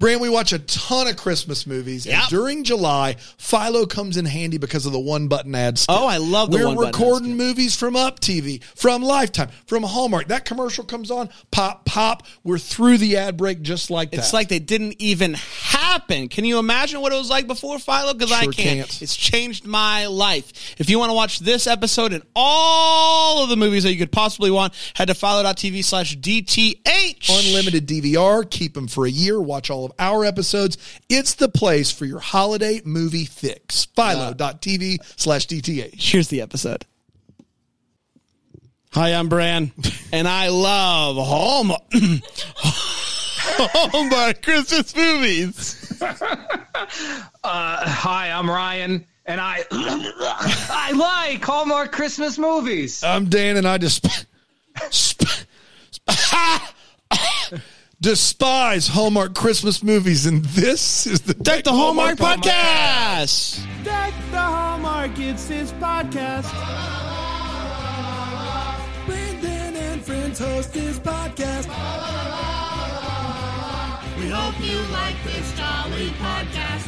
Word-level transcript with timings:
Brand, 0.00 0.22
we 0.22 0.30
watch 0.30 0.54
a 0.54 0.58
ton 0.58 1.08
of 1.08 1.16
Christmas 1.18 1.66
movies. 1.66 2.06
And 2.06 2.26
during 2.30 2.64
July, 2.64 3.16
Philo 3.36 3.84
comes 3.84 4.16
in 4.16 4.24
handy 4.24 4.56
because 4.56 4.86
of 4.86 4.92
the 4.92 4.98
one 4.98 5.28
button 5.28 5.54
ad. 5.54 5.76
skip. 5.76 5.94
Oh, 5.94 6.06
I 6.06 6.16
love 6.16 6.50
the 6.50 6.56
We're 6.56 6.68
one-button 6.68 6.88
ad 6.88 6.94
recording 6.94 7.36
movies 7.36 7.76
from 7.76 7.96
Up 7.96 8.18
TV, 8.18 8.64
from 8.64 9.02
Lifetime, 9.02 9.50
from 9.66 9.82
Hallmark. 9.82 10.28
That 10.28 10.46
commercial 10.46 10.84
comes 10.84 11.10
on, 11.10 11.28
pop, 11.50 11.84
pop. 11.84 12.22
We're 12.42 12.56
through 12.56 12.96
the 12.96 13.18
ad 13.18 13.36
break 13.36 13.60
just 13.60 13.90
like 13.90 14.12
that. 14.12 14.20
It's 14.20 14.32
like 14.32 14.48
they 14.48 14.58
didn't 14.58 14.96
even 15.00 15.34
happen. 15.90 16.28
Can 16.28 16.44
you 16.44 16.58
imagine 16.58 17.00
what 17.00 17.12
it 17.12 17.16
was 17.16 17.30
like 17.30 17.46
before 17.46 17.78
Philo? 17.78 18.14
Because 18.14 18.32
I 18.32 18.44
can't. 18.44 18.54
can't. 18.56 19.02
It's 19.02 19.16
changed 19.16 19.66
my 19.66 20.06
life. 20.06 20.74
If 20.78 20.88
you 20.88 20.98
want 20.98 21.10
to 21.10 21.14
watch 21.14 21.40
this 21.40 21.66
episode 21.66 22.12
and 22.12 22.22
all 22.34 23.42
of 23.42 23.48
the 23.48 23.56
movies 23.56 23.82
that 23.82 23.92
you 23.92 23.98
could 23.98 24.12
possibly 24.12 24.50
want, 24.50 24.74
head 24.94 25.08
to 25.08 25.14
philo.tv 25.14 25.84
slash 25.84 26.16
DTH. 26.16 27.28
unlimited 27.28 27.86
DVR. 27.86 28.48
Keep 28.48 28.74
them 28.74 28.88
for 28.88 29.06
a 29.06 29.10
year. 29.10 29.40
Watch 29.40 29.70
all 29.70 29.84
of 29.84 29.92
our 29.98 30.24
episodes. 30.24 30.78
It's 31.08 31.34
the 31.34 31.48
place 31.48 31.90
for 31.90 32.04
your 32.04 32.20
holiday 32.20 32.80
movie 32.84 33.24
fix. 33.24 33.86
Philo.tv 33.86 34.98
slash 35.16 35.46
DTH. 35.46 35.94
Here's 36.00 36.28
the 36.28 36.40
episode. 36.40 36.86
Hi, 38.92 39.14
I'm 39.14 39.28
Brand, 39.28 39.70
and 40.12 40.26
I 40.26 40.48
love 40.48 41.14
Hallmark, 41.14 41.82
Oh 43.58 43.88
Hallmark 43.92 44.42
Christmas 44.42 44.94
movies. 44.94 45.86
Uh, 47.44 47.88
hi, 47.88 48.30
I'm 48.30 48.48
Ryan, 48.48 49.04
and 49.26 49.38
I 49.40 49.64
I 49.70 50.92
like 50.92 51.44
Hallmark 51.44 51.92
Christmas 51.92 52.38
movies. 52.38 53.04
I'm 53.04 53.26
Dan, 53.26 53.56
and 53.58 53.68
I 53.68 53.76
just 53.78 54.06
despise 58.00 58.88
Hallmark 58.88 59.34
Christmas 59.34 59.82
movies, 59.82 60.26
and 60.26 60.44
this 60.46 61.06
is 61.06 61.20
the 61.20 61.34
Deck 61.34 61.64
the 61.64 61.72
Hallmark, 61.72 62.18
Podcast. 62.18 63.62
Deck 63.84 64.14
the 64.30 64.38
Hallmark, 64.38 65.18
it's 65.18 65.48
his 65.48 65.72
podcast. 65.72 66.50
Brandon 69.06 69.76
and 69.76 70.02
friends 70.02 70.38
host 70.38 70.74
his 70.74 70.98
podcast. 70.98 71.68
We 74.30 74.36
hope 74.36 74.60
you 74.60 74.78
like 74.92 75.16
this 75.24 75.52
jolly 75.58 76.10
podcast. 76.10 76.86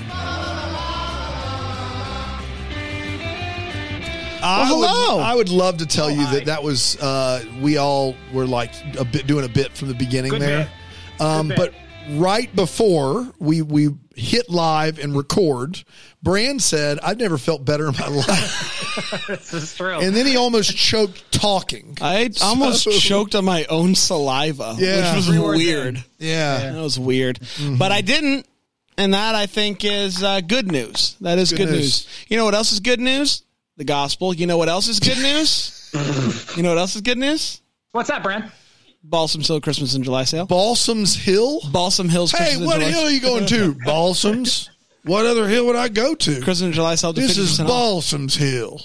I 4.44 4.68
Well, 4.70 5.16
would. 5.16 5.24
I 5.24 5.34
would 5.34 5.48
love 5.48 5.78
to 5.78 5.86
tell 5.86 6.08
you 6.08 6.20
hi. 6.24 6.34
that 6.34 6.44
that 6.44 6.62
was 6.62 6.96
uh, 7.00 7.44
we 7.60 7.78
all 7.78 8.14
were 8.32 8.46
like 8.46 8.70
a 8.96 9.04
bit 9.04 9.26
doing 9.26 9.44
a 9.44 9.48
bit 9.48 9.72
from 9.76 9.88
the 9.88 9.94
beginning 9.94 10.30
Good 10.30 10.40
there, 10.42 10.70
um, 11.18 11.48
bit. 11.48 11.56
but 11.56 11.74
right 12.12 12.54
before 12.54 13.26
we 13.40 13.60
we 13.62 13.88
hit 14.16 14.48
live 14.50 14.98
and 14.98 15.16
record, 15.16 15.82
Brand 16.22 16.62
said, 16.62 16.98
"I've 17.00 17.18
never 17.18 17.38
felt 17.38 17.64
better 17.64 17.88
in 17.88 17.94
my 17.98 18.06
life," 18.27 19.27
This 19.27 19.52
is 19.55 19.77
true. 19.77 19.98
and 20.00 20.14
then 20.14 20.27
he 20.27 20.36
almost 20.36 20.77
choked 20.77 21.30
talking. 21.32 21.96
I 22.00 22.30
almost 22.42 22.88
choked 23.00 23.34
on 23.34 23.44
my 23.44 23.64
own 23.66 23.94
saliva, 23.94 24.77
Yeah. 24.78 25.14
which 25.14 25.16
was 25.16 25.27
Three 25.27 25.38
weird. 25.38 25.96
in. 25.96 26.05
yeah. 26.18 26.72
That 26.72 26.80
was 26.83 26.98
weird, 26.98 27.40
but 27.78 27.92
I 27.92 28.00
didn't, 28.00 28.46
and 28.96 29.14
that 29.14 29.34
I 29.34 29.46
think 29.46 29.84
is 29.84 30.22
uh, 30.22 30.40
good 30.40 30.70
news. 30.70 31.16
That 31.20 31.38
is 31.38 31.50
Good 31.50 31.58
good, 31.58 31.68
news. 31.70 31.80
news. 31.80 32.08
You 32.28 32.36
know 32.36 32.44
what 32.44 32.55
else 32.55 32.72
is 32.72 32.80
good 32.80 33.00
news? 33.00 33.42
The 33.78 33.84
gospel. 33.84 34.34
You 34.34 34.46
know 34.46 34.58
what 34.58 34.68
else 34.68 34.88
is 34.88 35.00
good 35.00 35.18
news? 35.18 35.78
you 36.56 36.62
know 36.62 36.68
what 36.70 36.78
else 36.78 36.94
is 36.94 37.00
good 37.02 37.18
news? 37.18 37.60
What's 37.92 38.08
that, 38.08 38.22
Brand? 38.22 38.50
Balsam 39.05 39.41
Hill 39.42 39.61
Christmas 39.61 39.95
and 39.95 40.05
July 40.05 40.25
sale. 40.25 40.47
Balsam's 40.47 41.14
Hill. 41.17 41.61
Balsam 41.72 42.08
Hills 42.08 42.31
Hey, 42.31 42.39
Christmas 42.39 42.56
and 42.61 42.67
what 42.67 42.78
July 42.81 42.91
hill 42.91 43.03
are 43.06 43.11
you 43.11 43.20
going 43.20 43.47
to? 43.47 43.75
Balsam's. 43.84 44.70
What 45.05 45.27
other 45.27 45.48
hill 45.48 45.67
would 45.67 45.75
I 45.77 45.89
go 45.89 46.14
to? 46.14 46.31
Christmas 46.36 46.61
and 46.62 46.72
July 46.75 46.95
sale. 46.95 47.12
to 47.12 47.20
This 47.20 47.36
is 47.36 47.58
50% 47.58 47.62
off. 47.62 47.67
Balsam's 47.69 48.36
Hill. 48.36 48.80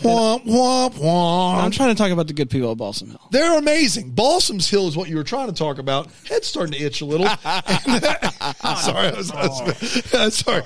Womp 0.00 0.46
womp 0.46 0.94
womp. 0.94 1.62
I'm 1.62 1.70
trying 1.70 1.90
to 1.90 1.94
talk 1.94 2.10
about 2.10 2.26
the 2.26 2.32
good 2.32 2.48
people 2.48 2.72
of 2.72 2.78
Balsam 2.78 3.10
Hill. 3.10 3.20
They're 3.30 3.58
amazing. 3.58 4.12
Balsam's 4.12 4.68
Hill 4.68 4.88
is 4.88 4.96
what 4.96 5.10
you 5.10 5.16
were 5.16 5.22
trying 5.24 5.48
to 5.48 5.52
talk 5.52 5.76
about. 5.78 6.08
Head's 6.26 6.46
starting 6.46 6.72
to 6.72 6.78
itch 6.82 7.02
a 7.02 7.04
little. 7.04 7.26
sorry, 7.36 9.08
I 9.08 9.12
was, 9.14 9.30
I 9.30 9.46
was- 9.46 10.14
uh, 10.14 10.30
sorry. 10.30 10.62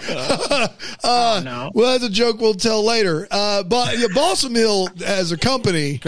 uh, 1.02 1.42
no. 1.44 1.72
Well, 1.74 1.92
that's 1.98 2.04
a 2.04 2.10
joke 2.10 2.40
we'll 2.40 2.54
tell 2.54 2.84
later. 2.84 3.26
Uh, 3.28 3.64
but 3.64 3.98
yeah, 3.98 4.06
Balsam 4.14 4.54
Hill 4.54 4.88
as 5.04 5.32
a 5.32 5.36
company, 5.36 5.98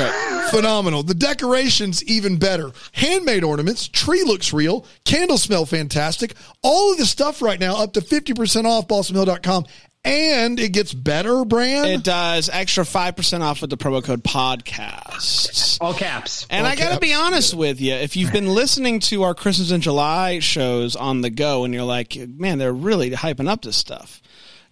phenomenal. 0.51 1.03
The 1.03 1.15
decorations 1.15 2.03
even 2.05 2.39
better. 2.39 2.71
Handmade 2.93 3.45
ornaments. 3.45 3.89
Tree 3.89 4.23
looks 4.25 4.53
real. 4.53 4.87
Candles 5.05 5.43
smell 5.43 5.67
fantastic. 5.67 6.35
All 6.63 6.93
of 6.93 6.99
the 6.99 7.07
stuff 7.07 7.43
right 7.43 7.61
now 7.61 7.77
up 7.77 7.93
to 7.95 8.01
fifty 8.01 8.35
percent 8.35 8.67
off. 8.67 8.89
BalsamHill.com. 8.89 9.67
And 10.07 10.61
it 10.61 10.69
gets 10.69 10.95
better, 10.95 11.45
brand. 11.45 11.91
It 11.91 12.05
does 12.05 12.49
extra 12.49 12.85
5% 12.85 13.41
off 13.41 13.61
with 13.61 13.71
the 13.71 13.77
promo 13.77 14.05
code 14.05 14.23
podcast. 14.23 15.79
All 15.81 15.95
caps. 15.95 16.47
And 16.49 16.65
I 16.65 16.77
got 16.77 16.95
to 16.95 17.01
be 17.01 17.09
caps. 17.09 17.23
honest 17.23 17.55
with 17.55 17.81
you. 17.81 17.93
If 17.95 18.17
you've 18.17 18.31
been 18.31 18.47
listening 18.47 19.01
to 19.01 19.25
our 19.25 19.35
Christmas 19.35 19.73
in 19.73 19.81
July 19.81 20.39
shows 20.39 20.95
on 20.95 21.23
the 21.23 21.31
go 21.31 21.65
and 21.65 21.75
you're 21.75 21.83
like, 21.83 22.17
man, 22.17 22.59
they're 22.59 22.73
really 22.73 23.11
hyping 23.11 23.49
up 23.49 23.63
this 23.63 23.77
stuff, 23.77 24.23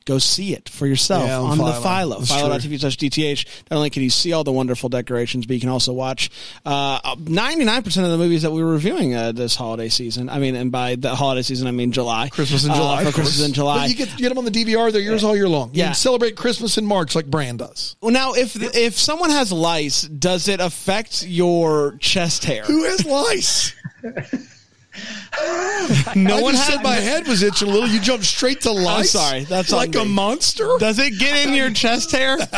go 0.05 0.19
see 0.19 0.53
it 0.55 0.69
for 0.69 0.87
yourself 0.87 1.25
Yeah, 1.27 1.39
on 1.39 1.59
on, 1.61 1.67
the 1.67 1.73
Philo. 1.81 2.21
Philo.tv 2.21 2.81
slash 2.81 2.97
DTH. 2.99 3.47
Not 3.71 3.77
only 3.79 3.91
can 3.91 4.03
you 4.03 4.11
see 4.11 4.33
all 4.33 4.45
the 4.45 4.53
wonderful 4.53 4.89
decorations, 4.89 5.47
but 5.47 5.55
you 5.55 5.61
can 5.61 5.71
also 5.71 5.93
watch 5.93 6.31
uh, 6.67 7.15
99% 7.17 7.87
of 8.05 8.11
the 8.11 8.19
movies 8.19 8.43
that 8.43 8.51
we 8.51 8.63
were 8.63 8.73
reviewing 8.73 9.15
uh, 9.15 9.33
this 9.33 9.57
holiday 9.57 9.89
season. 9.89 10.29
I 10.29 10.39
mean, 10.39 10.55
and 10.57 10.71
by 10.71 10.97
the 10.97 11.15
holiday 11.15 11.43
season, 11.43 11.67
I 11.67 11.71
mean 11.71 11.93
July. 11.93 12.29
Christmas 12.29 12.65
in 12.65 12.71
Uh, 12.71 12.75
July. 12.77 13.05
for. 13.05 13.13
Christmas 13.13 13.47
in 13.47 13.53
July. 13.55 13.79
But 13.79 13.89
you 13.91 13.95
get, 13.97 14.11
you 14.13 14.19
get 14.19 14.29
them 14.29 14.39
on 14.39 14.45
the 14.45 14.51
DVR. 14.51 14.93
They're 14.93 15.01
yours 15.01 15.25
all 15.25 15.35
year 15.37 15.49
long. 15.49 15.71
You 15.73 15.79
Yeah. 15.81 15.85
can 15.87 15.95
celebrate 15.95 16.37
Christmas 16.37 16.77
in 16.79 16.85
March 16.87 17.15
like 17.15 17.27
Brand 17.27 17.61
does. 17.61 17.97
Well, 18.01 18.11
now, 18.13 18.35
if 18.35 18.57
if 18.75 18.99
someone 18.99 19.31
has 19.31 19.53
lice, 19.53 20.03
does 20.03 20.49
it 20.49 20.61
affect 20.61 21.25
your 21.27 21.97
chest 22.01 22.45
hair? 22.45 22.65
Who 22.65 22.85
has 22.85 23.05
lice? 23.07 23.75
No 26.17 26.39
I 26.39 26.43
one 26.43 26.53
just 26.55 26.65
has. 26.65 26.75
said 26.75 26.83
my 26.83 26.95
head 26.95 27.27
was 27.27 27.43
itching 27.43 27.69
a 27.69 27.71
little. 27.71 27.89
You 27.89 28.01
jumped 28.01 28.25
straight 28.25 28.61
to 28.63 28.73
lice. 28.73 29.11
sorry, 29.11 29.45
that's 29.45 29.73
like 29.73 29.95
a 29.97 30.05
monster. 30.05 30.69
Does 30.79 30.99
it 30.99 31.19
get 31.19 31.47
in 31.47 31.55
your 31.55 31.71
chest 31.71 32.13
hair? 32.13 32.37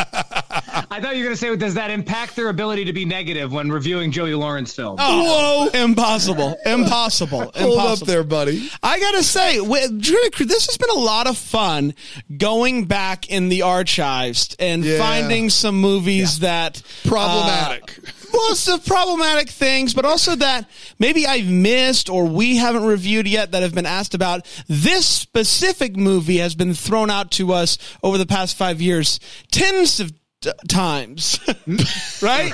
I 0.91 1.01
thought 1.01 1.17
you 1.17 1.23
were 1.25 1.31
going 1.31 1.31
to 1.31 1.37
say, 1.37 1.57
does 1.57 1.75
that 1.75 1.91
impact 1.91 2.37
their 2.37 2.49
ability 2.49 2.85
to 2.87 2.93
be 2.93 3.05
negative 3.05 3.53
when 3.53 3.71
reviewing 3.71 4.13
Joey 4.13 4.35
Lawrence 4.35 4.75
films? 4.75 5.01
Whoa! 5.01 5.69
Impossible! 5.75 6.57
Impossible! 6.67 7.51
Hold 7.57 7.79
up 7.79 7.99
there, 8.01 8.23
buddy. 8.25 8.69
I 8.83 9.01
gotta 9.01 9.23
say, 9.25 9.57
wi- 9.59 9.89
this 9.91 10.67
has 10.67 10.77
been 10.77 10.91
a 10.91 11.01
lot 11.01 11.27
of 11.27 11.37
fun 11.39 11.95
going 12.37 12.85
back 12.85 13.31
in 13.31 13.49
the 13.49 13.63
archives 13.63 14.55
and 14.59 14.85
Yeah. 14.85 14.99
finding 14.99 15.51
some 15.51 15.81
movies 15.81 16.41
that 16.41 16.83
Problematic. 17.05 17.99
Uh, 17.99 18.11
most 18.37 18.69
of 18.69 18.85
problematic 18.85 19.49
things, 19.49 19.95
but 19.95 20.05
also 20.05 20.37
that 20.37 20.69
maybe 20.99 21.27
I've 21.27 21.49
missed 21.49 22.09
or 22.09 22.27
we 22.27 22.57
haven't 22.57 22.85
reviewed 22.85 23.27
yet 23.27 23.53
that 23.53 23.63
have 23.63 23.75
been 23.75 23.87
asked 23.87 24.15
about. 24.15 24.47
This 24.69 25.07
specific 25.07 25.97
movie 25.97 26.39
has 26.39 26.55
been 26.55 26.75
thrown 26.75 27.11
out 27.11 27.31
to 27.33 27.53
us 27.53 27.79
over 28.03 28.19
the 28.19 28.27
past 28.27 28.57
five 28.57 28.81
years 28.81 29.21
tens 29.51 30.01
of 30.01 30.13
t- 30.41 30.51
times, 30.69 31.41
right? 32.23 32.53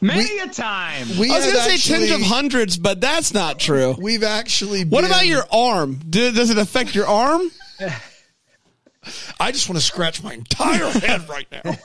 Many 0.00 0.38
a 0.38 0.48
time. 0.48 1.08
we 1.18 1.30
I 1.30 1.36
was 1.36 1.46
going 1.46 1.56
to 1.56 1.78
say 1.78 1.98
tens 1.98 2.10
of 2.10 2.22
hundreds, 2.22 2.76
but 2.76 3.00
that's 3.00 3.32
not 3.32 3.58
true. 3.58 3.94
We've 3.98 4.24
actually. 4.24 4.84
What 4.84 5.04
about 5.04 5.26
your 5.26 5.44
arm? 5.52 6.00
Do, 6.08 6.32
does 6.32 6.50
it 6.50 6.58
affect 6.58 6.94
your 6.94 7.06
arm? 7.06 7.50
I 9.40 9.50
just 9.50 9.68
want 9.68 9.80
to 9.80 9.84
scratch 9.84 10.22
my 10.22 10.34
entire 10.34 10.88
head 10.90 11.28
right 11.28 11.46
now. 11.50 11.76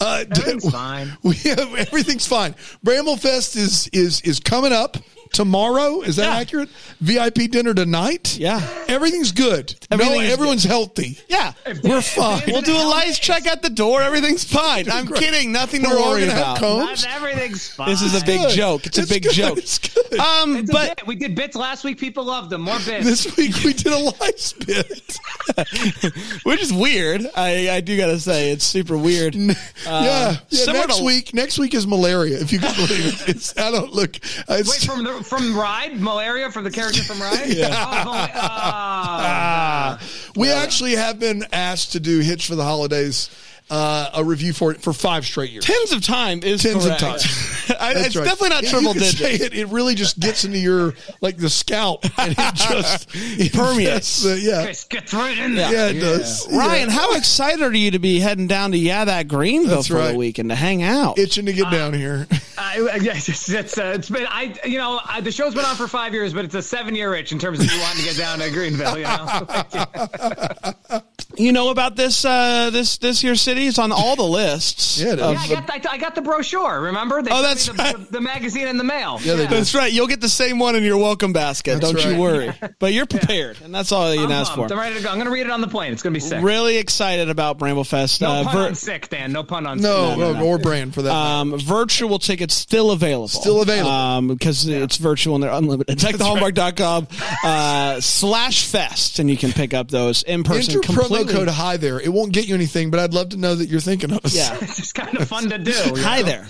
Uh, 0.00 0.24
Everything's 0.30 0.70
fine. 0.72 1.16
We 1.22 1.34
have 1.36 1.74
everything's 1.74 2.26
fine. 2.26 2.54
Bramblefest 2.84 3.56
is 3.56 3.88
is 3.92 4.20
is 4.22 4.40
coming 4.40 4.72
up 4.72 4.96
tomorrow. 5.32 6.02
Is 6.02 6.16
that 6.16 6.24
Yeah. 6.26 6.36
accurate? 6.36 6.68
VIP 7.00 7.48
dinner 7.48 7.74
tonight. 7.74 8.36
Yeah. 8.38 8.60
everything's 8.88 9.32
good. 9.32 9.74
Everything 9.90 10.14
no, 10.16 10.20
is 10.20 10.32
everyone's 10.32 10.64
healthy. 10.64 11.18
Yeah. 11.28 11.52
We're 11.82 12.02
fine. 12.02 12.42
We'll 12.46 12.60
do 12.62 12.76
a 12.76 12.84
lice 12.84 13.18
check 13.18 13.46
at 13.46 13.62
the 13.62 13.70
door. 13.70 14.02
Everything's 14.02 14.44
fine. 14.44 14.90
I'm 14.90 15.06
Great. 15.06 15.20
kidding. 15.22 15.52
Nothing 15.52 15.82
to 15.82 15.88
We're 15.88 15.98
all 15.98 16.10
worry 16.10 16.24
about. 16.24 16.58
combs. 16.58 17.04
Not 17.04 17.14
everything's 17.16 17.68
fine. 17.68 17.88
This 17.92 18.02
is 18.02 18.20
a 18.20 18.24
big 18.24 18.40
Good. 18.40 18.50
joke. 18.56 18.86
It's, 18.86 18.98
a 18.98 19.06
big 19.06 19.22
good. 19.24 19.32
joke. 19.32 19.58
It's 19.58 19.78
good. 19.78 20.18
Um, 20.18 20.56
It's 20.56 20.70
but 20.70 21.06
we 21.06 21.16
did 21.16 21.34
bits 21.34 21.56
last 21.56 21.84
week. 21.84 21.98
People 21.98 22.24
loved 22.24 22.50
them. 22.50 22.62
More 22.62 22.78
bits. 22.86 23.04
this 23.04 23.36
week 23.36 23.54
we 23.64 23.72
did 23.72 23.92
a 23.92 23.98
lice 23.98 24.52
bit. 24.52 25.18
which 26.44 26.60
is 26.62 26.72
weird. 26.72 27.26
I, 27.36 27.70
I 27.70 27.80
do 27.80 27.96
gotta 27.96 28.18
say 28.20 28.50
it's 28.50 28.64
super 28.64 28.96
weird. 28.96 29.34
yeah, 29.34 29.54
yeah. 29.86 30.36
Next 30.72 30.98
to- 30.98 31.04
week, 31.04 31.34
next 31.34 31.58
week 31.58 31.74
is 31.74 31.86
malaria. 31.86 32.40
If 32.40 32.52
you 32.52 32.58
can 32.58 32.74
believe 32.74 33.06
it, 33.06 33.28
it's. 33.28 33.56
I 33.58 33.70
don't 33.70 33.92
look. 33.92 34.16
It's, 34.16 34.48
Wait, 34.70 34.80
from 34.90 35.04
the, 35.04 35.21
from 35.22 35.56
Ride 35.56 36.00
malaria 36.00 36.50
from 36.50 36.64
the 36.64 36.70
character 36.70 37.02
from 37.02 37.20
Ride. 37.20 37.46
yeah. 37.48 37.68
Oh, 37.68 38.02
oh, 38.06 38.30
ah. 38.34 40.00
we 40.36 40.50
actually 40.50 40.96
have 40.96 41.18
been 41.18 41.44
asked 41.52 41.92
to 41.92 42.00
do 42.00 42.20
Hitched 42.20 42.48
for 42.48 42.54
the 42.54 42.64
holidays. 42.64 43.30
Uh, 43.74 44.10
a 44.16 44.22
review 44.22 44.52
for 44.52 44.70
it 44.72 44.82
for 44.82 44.92
five 44.92 45.24
straight 45.24 45.50
years. 45.50 45.64
Tens 45.64 45.92
of 45.92 46.04
time 46.04 46.42
is 46.42 46.62
Tens 46.62 46.84
of 46.84 46.98
times. 46.98 47.24
I- 47.80 47.94
it's 47.96 48.14
right. 48.14 48.24
definitely 48.24 48.50
not 48.50 48.62
You 48.64 48.68
triple 48.68 48.92
can 48.92 49.02
say 49.02 49.32
digits. 49.38 49.44
It, 49.46 49.54
it 49.60 49.68
really 49.68 49.94
just 49.94 50.20
gets 50.20 50.44
into 50.44 50.58
your 50.58 50.92
like 51.22 51.38
the 51.38 51.48
scalp 51.48 52.04
and 52.18 52.32
it 52.36 52.36
just 52.54 53.08
it 53.14 53.52
Permeates. 53.54 53.84
infects 53.86 54.22
the- 54.24 54.40
yeah, 54.40 54.64
Chris, 54.64 54.84
gets 54.84 55.14
right 55.14 55.38
in 55.38 55.54
there. 55.54 55.72
yeah, 55.72 55.88
it 55.88 56.00
does. 56.00 56.46
Ryan, 56.52 56.88
Yeah. 56.90 56.94
how 56.94 57.14
excited 57.14 57.62
are 57.62 57.72
you 57.74 57.92
to 57.92 57.98
be 57.98 58.20
heading 58.20 58.46
down 58.46 58.72
to 58.72 58.76
Yeah 58.78 59.06
That 59.06 59.26
Greenville 59.28 59.76
That's 59.76 59.88
for 59.88 59.94
right. 59.94 60.12
the 60.12 60.18
weekend 60.18 60.50
to 60.50 60.54
hang 60.54 60.82
out? 60.82 61.18
itching 61.18 61.46
to 61.46 61.52
get 61.54 61.70
down 61.70 61.94
here. 61.94 62.26
I, 62.58 62.88
I- 62.92 62.96
yes, 62.96 63.28
it's, 63.30 63.48
it's, 63.48 63.78
uh, 63.78 63.94
it's 63.96 64.10
been 64.10 64.26
I 64.28 64.54
you 64.66 64.76
know 64.76 65.00
I, 65.02 65.22
the 65.22 65.32
show's 65.32 65.54
been 65.54 65.64
on 65.64 65.76
for 65.76 65.88
five 65.88 66.12
years, 66.12 66.34
but 66.34 66.44
it's 66.44 66.54
a 66.54 66.60
seven 66.62 66.94
year 66.94 67.14
itch 67.14 67.32
in 67.32 67.38
terms 67.38 67.58
of 67.60 67.72
you 67.72 67.80
wanting 67.80 68.02
to 68.02 68.08
get 68.08 68.18
down 68.18 68.38
to 68.40 68.50
Greenville. 68.50 68.98
You 68.98 69.04
know, 69.04 71.00
you 71.42 71.52
know 71.52 71.70
about 71.70 71.96
this 71.96 72.24
uh, 72.24 72.70
this 72.70 72.98
this 72.98 73.20
here 73.20 73.34
city? 73.34 73.66
It's 73.66 73.78
on 73.78 73.92
all 73.92 74.16
the 74.16 74.22
lists. 74.24 74.92
Yeah, 75.02 75.14
it 75.14 75.18
is. 75.20 75.48
yeah, 75.48 75.56
I 75.58 75.60
got 75.60 75.86
I, 75.86 75.92
I 75.94 75.98
got 75.98 76.14
the 76.14 76.20
brochure. 76.22 76.80
Remember? 76.80 77.22
They 77.22 77.30
Oh, 77.32 77.40
that's 77.42 77.68
me 77.70 77.76
the, 77.76 77.82
right. 77.82 77.96
the, 77.96 78.12
the 78.12 78.20
magazine 78.20 78.68
in 78.68 78.76
the 78.76 78.84
mail. 78.84 79.18
Yeah, 79.22 79.34
they 79.34 79.46
do. 79.46 79.54
That's 79.54 79.74
right. 79.74 79.90
You'll 79.92 80.06
get 80.06 80.20
the 80.20 80.28
same 80.28 80.58
one 80.58 80.76
in 80.76 80.82
your 80.84 80.98
welcome 80.98 81.32
basket. 81.32 81.80
That's 81.80 81.92
Don't 81.92 82.12
you 82.12 82.20
worry. 82.20 82.52
But 82.78 82.92
you're 82.92 83.06
prepared, 83.06 83.58
and 83.62 83.74
that's 83.74 83.90
all 83.92 84.12
you 84.14 84.20
I'm 84.22 84.28
can 84.28 84.36
ask 84.36 84.54
for. 84.54 84.70
I'm 84.70 84.78
ready 84.78 84.96
to 84.96 85.02
go. 85.02 85.08
I'm 85.08 85.14
going 85.16 85.26
to 85.26 85.32
read 85.32 85.46
it 85.46 85.50
on 85.50 85.60
the 85.60 85.68
plane. 85.68 85.92
It's 85.92 86.02
going 86.02 86.12
to 86.12 86.16
be 86.16 86.20
sick. 86.20 86.42
Really 86.42 86.76
excited 86.78 87.30
about 87.30 87.58
Bramblefest. 87.58 88.20
No 88.20 88.30
Uh, 88.30 88.44
pun 88.44 88.52
vir- 88.54 88.66
on 88.68 88.74
sick, 88.74 89.08
Dan. 89.08 89.32
No 89.32 89.42
pun 89.42 89.66
on 89.66 89.80
No, 89.80 90.10
sick. 90.10 90.18
no, 90.18 90.44
or 90.44 90.58
brand 90.58 90.94
for 90.94 91.02
that. 91.02 91.12
um, 91.12 91.58
virtual 91.58 92.18
tickets 92.18 92.54
still 92.54 92.90
available. 92.90 93.28
Still 93.28 93.62
available. 93.62 93.90
Um, 93.90 94.28
because 94.28 94.66
it's 94.68 94.96
virtual 94.98 95.34
and 95.36 95.42
they're 95.44 95.50
unlimited. 95.52 95.98
Check 95.98 96.16
the 96.16 96.24
hallmark.com 96.24 97.08
uh, 97.44 98.00
slash 98.00 98.66
fest 98.66 99.18
and 99.18 99.30
you 99.30 99.36
can 99.36 99.52
pick 99.52 99.72
up 99.74 99.88
those 99.90 100.22
in 100.24 100.42
person 100.44 100.80
completely. 100.82 101.31
Code 101.32 101.48
high 101.48 101.76
there. 101.76 102.00
It 102.00 102.12
won't 102.12 102.32
get 102.32 102.48
you 102.48 102.54
anything, 102.54 102.90
but 102.90 103.00
I'd 103.00 103.14
love 103.14 103.30
to 103.30 103.36
know 103.36 103.54
that 103.54 103.68
you're 103.68 103.80
thinking 103.80 104.12
of 104.12 104.24
us. 104.24 104.34
yeah. 104.34 104.56
It's 104.60 104.76
just 104.76 104.94
kind 104.94 105.16
of 105.16 105.28
fun 105.28 105.48
to 105.50 105.58
do. 105.58 105.72
Hi 105.98 106.20
know? 106.20 106.26
there. 106.26 106.48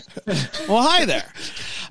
Well, 0.69 0.83
hi 0.83 1.05
there. 1.05 1.33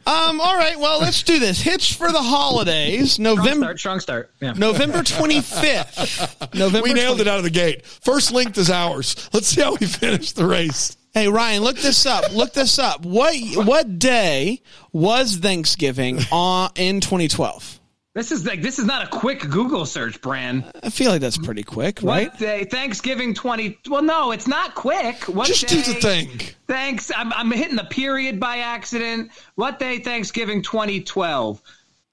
Um, 0.06 0.42
all 0.42 0.56
right. 0.56 0.80
Well, 0.80 1.00
let's 1.00 1.22
do 1.22 1.40
this. 1.40 1.62
Hitched 1.62 1.98
for 1.98 2.12
the 2.12 2.22
holidays. 2.22 3.14
Strong 3.14 3.36
November 3.36 3.66
start. 3.66 3.80
Strong 3.80 4.00
start. 4.00 4.32
Yeah. 4.40 4.54
November 4.58 5.00
25th. 5.00 6.56
November 6.58 6.84
We 6.84 6.94
nailed 6.94 7.18
20 7.18 7.22
it 7.22 7.32
out 7.32 7.38
of 7.38 7.44
the 7.44 7.52
gate. 7.52 7.86
First 7.86 8.32
length 8.32 8.58
is 8.58 8.72
ours. 8.72 9.30
Let's 9.34 9.48
see 9.48 9.62
how 9.62 9.76
we 9.76 9.86
finish 9.86 10.32
the 10.32 10.46
race. 10.46 10.98
Hey 11.14 11.28
Ryan, 11.28 11.62
look 11.62 11.78
this 11.78 12.06
up. 12.06 12.34
Look 12.34 12.54
this 12.54 12.80
up. 12.80 13.06
What 13.06 13.36
what 13.66 14.00
day 14.00 14.62
was 14.94 15.36
Thanksgiving 15.36 16.20
on 16.32 16.70
in 16.76 17.02
2012? 17.02 17.81
This 18.14 18.34
is 18.34 18.46
like 18.46 18.62
this 18.62 18.78
is 18.78 18.84
not 18.86 19.06
a 19.06 19.08
quick 19.08 19.40
Google 19.50 19.86
search, 19.86 20.20
Brand. 20.22 20.70
I 20.84 20.90
feel 20.90 21.12
like 21.12 21.22
that's 21.22 21.38
pretty 21.38 21.64
quick, 21.64 22.04
right? 22.04 22.30
What 22.30 22.40
day? 22.40 22.66
Thanksgiving 22.66 23.34
20. 23.34 23.78
Well, 23.90 24.02
no, 24.02 24.32
it's 24.32 24.48
not 24.50 24.76
quick. 24.76 25.24
What 25.30 25.48
Just 25.48 25.68
day? 25.68 25.76
do 25.82 25.94
the 25.94 26.00
thing. 26.00 26.28
Thanks. 26.68 27.10
I'm, 27.16 27.32
I'm 27.32 27.50
hitting 27.52 27.78
the 27.78 27.86
period 27.86 28.38
by 28.38 28.58
accident. 28.58 29.32
What 29.56 29.80
day? 29.80 30.00
Thanksgiving 30.00 30.62
2012. 30.62 31.62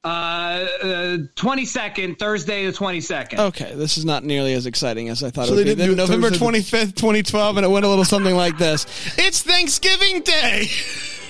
Uh, 0.04 0.06
uh 0.06 0.86
22nd, 1.34 2.16
Thursday 2.20 2.64
the 2.66 2.72
22nd. 2.72 3.38
Okay, 3.48 3.74
this 3.74 3.98
is 3.98 4.04
not 4.04 4.22
nearly 4.22 4.52
as 4.52 4.66
exciting 4.66 5.08
as 5.08 5.24
I 5.24 5.30
thought 5.30 5.48
So 5.48 5.54
it 5.54 5.56
would 5.56 5.66
they 5.66 5.74
be. 5.74 5.80
didn't 5.80 5.90
do 5.90 5.96
November 5.96 6.30
twenty 6.30 6.62
fifth, 6.62 6.94
twenty 6.94 7.24
twelve, 7.24 7.56
and 7.56 7.66
it 7.66 7.68
went 7.68 7.84
a 7.84 7.88
little 7.88 8.04
something 8.04 8.36
like 8.36 8.56
this. 8.56 8.86
It's 9.18 9.42
Thanksgiving 9.42 10.20
Day. 10.22 10.68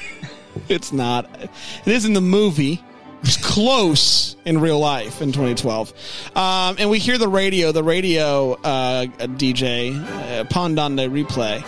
it's 0.69 0.93
not. 0.93 1.25
It 1.43 1.51
is 1.87 2.05
in 2.05 2.13
the 2.13 2.21
movie. 2.21 2.83
It's 3.23 3.37
close 3.37 4.37
in 4.45 4.61
real 4.61 4.79
life 4.79 5.21
in 5.21 5.33
2012. 5.33 5.93
Um, 6.37 6.77
and 6.79 6.89
we 6.89 6.99
hear 6.99 7.19
the 7.19 7.29
radio, 7.29 7.73
the 7.73 7.83
radio 7.83 8.53
uh, 8.55 9.07
DJ, 9.07 9.95
uh, 10.01 10.45
Pondonde 10.45 11.11
Replay, 11.11 11.63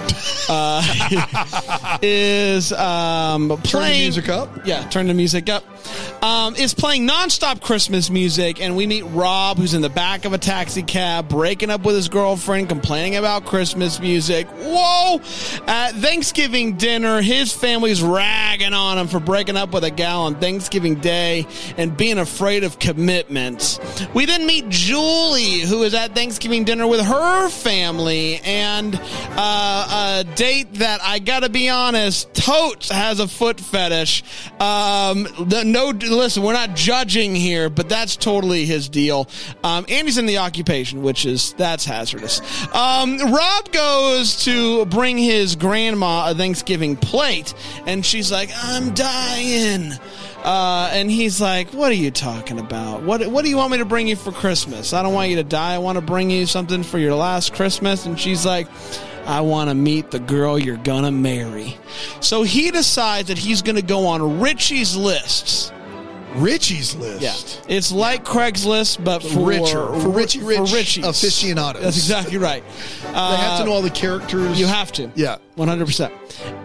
uh, 0.49 1.99
is 2.03 2.73
um, 2.73 3.49
Turn 3.49 3.57
the 3.63 3.69
playing. 3.69 4.01
music 4.03 4.29
up. 4.29 4.65
Yeah, 4.67 4.89
turn 4.89 5.09
the 5.09 5.15
music 5.15 5.49
up. 5.49 5.65
Um, 6.23 6.55
is 6.57 6.75
playing 6.75 7.09
nonstop 7.09 7.63
Christmas 7.63 8.11
music, 8.11 8.61
and 8.61 8.77
we 8.77 8.87
meet 8.87 9.03
Rob, 9.03 9.57
who's 9.57 9.75
in 9.75 9.81
the 9.83 9.89
back 9.89 10.25
of 10.27 10.33
a 10.33 10.39
taxi 10.39 10.83
cab, 10.83 11.29
breaking 11.29 11.71
up 11.71 11.83
with 11.85 11.97
his 11.97 12.09
girlfriend, 12.09 12.69
complaining 12.69 13.17
about 13.17 13.47
Christmas 13.47 13.99
music. 13.99 14.47
Whoa! 14.49 15.17
At 15.67 15.93
Thanksgiving 15.93 16.77
dinner, 16.77 17.23
his 17.23 17.53
family's 17.53 18.03
ragging 18.03 18.75
on 18.75 18.99
him 18.99 19.09
for 19.09 19.19
breaking 19.19 19.57
up 19.57 19.73
with 19.73 19.83
a 19.85 19.91
gal 19.91 20.23
on 20.23 20.35
Thanksgiving 20.37 20.97
Day 20.97 21.40
and 21.77 21.97
being 21.97 22.19
afraid 22.19 22.65
of 22.65 22.79
commitments. 22.79 23.79
We 24.15 24.27
then 24.27 24.47
meet 24.47 24.69
Julie, 24.69 25.61
who 25.61 25.83
is 25.83 25.95
at 25.95 26.15
Thanksgiving 26.15 26.65
dinner 26.65 26.87
with 26.87 27.01
her 27.01 27.49
family, 27.49 28.37
and 28.45 28.99
uh, 29.37 30.23
a 30.25 30.35
date 30.35 30.75
that 30.75 31.01
I 31.03 31.19
gotta 31.19 31.49
be 31.49 31.69
honest, 31.69 32.33
totes 32.35 32.91
has 32.91 33.21
a 33.21 33.29
foot 33.29 33.61
fetish. 33.61 34.23
Um, 34.61 35.25
the- 35.49 35.65
no, 35.65 35.89
listen, 35.91 36.43
we're 36.43 36.53
not 36.53 36.75
judging 36.77 37.35
here, 37.35 37.69
but 37.71 37.89
that's 37.89 38.17
totally 38.17 38.65
his 38.65 38.89
deal. 38.89 39.29
Um, 39.65 39.85
Andy's 39.89 40.19
in 40.19 40.27
the 40.27 40.39
occupation, 40.39 41.03
which 41.03 41.27
is 41.27 41.53
that's 41.55 41.85
hazardous. 41.85 42.41
Um, 42.75 43.19
Rob 43.33 43.73
goes 43.73 44.45
to 44.45 44.85
bring 44.87 45.19
his 45.19 45.57
grandma 45.57 46.31
a 46.31 46.35
Thanksgiving 46.35 46.97
plate, 46.97 47.55
and 47.87 48.05
she's 48.05 48.31
like, 48.33 48.51
"I'm 48.63 48.93
dying." 48.95 49.93
Uh, 50.45 50.89
and 50.93 51.11
he's 51.11 51.41
like, 51.41 51.71
"What 51.73 51.93
are 51.93 51.97
you 51.97 52.11
talking 52.11 52.59
about? 52.59 53.03
What 53.03 53.27
What 53.29 53.45
do 53.45 53.51
you 53.51 53.57
want 53.59 53.73
me 53.73 53.79
to 53.79 53.85
bring 53.85 54.09
you 54.09 54.17
for 54.17 54.33
Christmas? 54.33 54.93
I 54.95 55.03
don't 55.03 55.13
want 55.13 55.31
you 55.31 55.37
to 55.37 55.45
die. 55.45 55.75
I 55.75 55.79
want 55.79 55.97
to 55.97 56.03
bring 56.03 56.31
you 56.31 56.47
something 56.47 56.83
for 56.83 56.99
your 56.99 57.15
last 57.15 57.53
Christmas." 57.53 58.07
And 58.07 58.19
she's 58.19 58.47
like, 58.47 58.67
"I 59.27 59.43
want 59.43 59.69
to 59.69 59.75
meet 59.75 60.11
the 60.11 60.19
girl 60.19 60.59
you're 60.59 60.77
gonna 60.79 61.11
marry." 61.11 61.77
So 62.21 62.43
he 62.43 62.71
decides 62.71 63.29
that 63.29 63.39
he's 63.39 63.61
gonna 63.61 63.83
go 63.83 64.07
on 64.07 64.41
Richie's 64.41 64.97
lists. 64.97 65.73
Richie's 66.37 66.95
list. 66.97 67.23
Yeah, 67.23 67.77
it's 67.77 67.91
like 67.93 68.25
Craigslist, 68.25 69.05
but 69.05 69.23
for 69.23 69.47
Richer. 69.47 69.87
For 70.01 70.11
Richie 70.11 70.41
Rich 70.41 70.59
for 70.59 70.65
Richies. 70.65 71.09
aficionados. 71.09 71.83
That's 71.83 71.97
exactly 71.97 72.39
right. 72.39 72.63
They 73.03 73.13
have 73.13 73.59
to 73.61 73.67
know 73.67 73.73
all 73.73 73.83
the 73.83 73.91
characters. 73.91 74.59
You 74.59 74.67
have 74.67 74.93
to. 74.93 75.11
Yeah. 75.15 75.39
One 75.57 75.69
hundred 75.69 75.87
percent. 75.87 76.15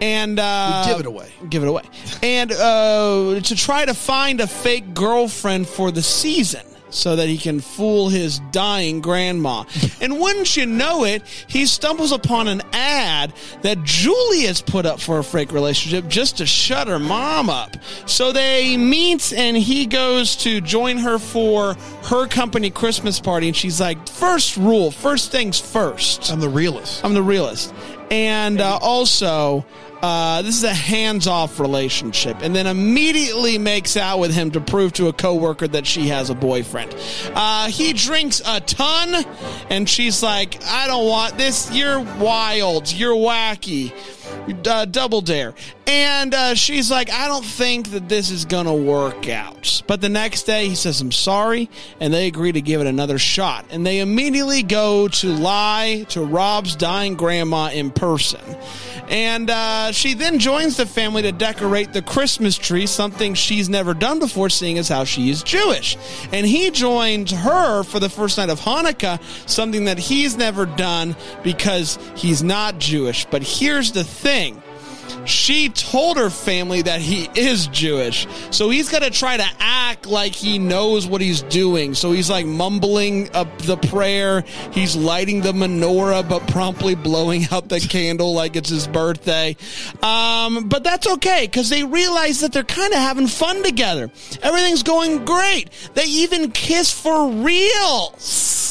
And 0.01 0.39
uh, 0.39 0.85
give 0.87 0.99
it 0.99 1.05
away. 1.05 1.31
Give 1.49 1.63
it 1.63 1.67
away. 1.67 1.83
And 2.23 2.51
uh, 2.51 3.39
to 3.41 3.55
try 3.55 3.85
to 3.85 3.93
find 3.93 4.39
a 4.39 4.47
fake 4.47 4.93
girlfriend 4.93 5.67
for 5.67 5.91
the 5.91 6.01
season. 6.01 6.65
So 6.95 7.15
that 7.15 7.27
he 7.27 7.37
can 7.37 7.59
fool 7.59 8.09
his 8.09 8.39
dying 8.51 9.01
grandma. 9.01 9.65
and 10.01 10.19
wouldn't 10.19 10.55
you 10.55 10.65
know 10.65 11.03
it, 11.03 11.23
he 11.47 11.65
stumbles 11.65 12.11
upon 12.11 12.47
an 12.47 12.61
ad 12.73 13.33
that 13.61 13.83
Julie 13.83 14.45
has 14.45 14.61
put 14.61 14.85
up 14.85 14.99
for 14.99 15.19
a 15.19 15.23
fake 15.23 15.51
relationship 15.51 16.07
just 16.07 16.37
to 16.37 16.45
shut 16.45 16.87
her 16.87 16.99
mom 16.99 17.49
up. 17.49 17.75
So 18.05 18.31
they 18.31 18.77
meet 18.77 19.33
and 19.33 19.57
he 19.57 19.85
goes 19.85 20.35
to 20.37 20.61
join 20.61 20.97
her 20.97 21.19
for 21.19 21.75
her 22.05 22.27
company 22.27 22.69
Christmas 22.69 23.19
party. 23.19 23.47
And 23.47 23.55
she's 23.55 23.81
like, 23.81 24.07
first 24.07 24.57
rule, 24.57 24.91
first 24.91 25.31
things 25.31 25.59
first. 25.59 26.31
I'm 26.31 26.39
the 26.39 26.49
realist. 26.49 27.03
I'm 27.03 27.13
the 27.13 27.23
realist. 27.23 27.73
And 28.11 28.61
uh, 28.61 28.77
also, 28.81 29.65
uh, 30.01 30.41
this 30.43 30.55
is 30.55 30.63
a 30.63 30.73
hands-off 30.73 31.59
relationship, 31.59 32.37
and 32.41 32.55
then 32.55 32.67
immediately 32.67 33.57
makes 33.57 33.97
out 33.97 34.19
with 34.19 34.33
him 34.33 34.51
to 34.51 34.61
prove 34.61 34.93
to 34.93 35.07
a 35.07 35.13
coworker 35.13 35.67
that 35.67 35.87
she 35.87 36.09
has 36.09 36.29
a 36.29 36.35
boyfriend. 36.35 36.95
Uh, 37.33 37.67
he 37.67 37.93
drinks 37.93 38.41
a 38.45 38.59
ton, 38.59 39.25
and 39.69 39.89
she's 39.89 40.21
like, 40.21 40.63
"I 40.65 40.87
don't 40.87 41.07
want 41.07 41.37
this. 41.37 41.71
You're 41.71 41.99
wild. 41.99 42.91
You're 42.91 43.15
wacky." 43.15 43.93
Uh, 44.67 44.85
double 44.85 45.21
dare. 45.21 45.55
And 45.87 46.33
uh, 46.33 46.55
she's 46.55 46.91
like, 46.91 47.11
I 47.11 47.27
don't 47.27 47.45
think 47.45 47.91
that 47.91 48.09
this 48.09 48.31
is 48.31 48.45
going 48.45 48.65
to 48.65 48.73
work 48.73 49.29
out. 49.29 49.81
But 49.87 50.01
the 50.01 50.09
next 50.09 50.43
day, 50.43 50.67
he 50.67 50.75
says, 50.75 50.99
I'm 51.01 51.11
sorry. 51.11 51.69
And 51.99 52.13
they 52.13 52.27
agree 52.27 52.51
to 52.51 52.61
give 52.61 52.81
it 52.81 52.87
another 52.87 53.17
shot. 53.17 53.65
And 53.69 53.85
they 53.85 53.99
immediately 53.99 54.61
go 54.61 55.07
to 55.07 55.27
lie 55.29 56.05
to 56.09 56.23
Rob's 56.23 56.75
dying 56.75 57.15
grandma 57.15 57.69
in 57.69 57.91
person. 57.95 58.41
And 59.07 59.49
uh, 59.49 59.91
she 59.91 60.13
then 60.13 60.39
joins 60.39 60.77
the 60.77 60.85
family 60.85 61.21
to 61.23 61.31
decorate 61.31 61.93
the 61.93 62.01
Christmas 62.01 62.57
tree, 62.57 62.87
something 62.87 63.33
she's 63.33 63.69
never 63.69 63.93
done 63.93 64.19
before, 64.19 64.49
seeing 64.49 64.77
as 64.77 64.89
how 64.89 65.03
she 65.03 65.29
is 65.29 65.43
Jewish. 65.43 65.97
And 66.31 66.45
he 66.45 66.71
joins 66.71 67.31
her 67.31 67.83
for 67.83 67.99
the 67.99 68.09
first 68.09 68.37
night 68.37 68.49
of 68.49 68.59
Hanukkah, 68.59 69.21
something 69.47 69.85
that 69.85 69.99
he's 69.99 70.37
never 70.37 70.65
done 70.65 71.15
because 71.43 71.99
he's 72.15 72.41
not 72.43 72.79
Jewish. 72.79 73.25
But 73.25 73.43
here's 73.43 73.91
the 73.91 74.03
thing 74.03 74.61
she 75.25 75.69
told 75.69 76.17
her 76.17 76.29
family 76.29 76.81
that 76.83 77.01
he 77.01 77.29
is 77.35 77.67
Jewish. 77.67 78.27
So 78.51 78.69
he's 78.69 78.89
got 78.89 79.01
to 79.01 79.09
try 79.09 79.37
to 79.37 79.47
like 80.05 80.33
he 80.33 80.59
knows 80.59 81.07
what 81.07 81.21
he's 81.21 81.41
doing. 81.43 81.93
So 81.93 82.11
he's 82.11 82.29
like 82.29 82.45
mumbling 82.45 83.31
up 83.33 83.57
the 83.59 83.77
prayer. 83.77 84.43
He's 84.71 84.95
lighting 84.95 85.41
the 85.41 85.51
menorah, 85.51 86.27
but 86.27 86.47
promptly 86.47 86.95
blowing 86.95 87.45
out 87.51 87.69
the 87.69 87.79
candle 87.79 88.33
like 88.33 88.55
it's 88.55 88.69
his 88.69 88.87
birthday. 88.87 89.55
Um, 90.01 90.67
but 90.67 90.83
that's 90.83 91.07
okay 91.07 91.45
because 91.45 91.69
they 91.69 91.83
realize 91.83 92.41
that 92.41 92.51
they're 92.51 92.63
kind 92.63 92.93
of 92.93 92.99
having 92.99 93.27
fun 93.27 93.63
together. 93.63 94.11
Everything's 94.41 94.83
going 94.83 95.25
great. 95.25 95.69
They 95.93 96.05
even 96.05 96.51
kiss 96.51 96.91
for 96.91 97.29
reals. 97.29 98.64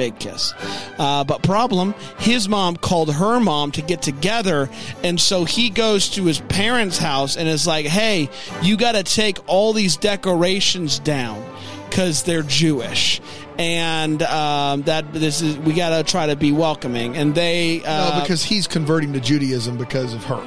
Big 0.00 0.18
kiss. 0.18 0.54
Uh, 0.98 1.22
but 1.24 1.42
problem, 1.42 1.94
his 2.18 2.48
mom 2.48 2.74
called 2.74 3.12
her 3.12 3.38
mom 3.38 3.70
to 3.72 3.82
get 3.82 4.00
together, 4.00 4.70
and 5.04 5.20
so 5.20 5.44
he 5.44 5.68
goes 5.68 6.08
to 6.08 6.24
his 6.24 6.40
parents' 6.40 6.96
house 6.96 7.36
and 7.36 7.46
is 7.46 7.66
like, 7.66 7.84
"Hey, 7.84 8.30
you 8.62 8.78
got 8.78 8.92
to 8.92 9.02
take 9.02 9.36
all 9.46 9.74
these 9.74 9.98
decorations 9.98 10.98
down 11.00 11.44
because 11.90 12.22
they're 12.22 12.42
Jewish." 12.42 13.20
And 13.58 14.22
um, 14.22 14.82
that 14.82 15.12
this 15.12 15.42
is 15.42 15.58
we 15.58 15.74
got 15.74 15.90
to 15.90 16.02
try 16.10 16.28
to 16.28 16.36
be 16.36 16.50
welcoming, 16.50 17.18
and 17.18 17.34
they 17.34 17.84
uh, 17.84 18.14
no, 18.14 18.22
because 18.22 18.42
he's 18.42 18.66
converting 18.66 19.12
to 19.12 19.20
Judaism 19.20 19.76
because 19.76 20.14
of 20.14 20.24
her. 20.24 20.42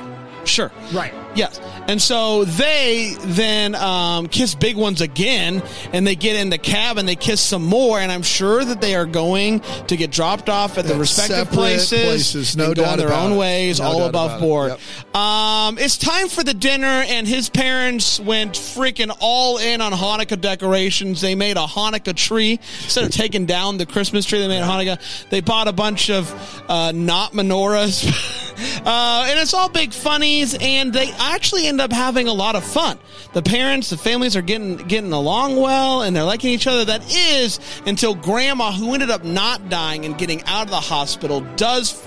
Sure. 0.45 0.71
Right. 0.91 1.13
Yes. 1.35 1.59
And 1.87 2.01
so 2.01 2.45
they 2.45 3.15
then 3.19 3.75
um, 3.75 4.27
kiss 4.27 4.55
big 4.55 4.77
ones 4.77 5.01
again, 5.01 5.61
and 5.91 6.05
they 6.07 6.15
get 6.15 6.35
in 6.37 6.49
the 6.49 6.57
cab 6.57 6.97
and 6.97 7.07
they 7.07 7.15
kiss 7.15 7.41
some 7.41 7.63
more. 7.65 7.99
And 7.99 8.11
I'm 8.11 8.21
sure 8.21 8.63
that 8.63 8.79
they 8.81 8.95
are 8.95 9.05
going 9.05 9.59
to 9.87 9.97
get 9.97 10.11
dropped 10.11 10.47
off 10.49 10.77
at 10.77 10.85
the 10.85 10.95
respective 10.95 11.49
places, 11.49 12.03
places, 12.03 12.55
no 12.55 12.67
and 12.67 12.75
go 12.75 12.95
their 12.95 13.11
own 13.13 13.33
it. 13.33 13.37
ways, 13.37 13.79
No 13.79 13.87
all 13.87 14.03
above 14.05 14.31
about 14.31 14.37
it. 14.37 14.41
board. 14.41 14.69
Yep. 14.69 15.15
Um, 15.15 15.77
it's 15.77 15.97
time 15.97 16.29
for 16.29 16.43
the 16.43 16.53
dinner, 16.53 16.85
and 16.87 17.27
his 17.27 17.49
parents 17.49 18.19
went 18.19 18.53
freaking 18.53 19.15
all 19.19 19.57
in 19.57 19.81
on 19.81 19.91
Hanukkah 19.91 20.39
decorations. 20.39 21.19
They 21.21 21.35
made 21.35 21.57
a 21.57 21.65
Hanukkah 21.65 22.15
tree 22.15 22.53
instead 22.83 23.03
of 23.05 23.11
taking 23.11 23.45
down 23.45 23.77
the 23.77 23.85
Christmas 23.85 24.25
tree. 24.25 24.39
They 24.39 24.47
made 24.47 24.61
a 24.61 24.65
Hanukkah. 24.65 25.29
They 25.29 25.41
bought 25.41 25.67
a 25.67 25.73
bunch 25.73 26.09
of 26.09 26.31
uh, 26.69 26.91
not 26.93 27.33
menorahs, 27.33 28.05
uh, 28.85 29.25
and 29.29 29.39
it's 29.39 29.53
all 29.53 29.69
big 29.69 29.93
funnies. 29.93 30.55
And 30.59 30.93
they 30.93 31.11
actually 31.31 31.67
end 31.67 31.79
up 31.79 31.91
having 31.91 32.27
a 32.27 32.33
lot 32.33 32.55
of 32.55 32.63
fun. 32.63 32.99
The 33.33 33.41
parents, 33.41 33.89
the 33.89 33.97
families 33.97 34.35
are 34.35 34.41
getting 34.41 34.77
getting 34.77 35.13
along 35.13 35.55
well, 35.55 36.01
and 36.01 36.15
they're 36.15 36.23
liking 36.23 36.51
each 36.51 36.67
other. 36.67 36.85
That 36.85 37.03
is 37.15 37.59
until 37.85 38.15
Grandma, 38.15 38.71
who 38.71 38.93
ended 38.93 39.09
up 39.09 39.23
not 39.23 39.69
dying 39.69 40.05
and 40.05 40.17
getting 40.17 40.43
out 40.45 40.65
of 40.65 40.69
the 40.69 40.79
hospital, 40.81 41.41
does 41.55 42.01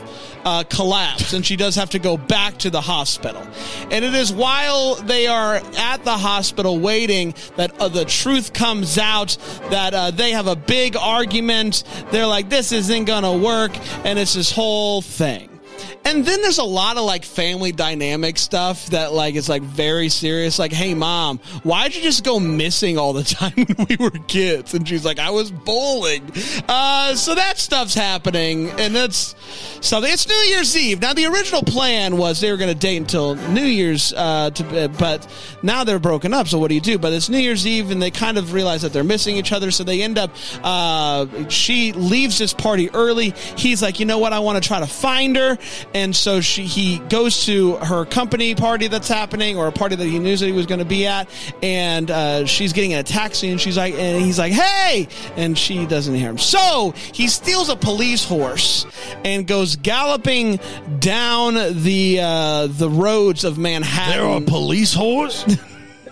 uh, 0.46 0.62
collapse 0.70 1.32
and 1.32 1.44
she 1.44 1.56
does 1.56 1.75
have 1.75 1.90
to 1.90 1.99
go 1.99 2.16
back 2.16 2.56
to 2.56 2.70
the 2.70 2.80
hospital. 2.80 3.44
And 3.90 4.04
it 4.04 4.14
is 4.14 4.32
while 4.32 4.94
they 4.94 5.26
are 5.26 5.56
at 5.76 6.04
the 6.04 6.16
hospital 6.16 6.78
waiting 6.78 7.35
that 7.56 7.78
uh, 7.80 7.88
the 7.88 8.04
truth 8.04 8.52
comes 8.52 8.96
out 8.96 9.37
that 9.70 9.92
uh, 9.92 10.12
they 10.12 10.30
have 10.30 10.46
a 10.46 10.54
big 10.54 10.96
argument. 10.96 11.82
They're 12.12 12.28
like, 12.28 12.49
this 12.49 12.70
isn't 12.70 13.06
going 13.06 13.25
to 13.25 13.44
work. 13.44 13.73
And 14.06 14.20
it's 14.20 14.35
this 14.35 14.52
whole 14.52 15.02
thing. 15.02 15.55
And 16.04 16.25
then 16.25 16.40
there's 16.40 16.59
a 16.59 16.64
lot 16.64 16.97
of 16.99 17.04
like 17.04 17.25
family 17.25 17.73
dynamic 17.73 18.38
stuff 18.38 18.87
that 18.87 19.12
like 19.12 19.35
is 19.35 19.49
like 19.49 19.62
very 19.62 20.09
serious. 20.09 20.59
Like, 20.59 20.73
hey 20.73 20.95
mom, 20.95 21.38
why'd 21.64 21.97
you 21.97 22.02
just 22.02 22.25
go 22.25 22.38
missing 22.38 22.97
all 22.97 23.12
the 23.12 23.25
time 23.25 23.52
when 23.56 23.87
we 23.88 23.97
were 23.97 24.11
kids? 24.11 24.75
And 24.75 24.88
she's 24.88 25.04
like, 25.04 25.18
I 25.18 25.30
was 25.30 25.50
bowling. 25.50 26.30
Uh, 26.68 27.14
so 27.16 27.35
that 27.35 27.59
stuff's 27.59 27.95
happening, 27.95 28.71
and 28.78 28.95
that's 28.95 29.35
something. 29.80 30.12
It's 30.12 30.28
New 30.28 30.35
Year's 30.35 30.76
Eve. 30.76 31.00
Now 31.00 31.12
the 31.12 31.26
original 31.26 31.62
plan 31.62 32.16
was 32.16 32.40
they 32.40 32.50
were 32.50 32.56
going 32.56 32.73
to 32.73 32.78
date 32.78 32.99
until 32.99 33.35
New 33.35 33.64
Year's, 33.64 34.12
uh, 34.12 34.50
to, 34.50 34.88
but 34.99 35.26
now 35.62 35.83
they're 35.83 35.99
broken 35.99 36.33
up. 36.33 36.47
So 36.47 36.59
what 36.59 36.68
do 36.68 36.76
you 36.76 36.80
do? 36.80 36.99
But 36.99 37.12
it's 37.12 37.28
New 37.28 37.38
Year's 37.38 37.66
Eve, 37.66 37.90
and 37.90 38.00
they 38.00 38.12
kind 38.12 38.38
of 38.38 38.52
realize 38.52 38.83
that 38.83 38.92
they're 38.92 39.04
missing 39.04 39.37
each 39.37 39.52
other. 39.52 39.73
So 39.73 39.83
they 39.83 40.02
end 40.02 40.18
up. 40.18 40.30
Uh, 40.62 41.49
she 41.49 41.92
leaves 41.92 42.38
this 42.38 42.52
party 42.52 42.90
early. 42.90 43.30
He's 43.56 43.83
like, 43.83 43.99
you 43.99 44.06
know 44.06 44.18
what? 44.18 44.33
I 44.33 44.38
want 44.38 44.62
to 44.62 44.66
try 44.66 44.80
to 44.80 44.87
find 44.87 45.37
her 45.37 45.59
and 45.94 46.14
so 46.14 46.40
she 46.40 46.64
he 46.64 46.99
goes 47.08 47.44
to 47.46 47.76
her 47.76 48.04
company 48.04 48.54
party 48.54 48.88
that's 48.88 49.08
happening 49.08 49.56
or 49.56 49.66
a 49.66 49.73
party 49.73 49.96
that 49.96 50.06
he 50.06 50.18
knew 50.18 50.37
that 50.37 50.46
he 50.46 50.52
was 50.52 50.66
going 50.66 50.78
to 50.78 50.85
be 50.85 51.06
at 51.06 51.28
and 51.62 52.11
uh, 52.11 52.44
she's 52.46 52.73
getting 52.73 52.92
in 52.92 52.99
a 52.99 53.02
taxi 53.02 53.50
and 53.50 53.61
she's 53.61 53.76
like 53.76 53.94
and 53.94 54.23
he's 54.25 54.38
like 54.38 54.52
hey 54.52 55.08
and 55.37 55.58
she 55.58 55.87
doesn't 55.87 56.14
hear 56.14 56.30
him 56.30 56.38
so 56.38 56.92
he 57.12 57.28
steals 57.28 57.68
a 57.68 57.76
police 57.76 58.25
horse 58.25 58.87
and 59.25 59.46
goes 59.46 59.76
galloping 59.76 60.58
down 60.99 61.54
the 61.82 62.20
uh, 62.20 62.66
the 62.66 62.88
roads 62.88 63.44
of 63.44 63.58
Manhattan 63.58 64.18
There 64.18 64.26
are 64.28 64.40
police 64.40 64.94
whores? 64.94 65.44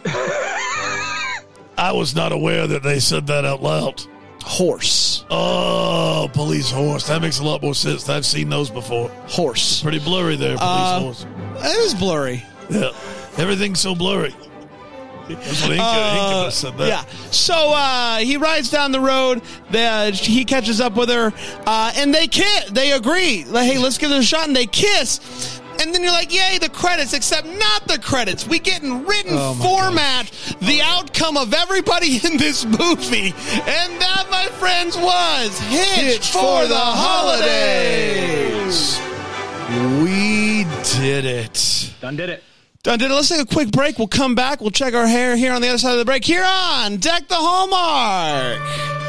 I 1.77 1.93
was 1.93 2.15
not 2.15 2.33
aware 2.33 2.67
that 2.67 2.83
they 2.83 3.01
said 3.01 3.27
that 3.27 3.45
out 3.45 3.63
loud. 3.63 4.03
Horse 4.45 5.25
Oh, 5.31 6.29
police 6.35 6.71
horse. 6.71 7.07
That 7.09 7.23
makes 7.23 7.39
a 7.41 7.45
lot 7.45 7.63
more 7.63 7.75
sense. 7.75 8.09
I've 8.09 8.27
seen 8.27 8.49
those 8.51 8.71
before. 8.71 9.09
horse 9.27 9.83
Pretty 9.83 9.99
blurry 9.99 10.37
there, 10.37 10.57
police 10.57 10.61
Uh, 10.61 11.01
horse. 11.01 11.27
it 11.57 11.79
is 11.81 11.95
blurry 11.95 12.43
Yeah. 12.69 12.91
Everything's 13.39 13.81
so 13.81 13.95
blurry. 13.95 14.35
That's 15.29 15.63
what 15.63 15.73
Inca, 15.73 15.83
Uh, 15.83 16.15
Incubus 16.35 16.55
said 16.55 16.77
that. 16.79 16.87
Yeah. 16.89 17.05
So 17.31 17.55
uh, 17.75 18.19
he 18.19 18.37
rides 18.37 18.71
down 18.71 18.93
the 18.93 19.01
road. 19.01 19.41
They, 19.71 19.87
uh, 19.87 20.13
he 20.13 20.45
catches 20.45 20.81
up 20.83 20.95
with 20.97 21.09
her, 21.09 21.33
uh, 21.67 21.93
and 21.97 22.15
they 22.15 22.27
kiss. 22.27 22.71
They 22.71 22.93
agree. 22.93 23.45
Like, 23.47 23.65
hey, 23.71 23.79
let's 23.79 23.97
give 23.97 24.11
it 24.11 24.19
a 24.19 24.23
shot, 24.23 24.47
and 24.47 24.55
they 24.55 24.67
kiss. 24.67 25.61
And 25.81 25.95
then 25.95 26.03
you're 26.03 26.13
like, 26.13 26.33
yay, 26.33 26.59
the 26.59 26.69
credits, 26.69 27.13
except 27.13 27.47
not 27.47 27.87
the 27.87 27.99
credits. 27.99 28.47
We 28.47 28.59
get 28.59 28.83
in 28.83 29.05
written 29.05 29.33
Oh, 29.35 29.55
my 29.55 29.65
format 29.65 30.31
the 30.61 30.81
outcome 30.83 31.37
of 31.37 31.53
everybody 31.55 32.17
in 32.25 32.37
this 32.37 32.65
movie. 32.65 33.35
And 33.67 34.01
that, 34.01 34.27
my 34.31 34.47
friends, 34.59 34.97
was 34.97 35.59
Hitched, 35.61 36.33
for, 36.33 36.67
the 36.67 36.75
holidays. 36.79 38.15
We 40.03 40.65
did 41.01 41.25
it. 41.25 41.93
Done 42.01 42.17
did 42.17 42.31
it. 42.31 42.43
Done 42.83 42.99
did 42.99 43.11
it. 43.11 43.15
Let's 43.15 43.29
take 43.31 43.41
a 43.41 43.47
quick 43.47 43.71
break. 43.71 43.99
We'll 43.99 44.09
come 44.09 44.35
back. 44.35 44.61
We'll 44.61 44.71
check 44.71 44.95
our 44.95 45.07
hair 45.07 45.37
here 45.37 45.53
on 45.53 45.63
the 45.63 45.69
other 45.69 45.79
side 45.79 45.93
of 45.93 45.99
the 45.99 46.05
break. 46.05 46.25
Here 46.25 46.45
on 46.47 46.99
Deck 46.99 47.29
the 47.29 47.35
Hallmark. 47.37 49.04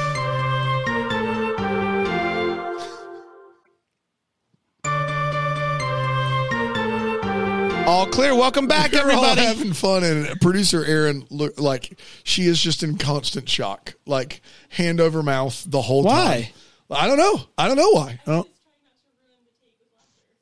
All 7.87 8.07
clear. 8.07 8.33
Welcome 8.35 8.65
back, 8.67 8.93
We're 8.93 9.01
all 9.11 9.23
everybody. 9.23 9.41
having 9.41 9.73
fun, 9.73 10.03
and 10.03 10.41
producer 10.41 10.83
Erin 10.83 11.25
look 11.29 11.59
like 11.59 11.99
she 12.23 12.45
is 12.45 12.59
just 12.59 12.81
in 12.81 12.97
constant 12.97 13.47
shock, 13.47 13.93
like 14.07 14.41
hand 14.69 14.99
over 14.99 15.21
mouth 15.21 15.63
the 15.67 15.81
whole 15.81 16.01
Why? 16.03 16.41
time. 16.41 16.53
Why? 16.87 16.97
I 17.01 17.07
don't 17.07 17.17
know. 17.17 17.41
I 17.57 17.67
don't 17.67 17.77
know 17.77 17.91
why. 17.91 18.19
I 18.25 18.31
don't. 18.31 18.49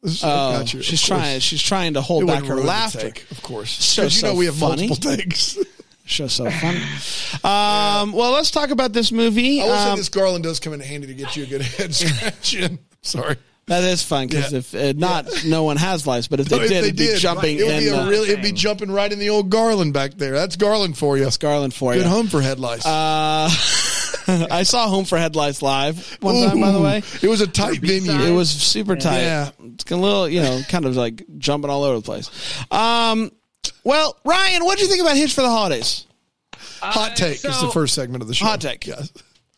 This 0.04 0.14
is- 0.14 0.24
I 0.24 0.56
Oh, 0.56 0.62
you. 0.62 0.82
She's 0.82 1.02
trying. 1.02 1.40
She's 1.42 1.62
trying 1.62 1.96
to 1.96 2.02
hold 2.02 2.24
It 2.24 2.28
back 2.28 2.46
her 2.46 2.56
laughter. 2.56 3.02
take, 3.12 3.30
of 3.30 3.42
course. 3.44 3.72
So- 3.72 4.04
Because 4.04 4.16
you 4.16 4.22
so 4.22 4.28
know 4.28 4.36
we 4.36 4.46
have 4.46 4.56
funny. 4.56 4.88
multiple 4.88 5.16
takes. 5.18 5.58
Show 6.06 6.28
so 6.28 6.50
funny. 6.50 6.82
Um, 7.44 8.14
well, 8.14 8.32
let's 8.32 8.52
talk 8.52 8.70
about 8.70 8.94
this 8.94 9.12
movie. 9.12 9.62
I 9.62 9.66
will 9.66 9.76
say 9.76 9.90
Um, 9.92 9.98
this 9.98 10.08
Garland 10.10 10.44
does 10.46 10.60
come 10.62 10.72
in 10.74 10.80
handy 10.80 11.08
to 11.08 11.14
get 11.14 11.36
you 11.36 11.44
a 11.44 11.48
good 11.48 11.62
head 11.78 11.94
scratch 11.94 12.54
in. 12.56 12.80
Sorry. 13.02 13.36
That 13.68 13.84
is 13.86 14.04
fun 14.04 14.28
because 14.28 14.52
Yeah. 14.52 14.58
if 14.60 14.76
uh, 14.76 14.94
not, 14.98 15.26
no 15.46 15.64
one 15.64 15.78
has 15.78 16.06
lice. 16.06 16.28
But 16.28 16.42
if 16.42 16.50
they 16.50 16.58
No, 16.58 16.64
if 16.64 16.70
did, 16.70 16.84
they 16.84 16.88
it'd 16.88 16.98
be 16.98 17.06
did, 17.08 17.20
jumping 17.20 17.58
it 17.60 17.64
would 17.66 17.80
be 17.80 17.88
a 17.88 17.98
uh, 17.98 18.10
really, 18.10 18.30
it'd 18.30 18.44
be 18.44 18.52
jumping 18.52 18.92
right 18.92 19.12
in 19.12 19.20
the 19.20 19.30
old 19.30 19.50
Garland 19.50 19.94
back 19.94 20.16
there. 20.16 20.34
That's 20.34 20.58
Garland 20.58 20.98
for 20.98 21.18
you. 21.18 21.24
That's 21.24 21.38
Garland 21.38 21.74
for 21.74 21.94
Good 21.94 22.04
you. 22.04 22.10
home 22.10 22.28
for 22.28 22.42
head 22.42 22.60
lice. 22.60 22.86
Uh, 22.86 23.50
I 24.52 24.64
saw 24.64 24.88
Home 24.88 25.04
for 25.06 25.18
Headlights 25.18 25.62
live 25.62 26.18
one 26.22 26.36
time, 26.48 26.62
by 26.62 26.72
the 26.72 26.80
way. 26.82 27.04
it 27.22 27.28
was 27.28 27.42
a 27.42 27.48
tight 27.48 27.80
venue. 27.82 28.12
It 28.12 28.32
was 28.32 28.50
super 28.50 28.96
tight. 28.96 29.22
Yeah. 29.22 29.52
It's 29.74 29.90
a 29.92 29.96
little, 29.98 30.30
you 30.30 30.42
know, 30.42 30.62
kind 30.70 30.86
of 30.86 30.96
like 30.96 31.24
jumping 31.38 31.70
all 31.70 31.84
over 31.84 31.98
the 31.98 32.02
place. 32.04 32.30
Um, 32.72 33.32
well, 33.84 34.18
Ryan, 34.24 34.64
what 34.64 34.78
do 34.78 34.84
you 34.84 34.90
think 34.90 35.02
about 35.02 35.18
Hitched 35.18 35.36
for 35.36 35.42
the 35.42 35.50
Holidays? 35.50 36.06
Hot 36.82 37.16
take 37.18 37.44
is 37.46 37.62
the 37.62 37.70
first 37.74 37.96
segment 37.96 38.22
of 38.22 38.28
the 38.28 38.34
show. 38.34 38.46
Hot 38.46 38.62
take. 38.62 38.88
Yes. 38.88 39.12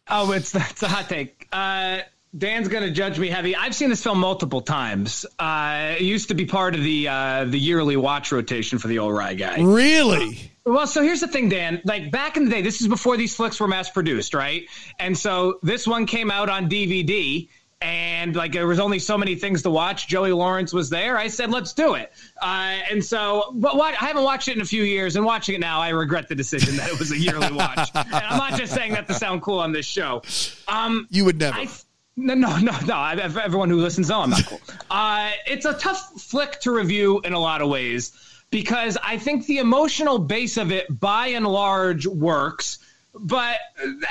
Oh, 0.07 0.31
it's 0.31 0.51
that's 0.51 0.81
a 0.83 0.87
hot 0.87 1.09
take. 1.09 1.47
Uh, 1.51 1.99
Dan's 2.37 2.67
gonna 2.67 2.91
judge 2.91 3.17
me 3.17 3.29
heavy. 3.29 3.55
I've 3.55 3.73
seen 3.75 3.89
this 3.89 4.03
film 4.03 4.19
multiple 4.19 4.61
times. 4.61 5.25
Uh, 5.39 5.95
it 5.97 6.01
used 6.01 6.27
to 6.29 6.33
be 6.33 6.45
part 6.45 6.75
of 6.75 6.83
the 6.83 7.07
uh, 7.07 7.45
the 7.45 7.59
yearly 7.59 7.95
watch 7.95 8.31
rotation 8.31 8.77
for 8.79 8.87
the 8.87 8.99
old 8.99 9.13
Rye 9.13 9.35
guy. 9.35 9.61
Really? 9.61 10.51
Well, 10.65 10.87
so 10.87 11.01
here's 11.03 11.21
the 11.21 11.27
thing, 11.27 11.49
Dan. 11.49 11.81
Like 11.85 12.11
back 12.11 12.37
in 12.37 12.45
the 12.45 12.51
day, 12.51 12.61
this 12.61 12.81
is 12.81 12.87
before 12.87 13.17
these 13.17 13.35
flicks 13.35 13.59
were 13.59 13.67
mass 13.67 13.89
produced, 13.89 14.33
right? 14.33 14.67
And 14.99 15.17
so 15.17 15.59
this 15.61 15.87
one 15.87 16.07
came 16.07 16.31
out 16.31 16.49
on 16.49 16.69
DVD, 16.69 17.47
and 17.81 18.35
like 18.35 18.51
there 18.51 18.65
was 18.65 18.79
only 18.79 18.97
so 18.99 19.17
many 19.17 19.35
things 19.35 19.61
to 19.63 19.69
watch. 19.69 20.07
Joey 20.07 20.31
Lawrence 20.31 20.73
was 20.73 20.89
there. 20.89 21.17
I 21.17 21.27
said, 21.27 21.51
let's 21.51 21.73
do 21.73 21.93
it. 21.93 22.11
Uh, 22.41 22.79
and 22.89 23.05
so, 23.05 23.51
but 23.53 23.77
what, 23.77 23.93
I 23.93 24.07
haven't 24.07 24.23
watched 24.23 24.47
it 24.47 24.55
in 24.55 24.61
a 24.61 24.65
few 24.65 24.83
years, 24.83 25.15
and 25.15 25.23
watching 25.23 25.55
it 25.55 25.61
now, 25.61 25.79
I 25.81 25.89
regret 25.89 26.27
the 26.29 26.35
decision 26.35 26.77
that 26.77 26.89
it 26.89 26.97
was 26.97 27.11
a 27.11 27.17
yearly 27.17 27.53
watch. 27.53 27.91
and 27.95 28.13
I'm 28.13 28.37
not 28.37 28.57
just 28.59 28.73
saying 28.73 28.93
that 28.93 29.07
to 29.07 29.13
sound 29.13 29.43
cool 29.43 29.59
on 29.59 29.71
this 29.71 29.85
show. 29.85 30.23
Um, 30.67 31.07
You 31.11 31.25
would 31.25 31.37
never. 31.37 31.59
I, 31.59 31.67
no, 32.15 32.33
no, 32.33 32.57
no, 32.57 32.77
no. 32.85 32.93
I, 32.93 33.15
everyone 33.15 33.69
who 33.69 33.77
listens 33.77 34.09
know 34.09 34.21
I'm 34.21 34.29
not 34.29 34.45
cool. 34.45 34.61
Uh, 34.89 35.31
it's 35.47 35.65
a 35.65 35.73
tough 35.73 36.21
flick 36.21 36.61
to 36.61 36.71
review 36.71 37.19
in 37.25 37.33
a 37.33 37.39
lot 37.39 37.61
of 37.61 37.67
ways 37.67 38.13
because 38.51 38.97
I 39.03 39.17
think 39.17 39.45
the 39.45 39.57
emotional 39.57 40.19
base 40.19 40.55
of 40.57 40.71
it, 40.71 40.99
by 40.99 41.27
and 41.27 41.45
large, 41.45 42.05
works. 42.07 42.77
But 43.13 43.57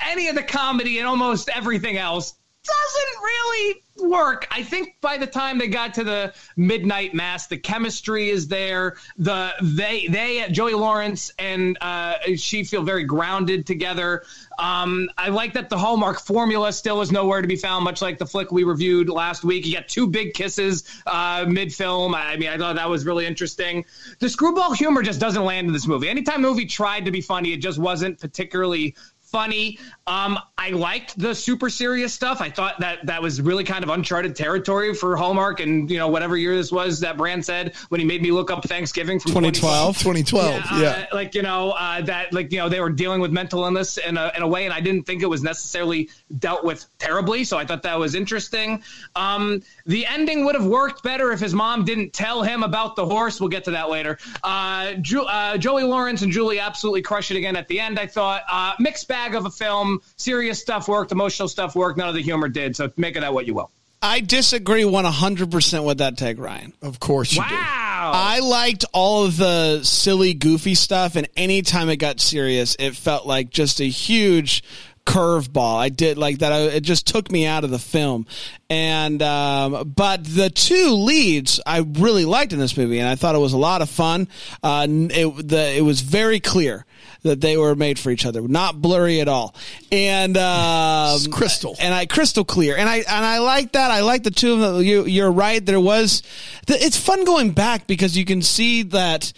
any 0.06 0.28
of 0.28 0.34
the 0.34 0.42
comedy 0.42 0.98
and 0.98 1.08
almost 1.08 1.48
everything 1.48 1.96
else 1.96 2.34
doesn't 2.64 3.22
really 3.22 3.84
work. 3.96 4.46
I 4.50 4.62
think 4.62 4.96
by 5.00 5.18
the 5.18 5.26
time 5.26 5.58
they 5.58 5.68
got 5.68 5.94
to 5.94 6.04
the 6.04 6.34
midnight 6.56 7.14
mass, 7.14 7.46
the 7.46 7.56
chemistry 7.56 8.30
is 8.30 8.48
there. 8.48 8.96
The 9.18 9.52
they 9.62 10.08
they 10.08 10.46
Joey 10.50 10.74
Lawrence 10.74 11.30
and 11.38 11.78
uh, 11.80 12.16
she 12.36 12.64
feel 12.64 12.82
very 12.82 13.04
grounded 13.04 13.66
together. 13.66 14.24
Um, 14.58 15.08
I 15.18 15.28
like 15.28 15.52
that 15.54 15.68
the 15.68 15.78
Hallmark 15.78 16.20
formula 16.20 16.72
still 16.72 17.00
is 17.00 17.12
nowhere 17.12 17.42
to 17.42 17.48
be 17.48 17.56
found, 17.56 17.84
much 17.84 18.02
like 18.02 18.18
the 18.18 18.26
flick 18.26 18.50
we 18.50 18.64
reviewed 18.64 19.08
last 19.08 19.44
week. 19.44 19.66
You 19.66 19.74
got 19.74 19.88
two 19.88 20.06
big 20.06 20.34
kisses 20.34 20.84
uh, 21.06 21.44
mid 21.48 21.72
film. 21.72 22.14
I 22.14 22.36
mean, 22.36 22.48
I 22.48 22.58
thought 22.58 22.76
that 22.76 22.88
was 22.88 23.04
really 23.04 23.26
interesting. 23.26 23.84
The 24.18 24.28
screwball 24.28 24.72
humor 24.72 25.02
just 25.02 25.20
doesn't 25.20 25.44
land 25.44 25.66
in 25.66 25.72
this 25.72 25.86
movie. 25.86 26.08
Anytime 26.08 26.42
the 26.42 26.48
movie 26.48 26.66
tried 26.66 27.04
to 27.04 27.10
be 27.10 27.20
funny, 27.20 27.52
it 27.52 27.58
just 27.58 27.78
wasn't 27.78 28.18
particularly 28.18 28.96
funny. 29.34 29.78
Um, 30.06 30.38
I 30.58 30.68
liked 30.70 31.18
the 31.18 31.34
super 31.34 31.70
serious 31.70 32.12
stuff. 32.12 32.40
I 32.42 32.50
thought 32.50 32.78
that 32.80 33.06
that 33.06 33.22
was 33.22 33.40
really 33.40 33.64
kind 33.64 33.82
of 33.82 33.88
uncharted 33.90 34.36
territory 34.36 34.92
for 34.94 35.16
Hallmark 35.16 35.60
and 35.60 35.90
you 35.90 35.96
know 35.98 36.08
whatever 36.08 36.36
year 36.36 36.54
this 36.54 36.70
was 36.70 37.00
that 37.00 37.16
brand 37.16 37.42
said 37.44 37.74
when 37.88 38.00
he 38.00 38.06
made 38.06 38.20
me 38.22 38.30
look 38.30 38.50
up 38.50 38.64
Thanksgiving 38.64 39.18
from 39.18 39.30
2012. 39.30 39.98
2012. 39.98 40.54
yeah, 40.54 40.80
Yeah. 40.80 41.06
uh, 41.10 41.14
like 41.14 41.34
you 41.34 41.40
know 41.42 41.70
uh, 41.70 42.02
that 42.02 42.32
like 42.34 42.52
you 42.52 42.58
know 42.58 42.68
they 42.68 42.80
were 42.80 42.90
dealing 42.90 43.20
with 43.20 43.32
mental 43.32 43.64
illness 43.64 43.96
in 43.96 44.18
a, 44.18 44.30
in 44.36 44.42
a 44.42 44.46
way, 44.48 44.64
and 44.66 44.74
I 44.74 44.80
didn't 44.80 45.04
think 45.04 45.22
it 45.22 45.26
was 45.26 45.42
necessarily 45.42 46.10
dealt 46.38 46.64
with 46.64 46.84
terribly. 46.98 47.44
So 47.44 47.56
I 47.56 47.64
thought 47.64 47.82
that 47.84 47.98
was 47.98 48.14
interesting. 48.14 48.82
Um, 49.16 49.62
the 49.86 50.04
ending 50.06 50.44
would 50.44 50.54
have 50.54 50.66
worked 50.66 51.02
better 51.02 51.32
if 51.32 51.40
his 51.40 51.54
mom 51.54 51.84
didn't 51.84 52.12
tell 52.12 52.42
him 52.42 52.62
about 52.62 52.94
the 52.96 53.06
horse. 53.06 53.40
We'll 53.40 53.48
get 53.48 53.64
to 53.64 53.70
that 53.72 53.88
later. 53.88 54.18
Uh, 54.42 54.94
Ju- 54.94 55.24
uh, 55.24 55.56
Joey 55.56 55.84
Lawrence 55.84 56.20
and 56.22 56.30
Julie 56.30 56.58
absolutely 56.60 57.00
crushed 57.02 57.30
it 57.30 57.38
again 57.38 57.56
at 57.56 57.68
the 57.68 57.80
end. 57.80 57.98
I 57.98 58.06
thought 58.06 58.42
uh, 58.50 58.74
mixed 58.78 59.08
bag 59.08 59.34
of 59.34 59.46
a 59.46 59.50
film. 59.50 59.93
Serious 60.16 60.60
stuff 60.60 60.88
worked, 60.88 61.12
emotional 61.12 61.48
stuff 61.48 61.74
worked. 61.74 61.98
None 61.98 62.08
of 62.08 62.14
the 62.14 62.22
humor 62.22 62.48
did. 62.48 62.76
So 62.76 62.90
make 62.96 63.16
of 63.16 63.22
that 63.22 63.34
what 63.34 63.46
you 63.46 63.54
will. 63.54 63.70
I 64.02 64.20
disagree 64.20 64.82
100% 64.82 65.86
with 65.86 65.98
that 65.98 66.18
take, 66.18 66.38
Ryan. 66.38 66.74
Of 66.82 67.00
course 67.00 67.32
you 67.32 67.42
do. 67.42 67.54
Wow. 67.54 68.12
I 68.14 68.40
liked 68.40 68.84
all 68.92 69.24
of 69.24 69.38
the 69.38 69.82
silly, 69.82 70.34
goofy 70.34 70.74
stuff, 70.74 71.16
and 71.16 71.26
anytime 71.38 71.88
it 71.88 71.96
got 71.96 72.20
serious, 72.20 72.76
it 72.78 72.96
felt 72.96 73.26
like 73.26 73.48
just 73.48 73.80
a 73.80 73.84
huge 73.84 74.62
curveball. 75.06 75.78
I 75.78 75.88
did 75.88 76.18
like 76.18 76.38
that. 76.38 76.52
I, 76.52 76.60
it 76.64 76.82
just 76.82 77.06
took 77.06 77.30
me 77.30 77.46
out 77.46 77.64
of 77.64 77.70
the 77.70 77.78
film. 77.78 78.26
And 78.68 79.22
um, 79.22 79.92
but 79.96 80.24
the 80.24 80.50
two 80.50 80.90
leads 80.90 81.60
I 81.64 81.78
really 81.78 82.24
liked 82.24 82.52
in 82.52 82.58
this 82.58 82.76
movie, 82.76 82.98
and 82.98 83.08
I 83.08 83.14
thought 83.14 83.34
it 83.34 83.38
was 83.38 83.52
a 83.52 83.58
lot 83.58 83.82
of 83.82 83.88
fun. 83.88 84.28
Uh, 84.62 84.86
it 84.88 85.48
the, 85.48 85.74
it 85.76 85.82
was 85.82 86.00
very 86.00 86.40
clear 86.40 86.84
that 87.24 87.40
they 87.40 87.56
were 87.56 87.74
made 87.74 87.98
for 87.98 88.10
each 88.10 88.24
other, 88.24 88.40
not 88.46 88.80
blurry 88.80 89.20
at 89.20 89.28
all, 89.28 89.54
and 89.90 90.36
um, 90.36 91.16
It's 91.16 91.26
crystal. 91.26 91.74
and 91.80 91.92
I 91.92 92.06
crystal 92.06 92.44
clear, 92.44 92.76
and 92.76 92.88
I 92.88 92.98
and 92.98 93.24
I 93.24 93.38
like 93.40 93.72
that. 93.72 93.90
I 93.90 94.00
like 94.02 94.22
the 94.22 94.30
two 94.30 94.52
of 94.52 94.60
them. 94.60 94.82
You, 94.82 95.04
you're 95.04 95.32
right. 95.32 95.64
There 95.64 95.80
was, 95.80 96.22
it's 96.68 96.96
fun 96.98 97.24
going 97.24 97.50
back 97.52 97.86
because 97.86 98.16
you 98.16 98.24
can 98.24 98.42
see 98.42 98.82
that 98.84 99.32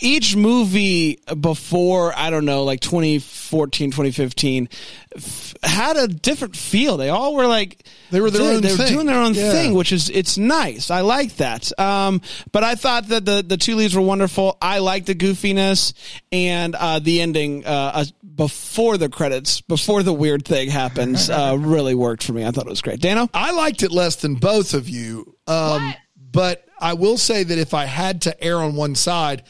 each 0.00 0.36
movie 0.36 1.18
before 1.40 2.12
I 2.16 2.30
don't 2.30 2.44
know, 2.44 2.64
like 2.64 2.80
2014, 2.80 3.90
2015, 3.90 4.68
f- 5.16 5.54
had 5.62 5.96
a 5.96 6.08
different 6.08 6.56
feel. 6.56 6.96
They 6.96 7.08
all 7.08 7.34
were 7.34 7.46
like 7.46 7.84
They 8.10 8.20
were 8.20 8.30
their 8.30 8.42
own 8.54 8.60
They 8.62 8.70
were 8.72 8.76
thing. 8.76 8.92
doing 8.92 9.06
their 9.06 9.18
own 9.20 9.34
Yeah. 9.34 9.52
thing, 9.52 9.74
which 9.74 9.92
is 9.92 10.10
it's 10.10 10.36
nice. 10.38 10.90
I 10.90 11.00
like 11.00 11.36
that. 11.36 11.70
Um, 11.78 12.20
but 12.52 12.64
I 12.64 12.74
thought 12.74 13.08
that 13.08 13.24
the 13.24 13.42
the 13.46 13.56
two 13.56 13.76
leads 13.76 13.94
were 13.94 14.02
wonderful. 14.02 14.56
I 14.60 14.78
like 14.80 15.06
the 15.06 15.14
goofiness 15.14 15.92
and 16.32 16.74
uh, 16.74 16.98
the 16.98 17.20
ending 17.20 17.64
uh, 17.66 17.68
uh, 17.94 18.04
before 18.34 18.98
the 18.98 19.08
credits, 19.08 19.60
before 19.62 20.02
the 20.02 20.12
weird 20.12 20.44
thing 20.44 20.68
happens, 20.70 21.30
uh, 21.30 21.56
really 21.60 21.94
worked 21.94 22.22
for 22.22 22.32
me. 22.32 22.44
I 22.44 22.50
thought 22.50 22.66
it 22.66 22.70
was 22.70 22.82
great. 22.82 23.00
Dano, 23.00 23.28
I 23.32 23.52
liked 23.52 23.82
it 23.82 23.90
less 23.92 24.16
than 24.16 24.34
both 24.34 24.74
of 24.74 24.88
you. 24.88 25.34
Um, 25.46 25.94
but 26.32 26.64
I 26.78 26.92
will 26.92 27.16
say 27.16 27.44
that 27.44 27.56
if 27.58 27.72
I 27.72 27.86
had 27.86 28.22
to 28.22 28.44
err 28.44 28.58
on 28.58 28.74
one 28.76 28.94
side, 28.94 29.42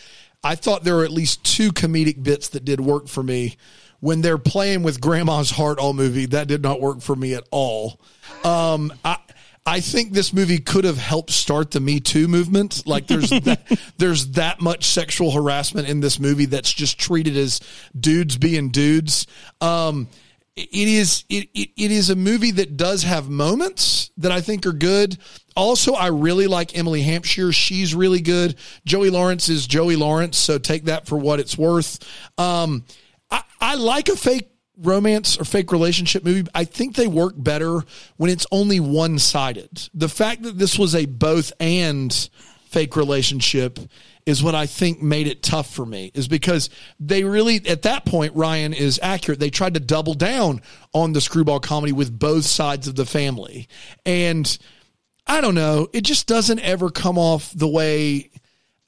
I 0.47 0.55
thought 0.55 0.85
there 0.85 0.95
were 0.95 1.05
at 1.05 1.11
least 1.11 1.43
two 1.43 1.73
comedic 1.73 2.23
bits 2.23 2.50
that 2.50 2.65
did 2.65 2.81
work 2.81 3.09
for 3.09 3.21
me. 3.21 3.57
When 3.99 4.21
they're 4.21 4.38
playing 4.38 4.85
with 4.85 5.00
Grandma's 5.00 5.50
Heart 5.50 5.81
all 5.81 5.93
movie, 5.93 6.26
that 6.26 6.47
did 6.47 6.62
not 6.62 6.81
work 6.81 7.00
for 7.00 7.17
me 7.17 7.35
at 7.35 7.43
all. 7.50 8.00
Um, 8.45 8.93
I, 9.05 9.17
I 9.67 9.81
think 9.81 10.12
this 10.12 10.33
movie 10.33 10.59
could 10.59 10.85
have 10.85 10.99
helped 10.99 11.33
start 11.33 11.73
the 11.73 11.81
Me 11.81 11.99
Too 11.99 12.29
movement. 12.29 12.87
Like 12.87 13.09
there's 13.09 13.31
that, 13.43 13.81
there's 13.99 14.29
that 14.33 14.61
much 14.61 14.85
sexual 14.85 15.33
harassment 15.33 15.88
in 15.88 15.99
this 15.99 16.21
movie 16.21 16.47
that's 16.47 16.73
just 16.73 16.97
treated 16.97 17.37
as 17.37 17.61
dudes 17.99 18.37
being 18.37 18.69
dudes. 18.69 19.26
Um, 19.61 20.09
it 20.55 20.69
is 20.73 21.25
it, 21.29 21.49
it, 21.55 21.71
it 21.76 21.91
is 21.91 22.09
a 22.09 22.17
movie 22.17 22.53
that 22.53 22.76
does 22.76 23.03
have 23.03 23.29
moments 23.29 24.12
that 24.19 24.31
I 24.31 24.41
think 24.41 24.65
are 24.65 24.73
good. 24.73 25.19
Also, 25.56 25.95
I 25.95 26.08
really 26.08 26.47
like 26.47 26.76
Emily 26.76 27.02
Hampshire. 27.02 27.50
She's 27.50 27.95
really 27.95 28.21
good. 28.21 28.56
Joey 28.84 29.10
Lawrence 29.10 29.49
is 29.49 29.66
Joey 29.66 29.97
Lawrence, 29.97 30.36
so 30.36 30.58
take 30.58 30.84
that 30.84 31.06
for 31.06 31.16
what 31.16 31.40
it's 31.40 31.56
worth. 31.56 31.99
Um, 32.38 32.84
I, 33.30 33.42
I 33.60 33.75
like 33.76 34.08
a 34.08 34.16
fake 34.16 34.50
romance 34.76 35.40
or 35.40 35.45
fake 35.45 35.73
relationship 35.73 36.25
movie. 36.25 36.49
I 36.54 36.64
think 36.64 36.95
they 36.95 37.06
work 37.06 37.34
better 37.36 37.80
when 38.16 38.30
it's 38.30 38.47
only 38.52 38.80
one 38.80 39.19
sided. 39.19 39.88
The 39.95 40.08
fact 40.08 40.42
that 40.42 40.58
this 40.58 40.78
was 40.78 40.95
a 40.95 41.06
both 41.06 41.52
and 41.58 42.12
fake 42.66 42.97
relationship 42.97 43.78
is 44.26 44.42
what 44.42 44.54
I 44.54 44.66
think 44.66 45.00
made 45.00 45.28
it 45.28 45.42
tough 45.42 45.73
for 45.73 45.86
me 45.86 46.10
is 46.12 46.26
because 46.28 46.69
they 46.99 47.25
really 47.25 47.62
at 47.69 47.82
that 47.82 48.04
point 48.04 48.34
Ryan 48.34 48.75
is 48.75 48.99
accurate 49.02 49.38
they 49.38 49.50
tried 49.50 49.75
to 49.75 49.80
double 49.80 50.14
down 50.14 50.60
on 50.92 51.12
the 51.12 51.21
screwball 51.21 51.60
comedy 51.60 51.92
with 51.92 52.19
both 52.19 52.45
sides 52.45 52.88
of 52.88 52.97
the 52.97 53.06
family 53.06 53.69
and 54.04 54.58
I 55.26 55.41
don't 55.41 55.54
know 55.54 55.89
it 55.93 56.02
just 56.02 56.26
doesn't 56.26 56.60
ever 56.60 56.91
come 56.91 57.19
off 57.19 57.52
the 57.52 57.69
way 57.69 58.30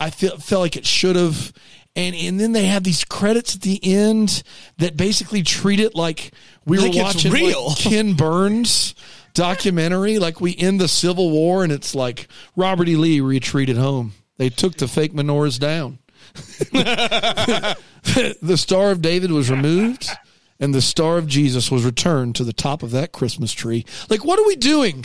I 0.00 0.10
feel 0.10 0.38
felt 0.38 0.62
like 0.62 0.76
it 0.76 0.86
should 0.86 1.16
have 1.16 1.52
and 1.96 2.14
and 2.14 2.38
then 2.38 2.52
they 2.52 2.66
have 2.66 2.84
these 2.84 3.04
credits 3.04 3.56
at 3.56 3.62
the 3.62 3.80
end 3.82 4.42
that 4.78 4.96
basically 4.96 5.42
treat 5.42 5.80
it 5.80 5.94
like 5.94 6.32
we 6.64 6.78
Like 6.78 6.94
were 6.94 7.02
watching 7.02 7.32
like, 7.32 7.42
real. 7.42 7.74
Ken 7.76 8.14
Burns 8.14 8.94
documentary. 9.34 10.18
Like 10.18 10.40
we 10.40 10.56
end 10.56 10.80
the 10.80 10.88
Civil 10.88 11.30
War 11.30 11.62
and 11.62 11.72
it's 11.72 11.94
like 11.94 12.28
Robert 12.56 12.88
E. 12.88 12.96
Lee 12.96 13.20
retreated 13.20 13.76
home. 13.76 14.12
They 14.36 14.48
took 14.48 14.76
the 14.76 14.88
fake 14.88 15.12
menorahs 15.12 15.58
down. 15.58 15.98
the 16.72 18.56
Star 18.56 18.90
of 18.90 19.02
David 19.02 19.32
was 19.32 19.50
removed 19.50 20.10
and 20.60 20.74
the 20.74 20.82
Star 20.82 21.18
of 21.18 21.26
Jesus 21.26 21.70
was 21.70 21.84
returned 21.84 22.36
to 22.36 22.44
the 22.44 22.52
top 22.52 22.82
of 22.82 22.90
that 22.92 23.12
Christmas 23.12 23.52
tree. 23.52 23.84
Like, 24.08 24.24
what 24.24 24.38
are 24.38 24.46
we 24.46 24.56
doing? 24.56 25.02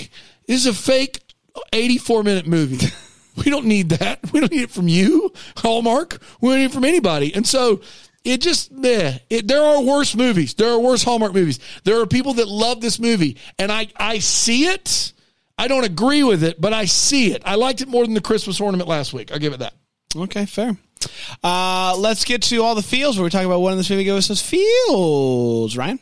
This 0.47 0.61
is 0.61 0.65
a 0.65 0.73
fake 0.73 1.22
84 1.71 2.23
minute 2.23 2.47
movie. 2.47 2.87
We 3.35 3.49
don't 3.49 3.65
need 3.65 3.89
that. 3.89 4.31
We 4.31 4.39
don't 4.39 4.51
need 4.51 4.61
it 4.61 4.69
from 4.69 4.87
you, 4.87 5.33
Hallmark. 5.57 6.21
We 6.39 6.49
don't 6.49 6.59
need 6.59 6.65
it 6.65 6.71
from 6.71 6.85
anybody. 6.85 7.33
And 7.33 7.47
so 7.47 7.81
it 8.23 8.41
just, 8.41 8.71
meh. 8.71 9.17
It, 9.29 9.47
there 9.47 9.63
are 9.63 9.81
worse 9.81 10.15
movies. 10.15 10.53
There 10.53 10.69
are 10.69 10.79
worse 10.79 11.03
Hallmark 11.03 11.33
movies. 11.33 11.59
There 11.83 11.99
are 11.99 12.05
people 12.05 12.35
that 12.35 12.47
love 12.47 12.79
this 12.79 12.99
movie. 12.99 13.37
And 13.59 13.71
I, 13.71 13.87
I 13.95 14.19
see 14.19 14.65
it. 14.65 15.13
I 15.57 15.67
don't 15.67 15.83
agree 15.83 16.23
with 16.23 16.43
it, 16.43 16.59
but 16.59 16.73
I 16.73 16.85
see 16.85 17.31
it. 17.31 17.41
I 17.45 17.55
liked 17.55 17.81
it 17.81 17.87
more 17.87 18.05
than 18.05 18.13
the 18.13 18.21
Christmas 18.21 18.61
ornament 18.61 18.87
last 18.87 19.13
week. 19.13 19.31
I'll 19.31 19.39
give 19.39 19.53
it 19.53 19.59
that. 19.59 19.73
Okay, 20.15 20.45
fair. 20.45 20.77
Uh, 21.43 21.95
let's 21.97 22.23
get 22.23 22.43
to 22.43 22.63
all 22.63 22.75
the 22.75 22.81
feels 22.83 23.17
where 23.17 23.23
we 23.23 23.29
talk 23.29 23.45
about 23.45 23.59
what 23.59 23.71
in 23.71 23.77
this 23.77 23.89
movie 23.89 24.03
gives 24.03 24.31
us 24.31 24.41
feels. 24.41 25.75
Ryan? 25.75 25.99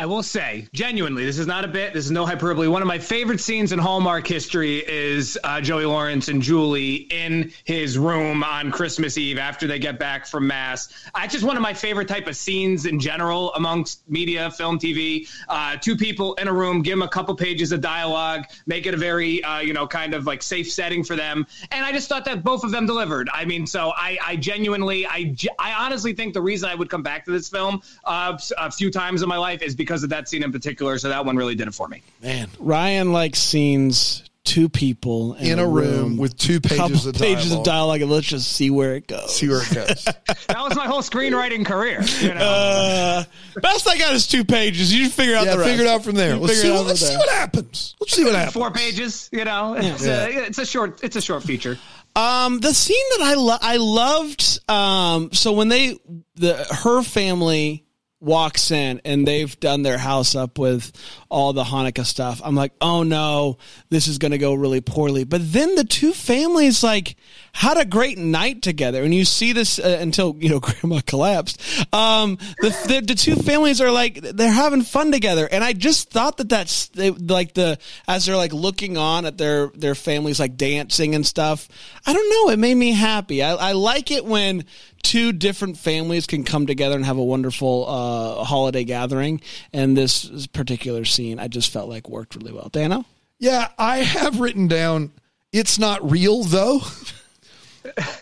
I 0.00 0.06
will 0.06 0.22
say, 0.22 0.68
genuinely, 0.72 1.24
this 1.24 1.40
is 1.40 1.48
not 1.48 1.64
a 1.64 1.68
bit. 1.68 1.92
This 1.92 2.04
is 2.04 2.12
no 2.12 2.24
hyperbole. 2.24 2.68
One 2.68 2.82
of 2.82 2.86
my 2.86 3.00
favorite 3.00 3.40
scenes 3.40 3.72
in 3.72 3.80
Hallmark 3.80 4.28
history 4.28 4.76
is 4.76 5.36
uh, 5.42 5.60
Joey 5.60 5.86
Lawrence 5.86 6.28
and 6.28 6.40
Julie 6.40 7.08
in 7.10 7.50
his 7.64 7.98
room 7.98 8.44
on 8.44 8.70
Christmas 8.70 9.18
Eve 9.18 9.38
after 9.38 9.66
they 9.66 9.80
get 9.80 9.98
back 9.98 10.24
from 10.24 10.46
Mass. 10.46 11.10
Uh, 11.16 11.22
it's 11.24 11.32
just 11.32 11.44
one 11.44 11.56
of 11.56 11.64
my 11.64 11.74
favorite 11.74 12.06
type 12.06 12.28
of 12.28 12.36
scenes 12.36 12.86
in 12.86 13.00
general 13.00 13.52
amongst 13.54 14.08
media, 14.08 14.52
film, 14.52 14.78
TV. 14.78 15.28
Uh, 15.48 15.76
two 15.76 15.96
people 15.96 16.34
in 16.34 16.46
a 16.46 16.52
room, 16.52 16.80
give 16.80 16.92
them 16.92 17.02
a 17.02 17.08
couple 17.08 17.34
pages 17.34 17.72
of 17.72 17.80
dialogue, 17.80 18.44
make 18.66 18.86
it 18.86 18.94
a 18.94 18.96
very, 18.96 19.42
uh, 19.42 19.58
you 19.58 19.72
know, 19.72 19.88
kind 19.88 20.14
of 20.14 20.26
like 20.26 20.44
safe 20.44 20.70
setting 20.70 21.02
for 21.02 21.16
them. 21.16 21.44
And 21.72 21.84
I 21.84 21.90
just 21.90 22.08
thought 22.08 22.24
that 22.26 22.44
both 22.44 22.62
of 22.62 22.70
them 22.70 22.86
delivered. 22.86 23.28
I 23.34 23.44
mean, 23.44 23.66
so 23.66 23.92
I, 23.96 24.16
I 24.24 24.36
genuinely, 24.36 25.08
I, 25.08 25.34
I 25.58 25.72
honestly 25.72 26.12
think 26.12 26.34
the 26.34 26.42
reason 26.42 26.68
I 26.68 26.76
would 26.76 26.88
come 26.88 27.02
back 27.02 27.24
to 27.24 27.32
this 27.32 27.48
film 27.48 27.82
uh, 28.04 28.38
a 28.56 28.70
few 28.70 28.92
times 28.92 29.22
in 29.22 29.28
my 29.28 29.38
life 29.38 29.60
is 29.60 29.74
because 29.74 29.87
of 29.90 30.10
that 30.10 30.28
scene 30.28 30.42
in 30.42 30.52
particular. 30.52 30.98
So 30.98 31.08
that 31.08 31.24
one 31.24 31.36
really 31.36 31.54
did 31.54 31.68
it 31.68 31.74
for 31.74 31.88
me. 31.88 32.02
Man. 32.22 32.48
Ryan 32.58 33.12
likes 33.12 33.38
scenes, 33.38 34.24
two 34.44 34.68
people 34.68 35.34
in, 35.34 35.52
In 35.52 35.58
a 35.58 35.66
room 35.68 36.16
with 36.16 36.36
two 36.36 36.60
pages 36.60 36.78
couple 36.78 37.08
of 37.08 37.14
pages 37.16 37.46
of 37.52 37.64
dialogue. 37.64 37.64
dialogue, 37.64 38.00
and 38.02 38.10
let's 38.10 38.26
just 38.26 38.50
see 38.52 38.70
where 38.70 38.94
it 38.94 39.06
goes. 39.06 39.34
See 39.34 39.48
where 39.48 39.62
it 39.62 39.74
goes. 39.74 40.04
That 40.48 40.62
was 40.62 40.74
my 40.76 40.86
whole 40.86 41.02
screenwriting 41.02 41.66
career. 41.66 42.00
You 42.20 42.32
know? 42.32 42.40
Uh, 42.40 43.24
best 43.60 43.86
I 43.86 43.98
got 43.98 44.14
is 44.14 44.26
two 44.26 44.44
pages. 44.46 44.94
You 44.94 45.10
figure 45.10 45.36
out 45.36 45.44
yeah, 45.44 45.52
the 45.52 45.58
rest. 45.58 45.70
figure 45.70 45.84
it 45.84 45.88
out 45.88 46.02
from 46.04 46.14
there. 46.14 46.34
You 46.34 46.40
Let's, 46.40 46.54
figure 46.54 46.62
see 46.62 46.68
it 46.68 46.72
what, 46.72 46.80
out 46.80 46.86
let's 46.86 47.00
from 47.00 47.06
see 47.06 47.12
there. 47.12 47.18
what 47.18 47.28
happens. 47.30 47.96
Let's 48.00 48.12
see 48.14 48.24
what 48.24 48.34
happens. 48.34 48.52
Four 48.54 48.70
pages, 48.70 49.28
you 49.32 49.44
know. 49.44 49.74
It's, 49.74 50.06
a, 50.06 50.46
it's 50.46 50.58
a 50.58 50.64
short. 50.66 51.02
It's 51.04 51.16
a 51.16 51.20
short 51.20 51.42
feature. 51.42 51.78
Um, 52.16 52.60
the 52.60 52.72
scene 52.72 52.96
that 53.18 53.20
I 53.26 53.34
lo- 53.34 53.58
I 53.60 53.76
loved. 53.76 54.70
Um, 54.70 55.32
so 55.32 55.52
when 55.52 55.68
they 55.68 55.98
the 56.36 56.54
her 56.82 57.02
family 57.02 57.84
walks 58.20 58.70
in 58.70 59.00
and 59.04 59.26
they've 59.26 59.58
done 59.60 59.82
their 59.82 59.98
house 59.98 60.34
up 60.34 60.58
with 60.58 60.92
all 61.28 61.52
the 61.52 61.62
Hanukkah 61.62 62.04
stuff. 62.04 62.40
I'm 62.42 62.54
like, 62.54 62.72
oh 62.80 63.02
no, 63.02 63.58
this 63.90 64.08
is 64.08 64.18
going 64.18 64.32
to 64.32 64.38
go 64.38 64.54
really 64.54 64.80
poorly. 64.80 65.24
But 65.24 65.52
then 65.52 65.74
the 65.76 65.84
two 65.84 66.12
families 66.12 66.82
like 66.82 67.16
had 67.52 67.76
a 67.76 67.84
great 67.84 68.18
night 68.18 68.62
together, 68.62 69.02
and 69.02 69.14
you 69.14 69.24
see 69.24 69.52
this 69.52 69.78
uh, 69.78 69.98
until 70.00 70.36
you 70.38 70.48
know 70.48 70.60
Grandma 70.60 71.00
collapsed. 71.06 71.60
Um, 71.92 72.38
the, 72.60 72.70
the 72.86 73.00
the 73.08 73.14
two 73.14 73.36
families 73.36 73.80
are 73.80 73.90
like 73.90 74.20
they're 74.20 74.50
having 74.50 74.82
fun 74.82 75.12
together, 75.12 75.48
and 75.50 75.62
I 75.62 75.72
just 75.72 76.10
thought 76.10 76.38
that 76.38 76.48
that's 76.48 76.88
they, 76.88 77.10
like 77.10 77.54
the 77.54 77.78
as 78.06 78.26
they're 78.26 78.36
like 78.36 78.52
looking 78.52 78.96
on 78.96 79.26
at 79.26 79.38
their 79.38 79.68
their 79.74 79.94
families 79.94 80.40
like 80.40 80.56
dancing 80.56 81.14
and 81.14 81.26
stuff. 81.26 81.68
I 82.06 82.12
don't 82.12 82.30
know, 82.30 82.52
it 82.52 82.58
made 82.58 82.76
me 82.76 82.92
happy. 82.92 83.42
I, 83.42 83.54
I 83.54 83.72
like 83.72 84.10
it 84.10 84.24
when 84.24 84.64
two 85.08 85.32
different 85.32 85.78
families 85.78 86.26
can 86.26 86.44
come 86.44 86.66
together 86.66 86.94
and 86.96 87.04
have 87.06 87.16
a 87.16 87.24
wonderful 87.24 87.86
uh, 87.88 88.44
holiday 88.44 88.84
gathering. 88.84 89.40
And 89.72 89.96
this 89.96 90.46
particular 90.48 91.04
scene, 91.06 91.38
I 91.38 91.48
just 91.48 91.70
felt 91.72 91.88
like 91.88 92.08
worked 92.08 92.36
really 92.36 92.52
well. 92.52 92.68
Dano? 92.68 93.04
Yeah, 93.38 93.68
I 93.78 93.98
have 93.98 94.38
written 94.40 94.68
down. 94.68 95.12
It's 95.52 95.78
not 95.78 96.10
real 96.10 96.42
though. 96.44 96.80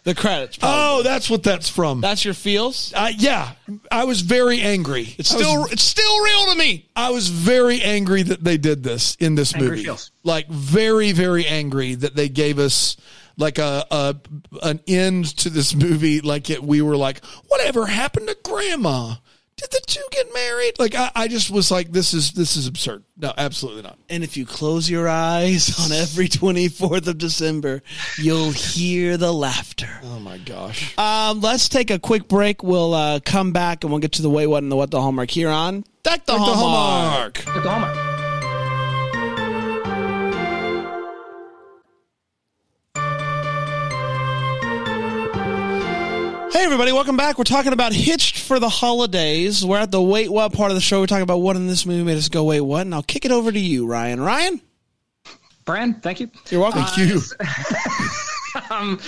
The 0.05 0.15
credits. 0.15 0.59
Oh, 0.63 1.03
that's 1.03 1.29
what 1.29 1.43
that's 1.43 1.69
from. 1.69 2.01
that's 2.01 2.25
your 2.25 2.35
feels. 2.35 2.93
Uh, 2.95 3.11
yeah, 3.17 3.53
I 3.91 4.05
was 4.05 4.21
very 4.21 4.61
angry. 4.61 5.13
It's 5.19 5.33
I 5.33 5.39
was- 5.39 5.45
still 5.47 5.65
it's 5.73 5.83
still 5.83 6.23
real 6.23 6.47
to 6.53 6.55
me. 6.59 6.87
I 6.95 7.11
was 7.11 7.29
very 7.29 7.83
angry 7.83 8.23
that 8.23 8.45
they 8.45 8.59
did 8.59 8.85
this 8.85 9.17
in 9.17 9.35
this 9.35 9.55
Angry 9.55 9.71
movie. 9.71 9.85
feels. 9.85 10.13
Like 10.23 10.47
very, 10.49 11.11
very 11.11 11.47
angry 11.47 11.95
that 11.97 12.15
they 12.15 12.29
gave 12.29 12.61
us 12.61 12.97
like 13.37 13.59
a, 13.59 13.85
a 13.91 14.17
an 14.63 14.81
end 14.87 15.37
to 15.39 15.51
this 15.51 15.75
movie. 15.75 16.21
Like 16.21 16.51
it, 16.51 16.63
we 16.63 16.83
were 16.83 16.97
like, 16.97 17.25
whatever 17.49 17.87
happened 17.87 18.29
to 18.29 18.37
Grandma? 18.43 19.15
Did 19.57 19.71
the 19.71 19.81
two 19.87 20.03
get 20.11 20.27
married? 20.35 20.79
Like 20.79 20.95
I, 20.95 21.11
I 21.15 21.29
just 21.29 21.51
was 21.51 21.71
like, 21.71 21.91
this 21.91 22.13
is 22.13 22.33
this 22.33 22.59
is 22.59 22.67
absurd. 22.67 23.05
No, 23.17 23.33
absolutely 23.39 23.83
not. 23.85 23.99
And 24.11 24.23
if 24.23 24.37
you 24.37 24.45
close 24.45 24.91
your 24.91 25.09
eyes 25.09 25.81
on 25.81 25.93
every 25.93 26.29
24th 26.29 27.07
of 27.07 27.17
December, 27.17 27.83
you'll 28.19 28.51
hear 28.51 29.17
the 29.17 29.33
laughter. 29.33 29.89
Oh 30.03 30.21
my 30.21 30.37
gosh. 30.37 30.97
Um, 30.99 31.41
let's 31.41 31.71
take 31.71 31.91
a 31.91 31.99
quick 31.99 32.29
break. 32.29 32.63
We'll 32.63 32.93
uh, 32.93 33.21
come 33.21 33.53
back 33.53 33.83
and 33.83 33.91
we'll 33.91 34.01
get 34.01 34.13
to 34.13 34.23
the 34.23 34.29
wait, 34.29 34.47
what, 34.47 34.63
and 34.63 34.71
the 34.71 34.77
what 34.77 34.91
the 34.91 35.01
hallmark 35.01 35.31
here 35.31 35.49
on 35.49 35.85
Deck 36.03 36.27
the, 36.27 36.33
Like 36.35 36.41
the 36.47 36.55
Hallmark. 36.55 37.39
Hallmark. 37.39 37.57
At 37.57 37.63
the 37.63 37.71
Hallmark. 37.71 38.16
Hey, 46.57 46.65
everybody, 46.65 46.91
welcome 46.91 47.19
back. 47.19 47.37
We're 47.37 47.45
talking 47.45 47.75
about 47.75 47.93
Hitched 47.93 48.39
for 48.39 48.59
the 48.59 48.71
holidays. 48.71 49.63
We're 49.63 49.77
at 49.77 49.91
the 49.91 50.01
wait, 50.01 50.33
what 50.33 50.55
part 50.55 50.71
of 50.71 50.75
the 50.75 50.81
show. 50.81 51.01
We're 51.01 51.07
talking 51.07 51.23
about 51.23 51.43
what 51.43 51.55
in 51.55 51.67
this 51.67 51.85
movie 51.85 52.03
made 52.03 52.17
us 52.17 52.31
go, 52.31 52.45
wait, 52.45 52.63
what? 52.63 52.81
And 52.81 52.95
I'll 52.95 53.03
kick 53.03 53.27
it 53.27 53.31
over 53.31 53.53
to 53.53 53.59
you, 53.59 53.87
Ryan. 53.87 54.23
Ryan, 54.23 54.63
Brand, 55.67 56.03
thank 56.03 56.19
you. 56.19 56.31
you're 56.49 56.63
welcome. 56.63 56.83
Thank 56.85 57.11
you. 57.11 57.21
Um, 58.71 58.99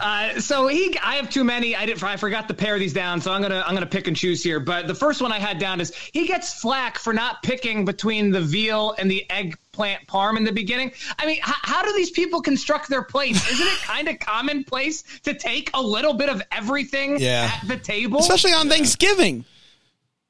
uh, 0.00 0.38
so 0.38 0.68
he, 0.68 0.96
I 0.98 1.14
have 1.16 1.30
too 1.30 1.42
many. 1.42 1.74
I 1.74 1.86
didn't. 1.86 2.02
I 2.02 2.18
forgot 2.18 2.46
to 2.48 2.54
pare 2.54 2.78
these 2.78 2.92
down, 2.92 3.22
so 3.22 3.32
I'm 3.32 3.40
gonna 3.40 3.64
I'm 3.66 3.72
gonna 3.72 3.86
pick 3.86 4.06
and 4.06 4.14
choose 4.14 4.42
here. 4.44 4.60
But 4.60 4.86
the 4.86 4.94
first 4.94 5.22
one 5.22 5.32
I 5.32 5.38
had 5.38 5.58
down 5.58 5.80
is 5.80 5.94
he 6.12 6.26
gets 6.26 6.60
flack 6.60 6.98
for 6.98 7.14
not 7.14 7.42
picking 7.42 7.86
between 7.86 8.30
the 8.30 8.42
veal 8.42 8.94
and 8.98 9.10
the 9.10 9.24
eggplant 9.78 10.06
parm 10.06 10.36
in 10.36 10.44
the 10.44 10.52
beginning. 10.52 10.92
I 11.18 11.26
mean, 11.26 11.36
h- 11.36 11.42
how 11.44 11.82
do 11.84 11.92
these 11.94 12.10
people 12.10 12.40
construct 12.42 12.88
their 12.88 13.02
plates? 13.02 13.48
Isn't 13.50 13.66
it 13.66 13.78
kind 13.82 14.08
of 14.08 14.18
commonplace 14.18 15.02
to 15.22 15.34
take 15.34 15.70
a 15.74 15.82
little 15.82 16.14
bit 16.14 16.28
of 16.28 16.42
everything 16.52 17.20
Yeah. 17.20 17.50
at 17.62 17.68
the 17.68 17.76
table? 17.76 18.18
Especially 18.20 18.52
on 18.52 18.68
Thanksgiving. 18.68 19.44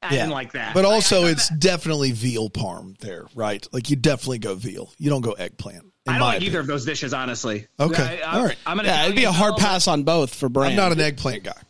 I 0.01 0.11
didn't 0.11 0.29
like 0.29 0.53
that. 0.53 0.73
But 0.73 0.85
also, 0.85 1.25
it's 1.25 1.49
that- 1.49 1.59
definitely 1.59 2.11
veal 2.11 2.49
parm 2.49 2.97
there, 2.99 3.25
right? 3.35 3.65
Like 3.73 3.89
you 3.89 3.95
definitely 3.97 4.39
go 4.39 4.55
veal. 4.55 4.93
You 4.97 5.09
don't 5.09 5.21
go 5.21 5.33
eggplant. 5.33 5.85
I 6.07 6.13
don't 6.13 6.21
like 6.21 6.37
opinion. 6.37 6.51
either 6.51 6.59
of 6.61 6.67
those 6.67 6.85
dishes, 6.85 7.13
honestly. 7.13 7.67
Okay. 7.79 8.21
I, 8.23 8.27
I, 8.31 8.37
All 8.37 8.45
right. 8.45 8.57
I'm 8.65 8.77
gonna 8.77 8.87
Yeah, 8.87 9.03
it'd 9.03 9.15
be 9.15 9.25
a 9.25 9.31
hard 9.31 9.57
pass 9.57 9.87
on 9.87 10.03
both 10.03 10.33
for 10.33 10.47
Brand. 10.49 10.71
I'm 10.71 10.77
not 10.77 10.91
an 10.91 10.99
eggplant 11.01 11.43
guy. 11.43 11.61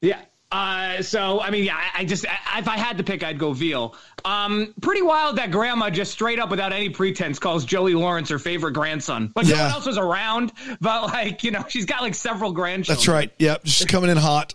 Yeah. 0.00 0.20
Uh, 0.52 1.02
so 1.02 1.40
I 1.40 1.50
mean, 1.50 1.64
yeah, 1.64 1.76
I, 1.76 2.00
I 2.00 2.04
just 2.04 2.26
I, 2.28 2.58
if 2.58 2.68
I 2.68 2.76
had 2.76 2.98
to 2.98 3.04
pick, 3.04 3.24
I'd 3.24 3.38
go 3.38 3.54
veal. 3.54 3.96
Um, 4.24 4.74
pretty 4.82 5.00
wild 5.02 5.36
that 5.36 5.50
grandma 5.50 5.88
just 5.88 6.12
straight 6.12 6.38
up 6.38 6.50
without 6.50 6.72
any 6.72 6.90
pretense 6.90 7.38
calls 7.38 7.64
Joey 7.64 7.94
Lawrence 7.94 8.28
her 8.28 8.38
favorite 8.38 8.72
grandson. 8.72 9.32
Like 9.34 9.46
no 9.46 9.54
one 9.54 9.72
else 9.72 9.86
was 9.86 9.98
around, 9.98 10.52
but 10.80 11.04
like 11.04 11.42
you 11.42 11.50
know, 11.52 11.64
she's 11.68 11.86
got 11.86 12.02
like 12.02 12.14
several 12.14 12.52
grandchildren. 12.52 12.96
That's 12.96 13.08
right. 13.08 13.32
Yep. 13.38 13.62
she's 13.64 13.86
coming 13.86 14.10
in 14.10 14.18
hot. 14.18 14.54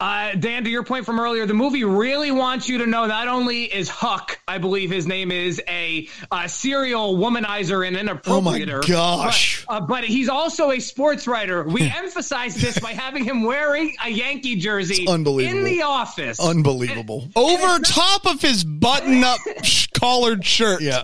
Uh, 0.00 0.34
Dan, 0.34 0.64
to 0.64 0.70
your 0.70 0.82
point 0.82 1.04
from 1.04 1.20
earlier, 1.20 1.44
the 1.44 1.52
movie 1.52 1.84
really 1.84 2.30
wants 2.30 2.68
you 2.70 2.78
to 2.78 2.86
know 2.86 3.06
not 3.06 3.28
only 3.28 3.64
is 3.64 3.90
Huck, 3.90 4.40
I 4.48 4.56
believe 4.56 4.90
his 4.90 5.06
name 5.06 5.30
is, 5.30 5.60
a, 5.68 6.08
uh 6.30 6.46
serial 6.48 7.18
womanizer 7.18 7.86
and 7.86 7.96
inappropriator. 7.96 8.86
gosh. 8.88 9.64
But, 9.68 9.74
uh, 9.74 9.80
but 9.82 10.04
he's 10.04 10.30
also 10.30 10.70
a 10.70 10.80
sports 10.80 11.26
writer. 11.26 11.64
We 11.64 11.82
emphasize 11.82 12.54
this 12.54 12.78
by 12.78 12.92
having 12.94 13.24
him 13.24 13.42
wearing 13.42 13.94
a 14.02 14.08
Yankee 14.08 14.56
jersey 14.56 15.02
It's 15.02 15.10
unbelievable. 15.12 15.58
in 15.58 15.64
the 15.64 15.82
office. 15.82 16.40
Unbelievable. 16.40 17.28
Over 17.36 17.78
top 17.80 18.24
of 18.26 18.40
his 18.40 18.64
button 18.64 19.22
up 19.22 19.40
collared 19.94 20.46
shirt. 20.46 20.80
Yeah. 20.80 21.02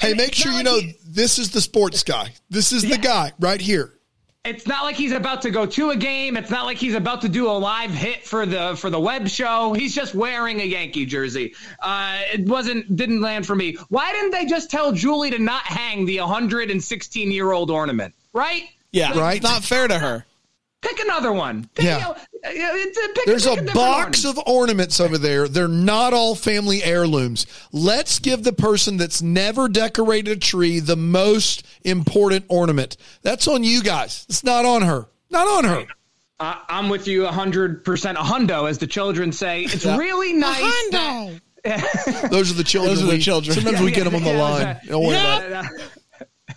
Hey, 0.00 0.14
make 0.14 0.34
sure 0.34 0.50
you 0.52 0.62
know 0.62 0.80
he- 0.80 0.94
this 1.06 1.38
is 1.38 1.50
the 1.50 1.60
sports 1.60 2.04
guy. 2.04 2.32
This 2.48 2.72
is 2.72 2.82
the 2.82 2.96
guy 2.96 3.32
right 3.38 3.60
here. 3.60 3.92
It's 4.44 4.66
not 4.66 4.84
like 4.84 4.96
he's 4.96 5.12
about 5.12 5.42
to 5.42 5.50
go 5.50 5.66
to 5.66 5.90
a 5.90 5.96
game. 5.96 6.36
It's 6.36 6.50
not 6.50 6.64
like 6.64 6.78
he's 6.78 6.94
about 6.94 7.20
to 7.22 7.28
do 7.28 7.50
a 7.50 7.52
live 7.52 7.90
hit 7.90 8.24
for 8.24 8.46
the 8.46 8.74
for 8.76 8.88
the 8.88 8.98
web 8.98 9.28
show. 9.28 9.74
He's 9.74 9.94
just 9.94 10.14
wearing 10.14 10.60
a 10.60 10.64
Yankee 10.64 11.04
jersey. 11.04 11.54
Uh, 11.78 12.20
it 12.32 12.46
wasn't 12.46 12.96
didn't 12.96 13.20
land 13.20 13.46
for 13.46 13.54
me. 13.54 13.76
Why 13.90 14.12
didn't 14.12 14.30
they 14.30 14.46
just 14.46 14.70
tell 14.70 14.92
Julie 14.92 15.30
to 15.30 15.38
not 15.38 15.62
hang 15.64 16.06
the 16.06 16.20
116 16.20 17.30
year 17.30 17.52
old 17.52 17.70
ornament? 17.70 18.14
Right? 18.32 18.62
Yeah, 18.92 19.18
Right. 19.18 19.36
It's 19.36 19.44
not 19.44 19.62
fair 19.62 19.86
to 19.86 19.98
her. 19.98 20.24
Pick 20.82 20.98
another 21.00 21.32
one. 21.32 21.68
Pick, 21.74 21.84
Yeah. 21.84 21.96
you 21.98 22.02
know, 22.04 22.10
uh, 22.12 22.16
it's 22.44 22.96
a- 22.98 23.08
pick- 23.14 23.26
There's 23.26 23.44
pick 23.44 23.52
a 23.52 23.56
different 23.56 23.74
box 23.74 24.24
ornament. 24.24 24.38
of 24.46 24.52
ornaments 24.54 25.00
over 25.00 25.18
there. 25.18 25.46
They're 25.46 25.68
not 25.68 26.14
all 26.14 26.34
family 26.34 26.82
heirlooms. 26.82 27.44
Let's 27.70 28.18
give 28.18 28.44
the 28.44 28.52
person 28.54 28.96
that's 28.96 29.20
never 29.20 29.68
decorated 29.68 30.38
a 30.38 30.40
tree 30.40 30.80
the 30.80 30.96
most 30.96 31.64
important 31.84 32.46
ornament. 32.48 32.96
That's 33.22 33.46
on 33.46 33.62
you 33.62 33.82
guys. 33.82 34.24
It's 34.30 34.42
not 34.42 34.64
on 34.64 34.80
her. 34.82 35.06
Not 35.30 35.46
on 35.46 35.64
her. 35.64 35.86
Uh, 36.40 36.54
I'm 36.70 36.88
with 36.88 37.06
you 37.06 37.26
100%. 37.26 38.12
A 38.16 38.22
hundo, 38.22 38.68
as 38.68 38.78
the 38.78 38.86
children 38.86 39.32
say. 39.32 39.64
It's 39.64 39.84
really 39.84 40.32
nice. 40.32 40.60
that- 40.92 41.40
Those 42.30 42.50
are 42.50 42.54
the 42.54 42.64
children. 42.64 42.94
Those 42.94 43.02
are 43.02 43.06
the 43.06 43.12
we- 43.12 43.20
children. 43.20 43.54
Sometimes 43.54 43.80
we 43.80 43.90
Yeah, 43.90 43.96
get 43.96 44.04
them 44.04 44.14
on 44.14 44.24
the 44.24 44.30
yeah, 44.30 44.42
line. 44.42 44.60
yeah. 44.62 44.78
Don't 44.88 45.02
worry 45.04 45.12
Yeah. 45.16 45.36
about 45.46 45.64
it. 45.66 45.80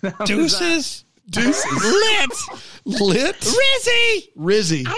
that- 0.02 0.18
that- 0.18 0.26
Deuces. 0.26 1.04
Deuces. 1.30 1.64
Lit. 1.82 3.00
Lit. 3.00 3.36
Rizzy. 3.40 4.28
Rizzy. 4.36 4.84
I, 4.86 4.90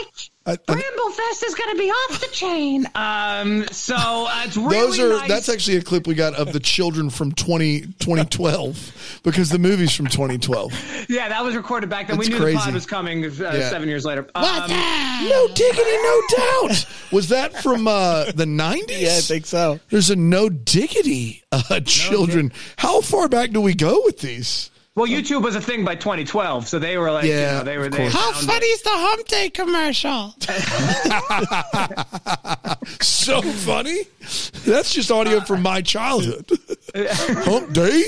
I- 0.44 0.52
I- 0.52 0.56
Bramblefest 0.58 1.42
is 1.44 1.56
going 1.56 1.70
to 1.70 1.76
be 1.76 1.90
off 1.90 2.20
the 2.20 2.28
chain. 2.28 2.86
Um, 2.94 3.66
so 3.72 3.96
uh, 3.96 4.42
it's 4.44 4.56
really 4.56 4.70
Those 4.78 5.00
are 5.00 5.08
nice. 5.08 5.28
that's 5.28 5.48
actually 5.48 5.78
a 5.78 5.82
clip 5.82 6.06
we 6.06 6.14
got 6.14 6.34
of 6.34 6.52
the 6.52 6.60
children 6.60 7.10
from 7.10 7.32
20, 7.32 7.80
2012 7.98 9.20
because 9.24 9.50
the 9.50 9.58
movie's 9.58 9.92
from 9.94 10.06
2012. 10.06 10.72
yeah, 11.08 11.28
that 11.28 11.42
was 11.44 11.56
recorded 11.56 11.90
back 11.90 12.06
then. 12.06 12.16
That's 12.16 12.28
we 12.28 12.34
knew 12.34 12.40
crazy. 12.40 12.58
the 12.58 12.62
pod 12.64 12.74
was 12.74 12.86
coming 12.86 13.24
uh, 13.24 13.28
Yeah. 13.40 13.70
seven 13.70 13.88
years 13.88 14.04
later. 14.04 14.28
Um, 14.36 14.70
No 14.70 15.48
diggity, 15.48 15.96
no 15.96 16.22
doubt. 16.36 16.86
Was 17.10 17.28
that 17.30 17.60
from 17.62 17.88
uh, 17.88 18.26
the 18.32 18.44
90s? 18.44 19.00
Yeah, 19.00 19.16
I 19.16 19.20
think 19.22 19.46
so. 19.46 19.80
There's 19.90 20.10
a 20.10 20.16
no 20.16 20.48
diggity 20.48 21.42
uh, 21.50 21.80
children. 21.84 22.52
How 22.76 23.00
far 23.00 23.28
back 23.28 23.50
do 23.50 23.60
we 23.60 23.74
go 23.74 24.00
with 24.04 24.20
these? 24.20 24.70
Well, 24.96 25.06
YouTube 25.06 25.42
was 25.42 25.54
a 25.54 25.61
thing 25.61 25.85
by 25.85 25.94
2012, 25.94 26.66
so 26.66 26.78
they 26.80 26.98
were 26.98 27.11
like, 27.12 27.24
Yeah, 27.26 27.52
you 27.52 27.59
know, 27.59 27.64
they 27.64 27.78
were 27.78 27.85
of 27.87 27.92
they 27.92 27.98
course. 27.98 28.12
How 28.12 28.32
funny 28.32 28.66
it. 28.66 28.70
is 28.70 28.82
the 28.82 28.90
hump 28.92 29.28
day 29.28 29.50
commercial? 29.50 30.35
So 33.00 33.42
funny. 33.42 34.02
That's 34.64 34.92
just 34.94 35.11
audio 35.11 35.40
from 35.40 35.62
my 35.62 35.82
childhood. 35.82 36.48
Hump 36.94 37.72
day. 37.72 38.04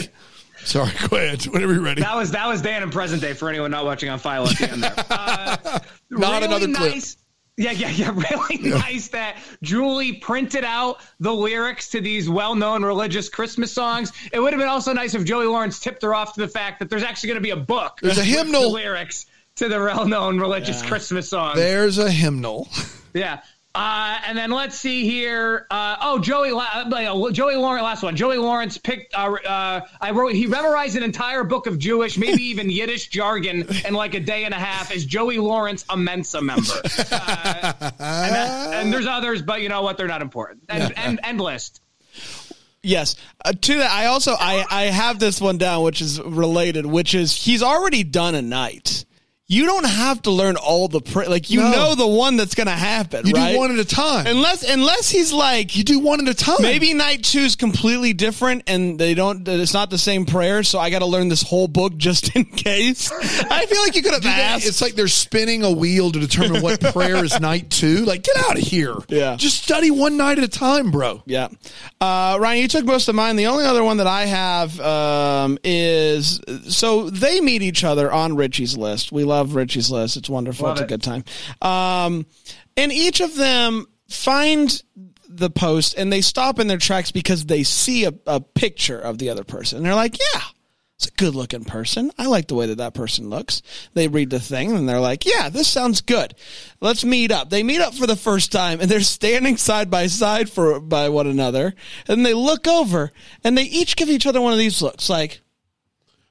Sorry, 0.64 0.92
go 1.08 1.16
ahead. 1.16 1.42
Whenever 1.46 1.72
you're 1.72 1.82
ready. 1.82 2.02
That 2.02 2.16
was 2.16 2.30
that 2.32 2.46
was 2.46 2.62
Dan 2.62 2.82
in 2.84 2.90
present 2.90 3.20
day 3.22 3.32
for 3.32 3.48
anyone 3.48 3.70
not 3.72 3.84
watching 3.84 4.08
on 4.10 4.18
Philo 4.20 4.46
at 4.48 4.58
the 4.58 4.70
end 4.70 4.82
there. 4.82 4.94
Uh, 5.10 5.78
Not 6.10 6.42
another 6.42 6.66
clip. 6.66 6.94
nice, 6.94 7.16
Yeah, 7.58 7.72
yeah, 7.72 7.90
yeah. 7.90 8.14
Really 8.30 8.58
nice 8.70 9.08
that 9.08 9.36
Julie 9.62 10.14
printed 10.14 10.64
out 10.64 11.00
the 11.20 11.34
lyrics 11.34 11.90
to 11.90 12.00
these 12.00 12.28
well-known 12.30 12.84
religious 12.84 13.28
Christmas 13.28 13.72
songs. 13.72 14.12
It 14.32 14.38
would 14.40 14.52
have 14.52 14.60
been 14.60 14.68
also 14.68 14.92
nice 14.92 15.14
if 15.14 15.24
Joey 15.24 15.46
Lawrence 15.46 15.80
tipped 15.80 16.02
her 16.02 16.14
off 16.14 16.34
to 16.34 16.40
the 16.40 16.48
fact 16.48 16.78
that 16.78 16.88
there's 16.88 17.02
actually 17.02 17.28
going 17.28 17.36
to 17.38 17.42
be 17.42 17.50
a 17.50 17.56
book. 17.56 17.98
There's 18.00 18.18
a 18.18 18.24
hymnal. 18.24 18.62
the 18.62 18.68
lyrics 18.68 19.26
to 19.56 19.68
the 19.68 19.78
well-known 19.80 20.38
religious 20.38 20.82
Christmas 20.82 21.28
songs. 21.28 21.56
There's 21.56 21.98
a 21.98 22.10
hymnal. 22.10 22.68
Yeah. 23.12 23.40
Uh, 23.78 24.18
and 24.26 24.36
then 24.36 24.50
let's 24.50 24.76
see 24.76 25.08
here. 25.08 25.64
Uh, 25.70 25.96
oh, 26.02 26.18
Joey, 26.18 26.50
uh, 26.52 27.30
Joey 27.30 27.54
Lawrence. 27.54 27.84
Last 27.84 28.02
one. 28.02 28.16
Joey 28.16 28.36
Lawrence 28.36 28.76
picked. 28.76 29.14
Uh, 29.14 29.34
uh, 29.34 29.80
I 30.00 30.10
wrote. 30.10 30.34
He 30.34 30.48
memorized 30.48 30.96
an 30.96 31.04
entire 31.04 31.44
book 31.44 31.68
of 31.68 31.78
Jewish, 31.78 32.18
maybe 32.18 32.42
even 32.42 32.68
Yiddish 32.70 33.06
jargon 33.06 33.68
in 33.86 33.94
like 33.94 34.14
a 34.14 34.20
day 34.20 34.42
and 34.42 34.52
a 34.52 34.56
half. 34.58 34.90
Is 34.90 35.04
Joey 35.06 35.38
Lawrence 35.38 35.84
a 35.88 35.96
Mensa 35.96 36.40
member? 36.40 36.72
Uh, 36.72 37.72
and, 37.80 38.34
that- 38.34 38.74
and 38.74 38.92
there's 38.92 39.06
others, 39.06 39.42
but 39.42 39.62
you 39.62 39.68
know 39.68 39.82
what? 39.82 39.96
They're 39.96 40.08
not 40.08 40.22
important. 40.22 40.64
And, 40.68 40.98
and, 40.98 41.20
end 41.22 41.40
list. 41.40 41.80
Yes. 42.82 43.14
Uh, 43.44 43.52
to 43.52 43.78
that, 43.78 43.90
I 43.92 44.06
also 44.06 44.32
I 44.32 44.64
I 44.68 44.82
have 44.86 45.20
this 45.20 45.40
one 45.40 45.56
down, 45.56 45.84
which 45.84 46.00
is 46.00 46.20
related, 46.20 46.84
which 46.84 47.14
is 47.14 47.32
he's 47.32 47.62
already 47.62 48.02
done 48.02 48.34
a 48.34 48.42
night. 48.42 48.97
You 49.50 49.64
don't 49.64 49.86
have 49.86 50.20
to 50.22 50.30
learn 50.30 50.56
all 50.56 50.88
the 50.88 51.00
pra- 51.00 51.26
like 51.26 51.48
you 51.48 51.60
No. 51.60 51.70
know 51.72 51.94
the 51.94 52.06
one 52.06 52.36
that's 52.36 52.54
going 52.54 52.66
to 52.66 52.72
happen. 52.74 53.26
You 53.26 53.32
right? 53.32 53.52
do 53.52 53.58
one 53.58 53.70
at 53.72 53.78
a 53.78 53.84
time. 53.86 54.26
unless 54.26 54.62
unless 54.62 55.08
he's 55.08 55.32
like 55.32 55.74
you 55.74 55.84
do 55.84 56.00
one 56.00 56.20
at 56.20 56.28
a 56.28 56.34
time. 56.34 56.56
Maybe 56.60 56.92
night 56.92 57.24
two 57.24 57.38
is 57.40 57.56
completely 57.56 58.12
different, 58.12 58.64
and 58.66 58.98
they 58.98 59.14
don't. 59.14 59.48
It's 59.48 59.72
not 59.72 59.88
the 59.88 59.96
same 59.96 60.26
prayer, 60.26 60.62
so 60.62 60.78
I 60.78 60.90
got 60.90 60.98
to 60.98 61.06
learn 61.06 61.30
this 61.30 61.40
whole 61.40 61.66
book 61.66 61.96
just 61.96 62.28
in 62.36 62.44
case. 62.44 63.10
I 63.10 63.64
feel 63.64 63.80
like 63.80 63.96
you 63.96 64.02
could 64.02 64.12
have 64.12 64.26
asked. 64.26 64.66
It's 64.66 64.82
like 64.82 64.96
they're 64.96 65.08
spinning 65.08 65.64
a 65.64 65.72
wheel 65.72 66.12
to 66.12 66.20
determine 66.20 66.60
what 66.60 66.80
prayer 66.92 67.24
is 67.24 67.40
night 67.40 67.70
two. 67.70 68.04
Like, 68.04 68.24
get 68.24 68.36
out 68.36 68.58
of 68.58 68.62
here. 68.62 68.96
Yeah. 69.08 69.36
Just 69.36 69.62
study 69.64 69.90
one 69.90 70.18
night 70.18 70.36
at 70.36 70.44
a 70.44 70.48
time, 70.48 70.90
bro. 70.90 71.22
Yeah. 71.24 71.48
Uh, 72.02 72.36
Ryan, 72.38 72.60
you 72.60 72.68
took 72.68 72.84
most 72.84 73.08
of 73.08 73.14
mine. 73.14 73.36
The 73.36 73.46
only 73.46 73.64
other 73.64 73.82
one 73.82 73.96
that 73.96 74.06
I 74.06 74.26
have 74.26 74.78
um, 74.78 75.56
is 75.64 76.38
so 76.68 77.08
they 77.08 77.40
meet 77.40 77.62
each 77.62 77.82
other 77.82 78.12
on 78.12 78.36
Richie's 78.36 78.76
list. 78.76 79.10
We 79.10 79.24
love 79.24 79.37
Richie's 79.46 79.90
list. 79.90 80.16
It's 80.16 80.28
wonderful. 80.28 80.66
Love 80.66 80.76
it's 80.78 80.84
a 80.84 80.86
good 80.86 81.02
time. 81.02 81.24
Um, 81.62 82.26
and 82.76 82.92
each 82.92 83.20
of 83.20 83.34
them 83.34 83.86
find 84.08 84.82
the 85.28 85.50
post 85.50 85.94
and 85.96 86.12
they 86.12 86.20
stop 86.20 86.58
in 86.58 86.66
their 86.68 86.78
tracks 86.78 87.12
because 87.12 87.46
they 87.46 87.62
see 87.62 88.04
a, 88.04 88.12
a 88.26 88.40
picture 88.40 88.98
of 88.98 89.18
the 89.18 89.30
other 89.30 89.44
person. 89.44 89.78
And 89.78 89.86
they're 89.86 89.94
like, 89.94 90.18
yeah. 90.34 90.42
It's 90.96 91.06
a 91.06 91.12
good 91.12 91.36
looking 91.36 91.64
person. 91.64 92.10
I 92.18 92.26
like 92.26 92.48
the 92.48 92.56
way 92.56 92.66
that 92.66 92.78
that 92.78 92.92
person 92.92 93.30
looks. 93.30 93.62
They 93.94 94.08
read 94.08 94.30
the 94.30 94.40
thing 94.40 94.74
and 94.74 94.88
they're 94.88 94.98
like, 94.98 95.24
yeah, 95.24 95.48
this 95.48 95.68
sounds 95.68 96.00
good. 96.00 96.34
Let's 96.80 97.04
meet 97.04 97.30
up. 97.30 97.50
They 97.50 97.62
meet 97.62 97.80
up 97.80 97.94
for 97.94 98.08
the 98.08 98.16
first 98.16 98.50
time 98.50 98.80
and 98.80 98.90
they're 98.90 99.02
standing 99.02 99.58
side 99.58 99.92
by 99.92 100.08
side 100.08 100.50
for 100.50 100.80
by 100.80 101.08
one 101.08 101.28
another. 101.28 101.76
And 102.08 102.26
they 102.26 102.34
look 102.34 102.66
over 102.66 103.12
and 103.44 103.56
they 103.56 103.62
each 103.62 103.94
give 103.94 104.08
each 104.08 104.26
other 104.26 104.40
one 104.40 104.52
of 104.52 104.58
these 104.58 104.82
looks 104.82 105.08
like 105.08 105.40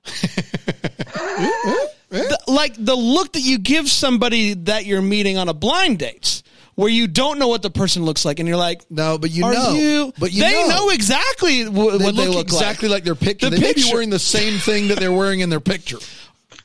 the, 2.10 2.40
like 2.48 2.74
the 2.78 2.96
look 2.96 3.34
that 3.34 3.42
you 3.42 3.58
give 3.60 3.90
somebody 3.90 4.54
that 4.54 4.86
you're 4.86 5.02
meeting 5.02 5.38
on 5.38 5.50
a 5.50 5.54
blind 5.54 6.00
date 6.00 6.42
where 6.76 6.90
you 6.90 7.08
don't 7.08 7.40
know 7.40 7.48
what 7.48 7.62
the 7.64 7.70
person 7.72 8.04
looks 8.06 8.24
like 8.24 8.40
and 8.40 8.48
you're 8.48 8.58
like 8.58 8.84
No, 8.92 9.18
but 9.18 9.32
you 9.32 9.44
are 9.46 9.54
know. 9.54 9.72
you 9.74 10.14
but 10.20 10.32
you 10.32 10.42
they 10.44 10.54
know. 10.68 10.70
know, 10.70 10.90
exactly 10.92 11.64
wh- 11.64 11.74
what 11.74 11.92
They 12.00 12.06
they 12.06 12.12
look, 12.12 12.36
look 12.36 12.44
exactly 12.48 12.88
like, 12.88 13.04
their 13.04 13.16
picture. 13.16 13.50
The 13.50 13.56
they 13.56 13.62
may 13.62 13.74
be 13.74 13.82
picture- 13.82 13.94
wearing 13.96 14.10
the 14.10 14.20
same 14.20 14.60
thing 14.60 14.88
that 14.90 15.00
they're 15.00 15.12
wearing 15.12 15.40
in 15.42 15.50
their 15.50 15.60
picture. 15.60 15.98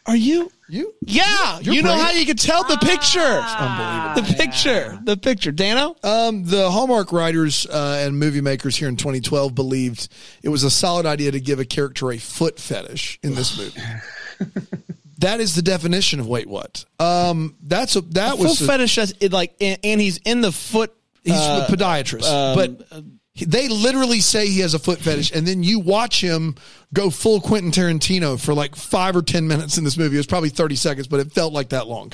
are 0.07 0.15
you 0.17 0.53
You? 0.69 0.95
Yeah, 1.05 1.59
You're 1.61 1.75
you 1.75 1.83
know 1.83 1.89
brilliant. 1.89 2.11
how 2.13 2.17
you 2.19 2.27
could 2.27 2.39
tell 2.39 2.63
the 2.65 2.77
picture. 2.79 3.21
Unbelievable. 3.21 4.23
The 4.23 4.35
picture, 4.43 4.99
the 5.05 5.17
picture. 5.17 5.51
Dano, 5.53 5.97
Um, 6.03 6.45
the 6.45 6.71
Hallmark 6.71 7.13
writers 7.13 7.67
uh, 7.67 8.03
and 8.07 8.19
movie 8.19 8.41
makers 8.41 8.77
here 8.77 8.89
in 8.89 8.97
2012 8.97 9.55
believed 9.55 10.09
it 10.43 10.49
was 10.51 10.63
a 10.65 10.71
solid 10.71 11.05
idea 11.07 11.31
to 11.33 11.41
give 11.41 11.59
a 11.59 11.65
character 11.65 12.11
a 12.13 12.19
foot 12.19 12.59
fetish 12.61 13.19
in 13.23 13.35
this 13.35 13.57
movie. 13.59 13.81
that 15.23 15.41
is 15.41 15.55
the 15.55 15.63
definition 15.63 16.21
of 16.21 16.29
wait 16.29 16.47
what. 16.47 16.85
Um, 17.01 17.57
that's 17.63 17.97
a 17.97 18.03
that 18.13 18.39
was 18.39 18.61
a- 18.61 18.67
fetish. 18.67 18.99
Like, 19.33 19.55
and, 19.61 19.79
and 19.83 20.01
he's 20.01 20.19
in 20.19 20.41
the 20.41 20.53
foot. 20.53 20.93
He's 21.25 21.35
uh, 21.35 21.67
a 21.69 21.73
podiatrist, 21.73 22.25
um, 22.31 22.55
but 22.55 23.03
he- 23.33 23.45
they 23.47 23.69
literally 23.69 24.21
say 24.21 24.47
he 24.47 24.61
has 24.61 24.75
a 24.75 24.79
foot 24.79 24.99
fetish, 24.99 25.33
and 25.33 25.47
then 25.47 25.63
you 25.63 25.79
watch 25.81 26.21
him 26.21 26.55
go 26.93 27.09
full 27.11 27.41
Quentin 27.41 27.71
Tarantino 27.71 28.39
for 28.39 28.53
like 28.53 28.77
five 28.77 29.17
or 29.17 29.23
ten 29.23 29.49
minutes 29.49 29.79
in 29.79 29.85
this 29.85 29.97
movie. 29.97 30.17
It 30.17 30.19
was 30.19 30.27
probably 30.27 30.51
thirty 30.51 30.77
seconds, 30.77 31.09
but 31.09 31.21
it 31.21 31.33
felt 31.33 31.53
like 31.53 31.71
that 31.71 31.87
long. 31.87 32.13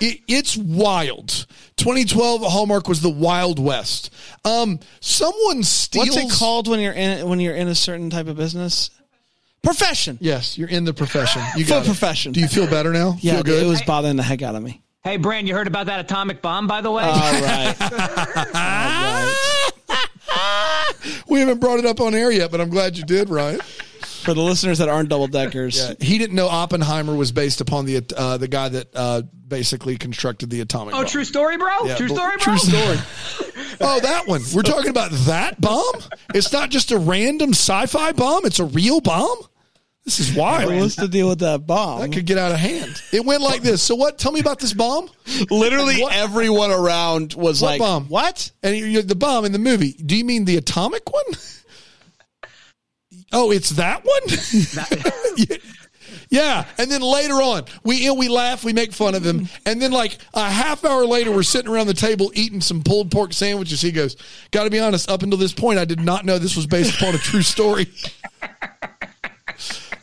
It, 0.00 0.20
it's 0.26 0.56
wild. 0.56 1.46
2012 1.76 2.42
Hallmark 2.42 2.88
was 2.88 3.00
the 3.00 3.10
Wild 3.10 3.58
West. 3.58 4.12
Um, 4.44 4.80
someone 5.00 5.62
steals. 5.62 6.08
What's 6.10 6.34
it 6.34 6.38
called 6.38 6.68
when 6.68 6.80
you're 6.80 6.92
in 6.92 7.28
when 7.28 7.38
you're 7.40 7.54
in 7.54 7.68
a 7.68 7.74
certain 7.74 8.10
type 8.10 8.26
of 8.26 8.36
business? 8.36 8.90
Profession. 9.66 10.18
Yes, 10.20 10.56
you're 10.56 10.68
in 10.68 10.84
the 10.84 10.94
profession. 10.94 11.42
You 11.56 11.64
Full 11.64 11.78
it. 11.78 11.84
profession. 11.84 12.32
Do 12.32 12.40
you 12.40 12.46
feel 12.48 12.66
better 12.68 12.92
now? 12.92 13.16
Yeah, 13.20 13.34
feel 13.34 13.42
good. 13.42 13.62
it 13.64 13.66
was 13.66 13.82
bothering 13.82 14.16
the 14.16 14.22
heck 14.22 14.42
out 14.42 14.54
of 14.54 14.62
me. 14.62 14.80
Hey, 15.02 15.16
Brand, 15.16 15.48
you 15.48 15.54
heard 15.54 15.66
about 15.66 15.86
that 15.86 16.00
atomic 16.00 16.40
bomb, 16.40 16.66
by 16.66 16.80
the 16.80 16.90
way? 16.90 17.02
All 17.04 17.10
right. 17.42 17.74
we 21.28 21.40
haven't 21.40 21.60
brought 21.60 21.78
it 21.78 21.84
up 21.86 22.00
on 22.00 22.14
air 22.14 22.30
yet, 22.30 22.50
but 22.50 22.60
I'm 22.60 22.70
glad 22.70 22.96
you 22.96 23.04
did, 23.04 23.28
Ryan. 23.28 23.60
For 24.00 24.34
the 24.34 24.40
listeners 24.40 24.78
that 24.78 24.88
aren't 24.88 25.08
double 25.08 25.28
deckers, 25.28 25.92
He 26.00 26.18
didn't 26.18 26.34
know 26.34 26.48
Oppenheimer 26.48 27.14
was 27.14 27.30
based 27.32 27.60
upon 27.60 27.86
the 27.86 28.04
uh, 28.16 28.36
the 28.38 28.48
guy 28.48 28.68
that 28.68 28.88
uh, 28.94 29.22
basically 29.46 29.96
constructed 29.96 30.50
the 30.50 30.60
atomic 30.60 30.92
bomb. 30.92 31.00
oh, 31.00 31.04
bomb. 31.04 31.10
true 31.10 31.24
story, 31.24 31.56
bro? 31.56 31.84
Yeah, 31.84 31.94
true 31.96 32.08
story, 32.08 32.32
bro? 32.36 32.56
True 32.56 32.58
story. 32.58 32.98
oh, 33.80 34.00
that 34.00 34.24
one. 34.26 34.42
We're 34.52 34.62
talking 34.62 34.90
about 34.90 35.12
that 35.12 35.60
bomb. 35.60 35.94
It's 36.34 36.52
not 36.52 36.70
just 36.70 36.90
a 36.90 36.98
random 36.98 37.50
sci-fi 37.50 38.12
bomb. 38.12 38.46
It's 38.46 38.58
a 38.58 38.64
real 38.64 39.00
bomb. 39.00 39.38
This 40.06 40.20
is 40.20 40.34
wild. 40.36 40.72
what's 40.72 40.94
the 40.94 41.08
deal 41.08 41.28
with 41.28 41.40
that 41.40 41.66
bomb? 41.66 42.00
That 42.00 42.12
could 42.12 42.26
get 42.26 42.38
out 42.38 42.52
of 42.52 42.58
hand. 42.58 43.02
It 43.12 43.24
went 43.24 43.42
like 43.42 43.62
this. 43.62 43.82
So 43.82 43.96
what? 43.96 44.18
Tell 44.18 44.30
me 44.30 44.38
about 44.38 44.60
this 44.60 44.72
bomb. 44.72 45.10
Literally 45.50 46.00
What- 46.00 46.14
everyone 46.14 46.70
around 46.70 47.34
was 47.34 47.60
What 47.60 47.68
like, 47.72 47.78
bomb? 47.80 48.04
"What?" 48.06 48.52
And 48.62 48.76
you- 48.76 48.86
you- 48.86 49.02
the 49.02 49.16
bomb 49.16 49.44
in 49.44 49.50
the 49.52 49.58
movie. 49.58 49.92
Do 49.94 50.14
you 50.16 50.24
mean 50.24 50.44
the 50.44 50.56
atomic 50.58 51.12
one? 51.12 51.24
Oh, 53.32 53.50
it's 53.50 53.70
that 53.70 54.04
one. 54.04 55.48
yeah. 56.30 56.64
And 56.78 56.88
then 56.88 57.00
later 57.02 57.34
on, 57.42 57.64
we 57.82 57.96
you 57.96 58.06
know, 58.06 58.14
we 58.14 58.28
laugh, 58.28 58.62
we 58.62 58.72
make 58.72 58.92
fun 58.92 59.16
of 59.16 59.26
him, 59.26 59.48
and 59.66 59.82
then 59.82 59.90
like 59.90 60.18
a 60.34 60.48
half 60.48 60.84
hour 60.84 61.04
later, 61.04 61.32
we're 61.32 61.42
sitting 61.42 61.68
around 61.70 61.88
the 61.88 61.94
table 61.94 62.30
eating 62.34 62.60
some 62.60 62.82
pulled 62.84 63.10
pork 63.10 63.32
sandwiches. 63.32 63.80
He 63.82 63.90
goes, 63.90 64.14
"Got 64.52 64.64
to 64.64 64.70
be 64.70 64.78
honest, 64.78 65.10
up 65.10 65.24
until 65.24 65.38
this 65.38 65.52
point, 65.52 65.80
I 65.80 65.84
did 65.84 65.98
not 65.98 66.24
know 66.24 66.38
this 66.38 66.54
was 66.54 66.66
based 66.66 66.94
upon 66.94 67.16
a 67.16 67.18
true 67.18 67.42
story." 67.42 67.88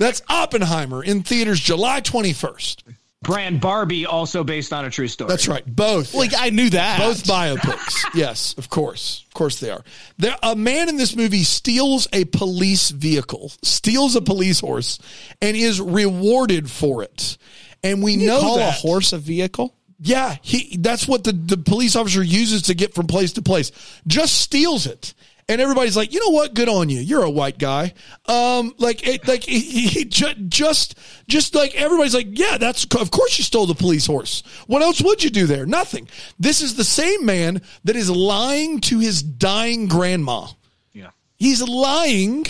That's 0.03 0.21
Oppenheimer 0.27 1.03
in 1.03 1.23
theaters 1.23 1.59
July 1.59 2.01
twenty 2.01 2.33
first. 2.33 2.83
Brand 3.23 3.61
Barbie, 3.61 4.05
also 4.05 4.43
based 4.43 4.73
on 4.73 4.83
a 4.83 4.89
true 4.89 5.07
story. 5.07 5.29
That's 5.29 5.47
right, 5.47 5.63
both. 5.65 6.13
Like 6.13 6.33
I 6.37 6.49
knew 6.49 6.69
that. 6.71 6.99
Both 6.99 7.23
biopics. 7.23 8.03
yes, 8.13 8.53
of 8.57 8.69
course. 8.69 9.23
Of 9.27 9.33
course 9.33 9.59
they 9.61 9.69
are. 9.69 9.81
There, 10.17 10.35
a 10.43 10.57
man 10.57 10.89
in 10.89 10.97
this 10.97 11.15
movie 11.15 11.43
steals 11.43 12.07
a 12.11 12.25
police 12.25 12.91
vehicle, 12.91 13.53
steals 13.63 14.17
a 14.17 14.21
police 14.21 14.59
horse, 14.59 14.99
and 15.41 15.55
is 15.55 15.79
rewarded 15.79 16.69
for 16.69 17.01
it. 17.01 17.37
And 17.81 18.03
we 18.03 18.13
you 18.13 18.27
know 18.27 18.41
call 18.41 18.57
that. 18.57 18.69
a 18.69 18.79
horse 18.81 19.13
a 19.13 19.17
vehicle. 19.17 19.73
Yeah, 19.99 20.35
he 20.41 20.75
that's 20.77 21.07
what 21.07 21.23
the, 21.23 21.31
the 21.31 21.57
police 21.57 21.95
officer 21.95 22.21
uses 22.21 22.63
to 22.63 22.73
get 22.73 22.93
from 22.93 23.07
place 23.07 23.33
to 23.33 23.41
place. 23.41 23.71
Just 24.05 24.41
steals 24.41 24.85
it. 24.85 25.13
And 25.49 25.59
everybody's 25.59 25.97
like, 25.97 26.13
you 26.13 26.19
know 26.19 26.29
what? 26.29 26.53
Good 26.53 26.69
on 26.69 26.89
you. 26.89 26.99
You're 26.99 27.23
a 27.23 27.29
white 27.29 27.57
guy. 27.57 27.93
Um, 28.27 28.73
like, 28.77 29.05
it, 29.07 29.27
like 29.27 29.43
he, 29.43 29.59
he 29.59 30.05
ju- 30.05 30.33
just, 30.47 30.97
just 31.27 31.53
like 31.53 31.75
everybody's 31.75 32.15
like, 32.15 32.27
yeah, 32.31 32.57
that's 32.57 32.85
of 32.95 33.11
course 33.11 33.37
you 33.37 33.43
stole 33.43 33.65
the 33.65 33.75
police 33.75 34.05
horse. 34.05 34.43
What 34.67 34.81
else 34.81 35.01
would 35.01 35.23
you 35.23 35.29
do 35.29 35.45
there? 35.45 35.65
Nothing. 35.65 36.07
This 36.39 36.61
is 36.61 36.75
the 36.75 36.83
same 36.83 37.25
man 37.25 37.61
that 37.83 37.95
is 37.95 38.09
lying 38.09 38.79
to 38.81 38.99
his 38.99 39.21
dying 39.21 39.87
grandma. 39.87 40.47
Yeah. 40.93 41.09
He's 41.35 41.61
lying 41.61 42.45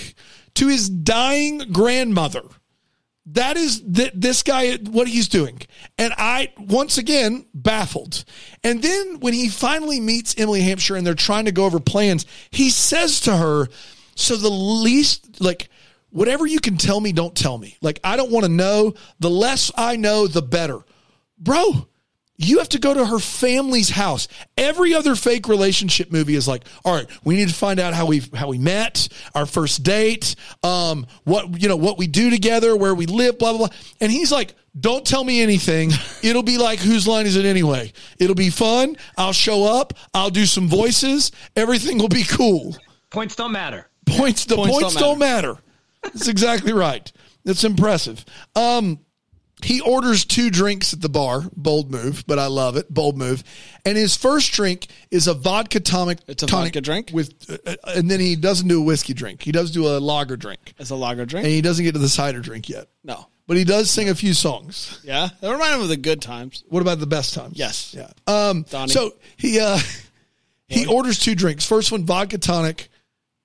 to 0.56 0.67
his 0.67 0.89
dying 0.89 1.60
grandmother. 1.71 2.43
That 3.27 3.55
is 3.55 3.81
th- 3.81 4.12
this 4.13 4.43
guy, 4.43 4.75
what 4.77 5.07
he's 5.07 5.29
doing. 5.29 5.62
And 5.97 6.13
I, 6.17 6.51
once 6.57 6.97
again, 6.97 7.45
baffled. 7.53 8.25
And 8.63 8.81
then 8.81 9.19
when 9.21 9.33
he 9.33 9.47
finally 9.47 9.99
meets 9.99 10.36
Emily 10.38 10.62
Hampshire 10.62 10.95
and 10.95 11.07
they're 11.07 11.13
trying 11.13 11.45
to 11.45 11.53
go 11.53 11.65
over 11.65 11.79
plans, 11.79 12.25
he 12.51 12.69
says 12.69 13.21
to 13.21 13.38
her, 13.38 13.67
So 14.15 14.36
the 14.36 14.49
least, 14.49 15.39
like, 15.39 15.69
whatever 16.09 16.45
you 16.45 16.59
can 16.59 16.77
tell 16.77 16.99
me, 16.99 17.13
don't 17.13 17.36
tell 17.36 17.57
me. 17.57 17.77
Like, 17.81 17.99
I 18.03 18.17
don't 18.17 18.31
want 18.31 18.45
to 18.45 18.51
know. 18.51 18.93
The 19.19 19.29
less 19.29 19.71
I 19.75 19.95
know, 19.95 20.27
the 20.27 20.41
better. 20.41 20.79
Bro, 21.38 21.88
you 22.43 22.60
have 22.60 22.69
to 22.69 22.79
go 22.79 22.93
to 22.93 23.06
her 23.06 23.19
family's 23.19 23.89
house. 23.89 24.27
Every 24.58 24.93
other 24.93 25.15
fake 25.15 25.47
relationship 25.47 26.12
movie 26.12 26.36
is 26.36 26.47
like, 26.47 26.63
all 26.84 26.95
right, 26.95 27.08
we 27.23 27.36
need 27.36 27.49
to 27.49 27.56
find 27.56 27.79
out 27.79 27.93
how 27.93 28.06
we 28.06 28.21
how 28.34 28.47
we 28.47 28.58
met, 28.58 29.08
our 29.36 29.45
first 29.45 29.84
date, 29.84 30.36
um, 30.63 31.06
what 31.23 31.62
you 31.62 31.67
know, 31.67 31.75
what 31.75 31.97
we 31.97 32.08
do 32.08 32.29
together, 32.29 32.75
where 32.75 32.95
we 32.95 33.06
live, 33.06 33.38
blah 33.38 33.51
blah 33.51 33.67
blah. 33.67 33.77
And 34.01 34.12
he's 34.12 34.32
like, 34.32 34.56
don't 34.79 35.06
tell 35.06 35.23
me 35.23 35.41
anything. 35.41 35.91
It'll 36.23 36.43
be 36.43 36.58
like 36.58 36.79
whose 36.79 37.08
line 37.08 37.25
is 37.25 37.36
it 37.36 37.45
anyway? 37.45 37.91
It'll 38.19 38.36
be 38.36 38.49
fun. 38.49 38.97
I'll 39.17 39.34
show 39.34 39.63
up. 39.63 39.93
I'll 40.13 40.29
do 40.29 40.45
some 40.45 40.67
voices. 40.67 41.32
Everything 41.56 41.97
will 41.97 42.10
be 42.10 42.23
cool. 42.23 42.75
Points 43.10 43.36
don't 43.36 43.51
matter. 43.51 43.89
Points 44.06 44.45
the 44.45 44.56
Points 44.56 44.79
points, 44.79 44.93
don't 44.95 45.01
don't 45.01 45.19
matter. 45.19 45.58
That's 46.03 46.27
exactly 46.27 46.73
right. 46.73 47.12
That's 47.45 47.63
impressive. 47.63 48.25
Um 48.56 48.99
He 49.63 49.80
orders 49.82 50.26
two 50.26 50.49
drinks 50.49 50.93
at 50.93 51.02
the 51.02 51.10
bar. 51.10 51.43
Bold 51.56 51.89
move, 51.91 52.23
but 52.28 52.38
I 52.39 52.47
love 52.47 52.76
it. 52.78 52.93
Bold 52.93 53.17
move. 53.17 53.43
And 53.86 53.97
his 53.97 54.15
first 54.15 54.52
drink 54.52 54.88
is 55.10 55.28
a 55.28 55.34
vodka 55.34 55.80
tonic. 55.80 56.19
It's 56.28 56.43
a 56.43 56.47
tonic 56.47 56.73
vodka 56.73 56.82
drink? 56.82 57.12
with, 57.13 57.34
uh, 57.65 57.76
and 57.88 58.10
then 58.12 58.19
he 58.19 58.36
doesn't 58.36 58.67
do 58.67 58.82
a 58.82 58.84
whiskey 58.84 59.13
drink. 59.13 59.41
He 59.41 59.52
does 59.52 59.71
do 59.71 59.88
a 59.88 59.99
lager 59.99 60.38
drink, 60.38 60.73
As 60.80 60.89
a 60.91 60.95
lager 60.95 61.26
drink? 61.26 61.45
and 61.45 61.54
he 61.54 61.62
doesn't 61.62 61.84
get 61.84 61.93
to 61.93 61.99
the 61.99 62.10
cider 62.10 62.39
drink 62.41 62.69
yet. 62.69 62.88
no. 63.04 63.28
But 63.45 63.58
he 63.58 63.65
does 63.65 63.89
sing 63.89 64.08
a 64.08 64.15
few 64.15 64.34
songs. 64.34 65.02
Yeah. 65.04 65.28
That 65.41 65.52
reminded 65.52 65.78
me 65.80 65.84
of 65.84 65.89
the 65.89 65.97
good 65.97 66.21
times. 66.21 66.63
What 66.69 66.80
about 66.80 66.99
the 67.02 67.08
best 67.08 67.34
times? 67.34 67.58
Yes. 67.58 67.93
Yeah. 67.93 68.10
Um, 68.26 68.63
Donnie. 68.69 68.89
so 68.93 69.15
he 69.36 69.60
uh, 69.60 69.78
he 70.69 70.86
orders 70.88 71.19
two 71.19 71.36
drinks. 71.36 71.65
First 71.65 71.91
one, 71.91 72.06
vodka 72.06 72.38
tonic, 72.38 72.88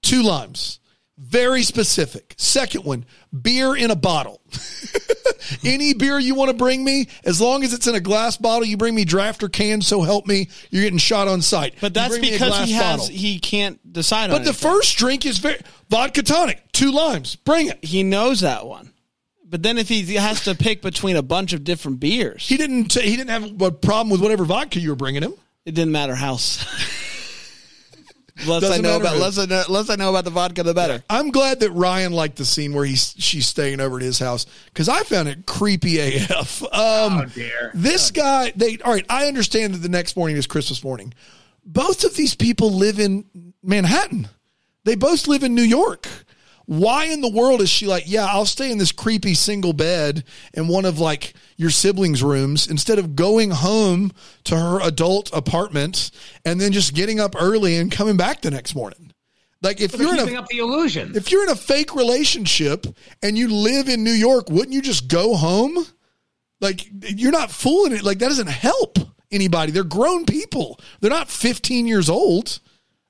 two 0.02 0.22
limes. 0.22 0.78
Very 1.18 1.62
specific. 1.64 2.34
Second 2.38 2.84
one, 2.84 3.04
beer 3.42 3.74
in 3.76 3.90
a 3.90 3.96
bottle. 3.96 4.40
Any 5.64 5.94
beer 5.94 6.18
you 6.18 6.34
want 6.34 6.50
to 6.50 6.56
bring 6.56 6.84
me, 6.84 7.08
as 7.24 7.40
long 7.40 7.64
as 7.64 7.72
it's 7.72 7.86
in 7.86 7.94
a 7.94 8.00
glass 8.00 8.36
bottle, 8.36 8.64
you 8.64 8.76
bring 8.76 8.94
me 8.94 9.04
draft 9.04 9.42
or 9.42 9.48
can, 9.48 9.80
so 9.80 10.02
help 10.02 10.26
me, 10.26 10.48
you're 10.70 10.82
getting 10.84 10.98
shot 10.98 11.26
on 11.26 11.42
sight. 11.42 11.74
But 11.80 11.92
that's 11.94 12.18
because 12.18 12.66
he 12.66 12.72
has 12.72 13.00
bottle. 13.00 13.14
he 13.16 13.38
can't 13.40 13.92
decide 13.92 14.24
on 14.24 14.30
it. 14.30 14.32
But 14.38 14.44
the 14.44 14.50
anything. 14.50 14.70
first 14.70 14.96
drink 14.96 15.26
is 15.26 15.38
very 15.38 15.58
vodka 15.88 16.22
tonic, 16.22 16.62
two 16.72 16.92
limes. 16.92 17.34
Bring 17.36 17.68
it. 17.68 17.84
he 17.84 18.02
knows 18.02 18.40
that 18.40 18.66
one. 18.66 18.92
But 19.44 19.62
then 19.62 19.78
if 19.78 19.88
he 19.88 20.14
has 20.14 20.44
to 20.44 20.54
pick 20.54 20.82
between 20.82 21.16
a 21.16 21.22
bunch 21.22 21.52
of 21.52 21.64
different 21.64 22.00
beers, 22.00 22.46
He 22.46 22.56
didn't. 22.58 22.92
He 22.92 23.16
didn't 23.16 23.30
have 23.30 23.60
a 23.62 23.70
problem 23.72 24.10
with 24.10 24.20
whatever 24.20 24.44
vodka 24.44 24.78
you 24.78 24.90
were 24.90 24.96
bringing 24.96 25.22
him. 25.22 25.32
it 25.64 25.74
didn't 25.74 25.92
matter 25.92 26.14
how. 26.14 26.36
s- 28.38 28.46
less 28.46 28.62
I 28.64 28.68
Doesn't 28.68 28.82
know 28.82 28.96
about 28.96 29.16
who. 29.16 29.20
less 29.22 29.38
I 29.38 29.44
know, 29.46 29.62
less 29.68 29.90
I 29.90 29.96
know 29.96 30.10
about 30.10 30.24
the 30.24 30.30
vodka, 30.30 30.62
the 30.62 30.74
better. 30.74 31.02
I'm 31.10 31.30
glad 31.30 31.60
that 31.60 31.70
Ryan 31.72 32.12
liked 32.12 32.36
the 32.36 32.44
scene 32.44 32.72
where 32.74 32.84
he's 32.84 33.14
she's 33.18 33.46
staying 33.46 33.80
over 33.80 33.96
at 33.96 34.02
his 34.02 34.18
house 34.18 34.46
because 34.66 34.88
I 34.88 35.02
found 35.02 35.28
it 35.28 35.46
creepy 35.46 35.98
AF. 36.00 36.62
Um, 36.62 36.70
Oh, 36.72 37.24
dear. 37.34 37.70
This 37.74 38.10
guy, 38.10 38.52
they 38.56 38.78
all 38.84 38.92
right. 38.92 39.06
I 39.08 39.26
understand 39.26 39.74
that 39.74 39.78
the 39.78 39.88
next 39.88 40.16
morning 40.16 40.36
is 40.36 40.46
Christmas 40.46 40.82
morning. 40.84 41.12
Both 41.64 42.04
of 42.04 42.14
these 42.16 42.34
people 42.34 42.70
live 42.72 42.98
in 42.98 43.24
Manhattan. 43.62 44.28
They 44.84 44.94
both 44.94 45.26
live 45.28 45.42
in 45.42 45.54
New 45.54 45.62
York. 45.62 46.08
Why 46.68 47.06
in 47.06 47.22
the 47.22 47.30
world 47.30 47.62
is 47.62 47.70
she 47.70 47.86
like, 47.86 48.04
yeah, 48.06 48.26
I'll 48.26 48.44
stay 48.44 48.70
in 48.70 48.76
this 48.76 48.92
creepy 48.92 49.32
single 49.32 49.72
bed 49.72 50.22
in 50.52 50.68
one 50.68 50.84
of 50.84 50.98
like 50.98 51.32
your 51.56 51.70
siblings' 51.70 52.22
rooms 52.22 52.66
instead 52.66 52.98
of 52.98 53.16
going 53.16 53.50
home 53.50 54.12
to 54.44 54.54
her 54.54 54.78
adult 54.82 55.30
apartment 55.32 56.10
and 56.44 56.60
then 56.60 56.72
just 56.72 56.92
getting 56.92 57.20
up 57.20 57.34
early 57.40 57.76
and 57.76 57.90
coming 57.90 58.18
back 58.18 58.42
the 58.42 58.50
next 58.50 58.74
morning? 58.74 59.14
Like 59.62 59.80
if 59.80 59.98
you're 59.98 60.12
in 60.12 60.36
a 60.36 60.38
up 60.38 60.46
the 60.48 60.58
illusion. 60.58 61.16
if 61.16 61.32
you're 61.32 61.42
in 61.42 61.48
a 61.48 61.56
fake 61.56 61.94
relationship 61.94 62.86
and 63.22 63.38
you 63.38 63.48
live 63.48 63.88
in 63.88 64.04
New 64.04 64.12
York, 64.12 64.50
wouldn't 64.50 64.74
you 64.74 64.82
just 64.82 65.08
go 65.08 65.36
home? 65.36 65.86
Like 66.60 66.86
you're 67.00 67.32
not 67.32 67.50
fooling 67.50 67.92
it. 67.92 68.02
Like 68.02 68.18
that 68.18 68.28
doesn't 68.28 68.46
help 68.46 68.98
anybody. 69.30 69.72
They're 69.72 69.84
grown 69.84 70.26
people. 70.26 70.78
They're 71.00 71.08
not 71.08 71.30
15 71.30 71.86
years 71.86 72.10
old. 72.10 72.60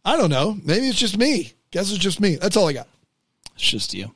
I 0.05 0.17
don't 0.17 0.31
know. 0.31 0.57
Maybe 0.63 0.87
it's 0.89 0.97
just 0.97 1.19
me. 1.19 1.55
Guess 1.73 1.91
it's 1.91 1.99
just 1.99 2.21
me. 2.21 2.37
That's 2.37 2.57
all 2.57 2.69
I 2.69 2.73
got. 2.73 2.87
It's 3.59 3.69
just 3.71 3.93
you. 3.93 4.13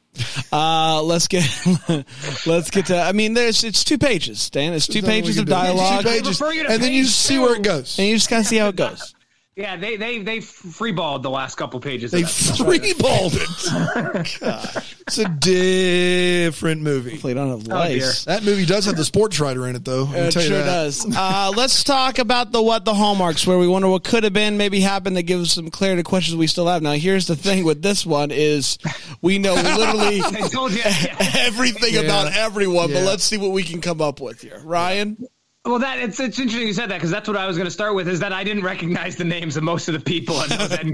Uh, 0.52 1.02
let's 1.02 1.26
get 1.26 1.42
let's 2.46 2.70
get 2.70 2.86
to. 2.86 2.96
I 3.00 3.10
mean, 3.12 3.34
there's 3.34 3.64
it's 3.64 3.82
two 3.82 3.98
pages, 3.98 4.50
Dan. 4.50 4.72
It's 4.72 4.86
two 4.86 5.02
pages 5.02 5.36
of 5.38 5.46
dialogue, 5.46 6.02
Two 6.02 6.08
pages, 6.08 6.40
refer 6.40 6.52
you 6.52 6.62
to 6.62 6.70
and 6.70 6.80
then 6.82 6.92
you 6.92 7.04
see 7.06 7.40
where 7.40 7.56
it 7.56 7.62
goes. 7.62 7.98
and 7.98 8.06
you 8.06 8.14
just 8.14 8.28
kind 8.28 8.40
of 8.40 8.46
see 8.46 8.58
how 8.58 8.68
it 8.68 8.76
goes. 8.76 9.14
Yeah, 9.56 9.76
they 9.76 9.96
they 9.96 10.18
they 10.20 10.38
freeballed 10.38 11.22
the 11.22 11.30
last 11.30 11.56
couple 11.56 11.78
pages. 11.80 12.10
They 12.10 12.22
of 12.22 12.28
that. 12.28 12.56
freeballed 12.58 13.34
it. 13.34 14.40
Gosh. 14.40 14.96
It's 15.02 15.18
a 15.18 15.28
different 15.28 16.80
movie. 16.80 17.18
Played 17.18 17.36
on 17.36 17.48
a 17.48 17.50
have 17.52 17.64
dear. 17.64 17.74
lice. 17.74 18.24
That 18.24 18.44
movie 18.44 18.64
does 18.64 18.86
have 18.86 18.96
the 18.96 19.04
sports 19.04 19.38
writer 19.40 19.66
in 19.66 19.76
it, 19.76 19.84
though. 19.84 20.04
I 20.06 20.12
can 20.12 20.16
It 20.16 20.30
tell 20.32 20.42
you 20.42 20.48
sure 20.48 20.58
that. 20.58 20.64
does. 20.64 21.06
Uh, 21.16 21.52
let's 21.54 21.84
talk 21.84 22.18
about 22.18 22.50
the 22.52 22.62
what 22.62 22.84
the 22.86 22.94
hallmarks, 22.94 23.46
where 23.46 23.58
we 23.58 23.68
wonder 23.68 23.88
what 23.88 24.04
could 24.04 24.24
have 24.24 24.32
been, 24.32 24.56
maybe 24.56 24.80
happened, 24.80 25.16
that 25.16 25.24
gives 25.24 25.52
some 25.52 25.68
clarity 25.70 26.00
to 26.02 26.08
questions 26.08 26.36
we 26.36 26.46
still 26.46 26.66
have. 26.66 26.80
Now, 26.82 26.92
here's 26.92 27.26
the 27.26 27.36
thing 27.36 27.64
with 27.64 27.82
this 27.82 28.06
one 28.06 28.30
is 28.30 28.78
we 29.20 29.38
know 29.38 29.54
literally 29.54 30.22
I 30.24 30.48
told 30.48 30.72
you. 30.72 30.78
yeah. 30.78 31.16
everything 31.40 31.96
about 32.02 32.32
everyone, 32.32 32.92
but 32.92 33.02
let's 33.04 33.24
see 33.24 33.36
what 33.36 33.50
we 33.52 33.64
can 33.64 33.80
come 33.80 34.00
up 34.00 34.20
with 34.20 34.40
here. 34.40 34.60
Ryan, 34.64 35.18
Well, 35.64 35.78
that 35.78 36.00
it's 36.00 36.18
it's 36.18 36.40
interesting 36.40 36.66
you 36.66 36.72
said 36.74 36.90
that 36.90 36.96
because 36.96 37.12
that's 37.12 37.28
what 37.28 37.36
I 37.36 37.46
was 37.46 37.56
going 37.56 37.68
to 37.68 37.70
start 37.70 37.94
with. 37.94 38.08
Is 38.08 38.18
that 38.18 38.32
I 38.32 38.42
didn't 38.42 38.64
recognize 38.64 39.14
the 39.14 39.22
names 39.22 39.56
of 39.56 39.62
most 39.62 39.86
of 39.86 39.94
the 39.94 40.00
people. 40.00 40.40
And 40.40 40.50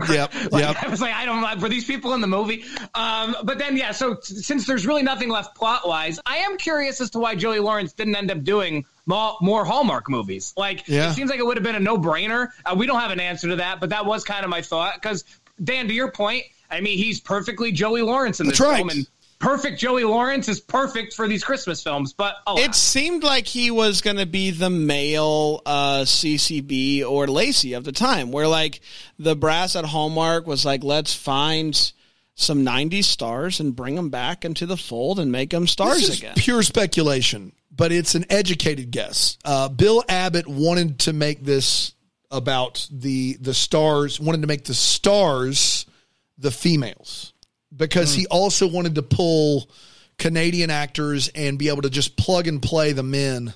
Yep, 0.06 0.34
like, 0.52 0.62
yep. 0.62 0.82
I 0.84 0.88
was 0.88 1.00
like, 1.00 1.14
I 1.14 1.24
don't. 1.24 1.40
Know. 1.40 1.54
Were 1.62 1.70
these 1.70 1.86
people 1.86 2.12
in 2.12 2.20
the 2.20 2.26
movie? 2.26 2.64
Um, 2.94 3.34
but 3.44 3.58
then, 3.58 3.78
yeah. 3.78 3.92
So 3.92 4.16
t- 4.16 4.34
since 4.34 4.66
there's 4.66 4.86
really 4.86 5.02
nothing 5.02 5.30
left 5.30 5.56
plot 5.56 5.88
wise, 5.88 6.20
I 6.26 6.36
am 6.38 6.58
curious 6.58 7.00
as 7.00 7.08
to 7.10 7.18
why 7.18 7.34
Joey 7.34 7.60
Lawrence 7.60 7.94
didn't 7.94 8.14
end 8.14 8.30
up 8.30 8.44
doing 8.44 8.84
more, 9.06 9.36
more 9.40 9.64
Hallmark 9.64 10.10
movies. 10.10 10.52
Like, 10.54 10.86
Yeah. 10.86 11.12
it 11.12 11.14
seems 11.14 11.30
like 11.30 11.38
it 11.38 11.46
would 11.46 11.56
have 11.56 11.64
been 11.64 11.76
a 11.76 11.80
no 11.80 11.96
brainer. 11.96 12.48
Uh, 12.66 12.74
we 12.76 12.86
don't 12.86 13.00
have 13.00 13.10
an 13.10 13.20
answer 13.20 13.48
to 13.48 13.56
that, 13.56 13.80
but 13.80 13.88
that 13.88 14.04
was 14.04 14.22
kind 14.22 14.44
of 14.44 14.50
my 14.50 14.60
thought. 14.60 14.96
Because 15.00 15.24
Dan, 15.64 15.88
to 15.88 15.94
your 15.94 16.10
point, 16.12 16.44
I 16.70 16.82
mean, 16.82 16.98
he's 16.98 17.20
perfectly 17.20 17.72
Joey 17.72 18.02
Lawrence 18.02 18.38
in 18.40 18.46
this 18.46 18.58
That's 18.58 18.68
right. 18.70 18.76
film, 18.76 18.90
and 18.90 19.06
perfect 19.38 19.78
Joey 19.78 20.04
Lawrence 20.04 20.48
is 20.48 20.60
perfect 20.60 21.14
for 21.14 21.28
these 21.28 21.44
Christmas 21.44 21.82
films. 21.82 22.12
But 22.12 22.36
alas. 22.46 22.64
it 22.64 22.74
seemed 22.74 23.22
like 23.22 23.46
he 23.46 23.70
was 23.70 24.00
going 24.00 24.16
to 24.16 24.26
be 24.26 24.50
the 24.50 24.70
male 24.70 25.62
uh, 25.64 26.00
CCB 26.00 27.04
or 27.08 27.26
Lacey 27.26 27.74
of 27.74 27.84
the 27.84 27.92
time, 27.92 28.30
where 28.30 28.48
like 28.48 28.80
the 29.18 29.36
brass 29.36 29.76
at 29.76 29.84
Hallmark 29.84 30.46
was 30.46 30.64
like, 30.64 30.82
let's 30.84 31.14
find 31.14 31.92
some 32.34 32.64
90s 32.64 33.04
stars 33.04 33.60
and 33.60 33.74
bring 33.74 33.96
them 33.96 34.10
back 34.10 34.44
into 34.44 34.64
the 34.66 34.76
fold 34.76 35.18
and 35.18 35.32
make 35.32 35.50
them 35.50 35.66
stars 35.66 36.00
This 36.00 36.08
is 36.10 36.18
again. 36.18 36.34
pure 36.36 36.62
speculation, 36.62 37.52
but 37.74 37.90
it's 37.90 38.14
an 38.14 38.24
educated 38.30 38.90
guess. 38.90 39.38
Uh, 39.44 39.68
Bill 39.68 40.04
Abbott 40.08 40.46
wanted 40.46 41.00
to 41.00 41.12
make 41.12 41.44
this 41.44 41.94
about 42.30 42.86
the 42.92 43.38
the 43.40 43.54
stars, 43.54 44.20
wanted 44.20 44.42
to 44.42 44.46
make 44.46 44.64
the 44.64 44.74
stars 44.74 45.86
the 46.36 46.50
females 46.50 47.32
because 47.74 48.14
he 48.14 48.24
mm. 48.24 48.28
also 48.30 48.66
wanted 48.66 48.94
to 48.94 49.02
pull 49.02 49.68
Canadian 50.18 50.70
actors 50.70 51.28
and 51.34 51.58
be 51.58 51.68
able 51.68 51.82
to 51.82 51.90
just 51.90 52.16
plug 52.16 52.46
and 52.46 52.62
play 52.62 52.92
the 52.92 53.02
men 53.02 53.52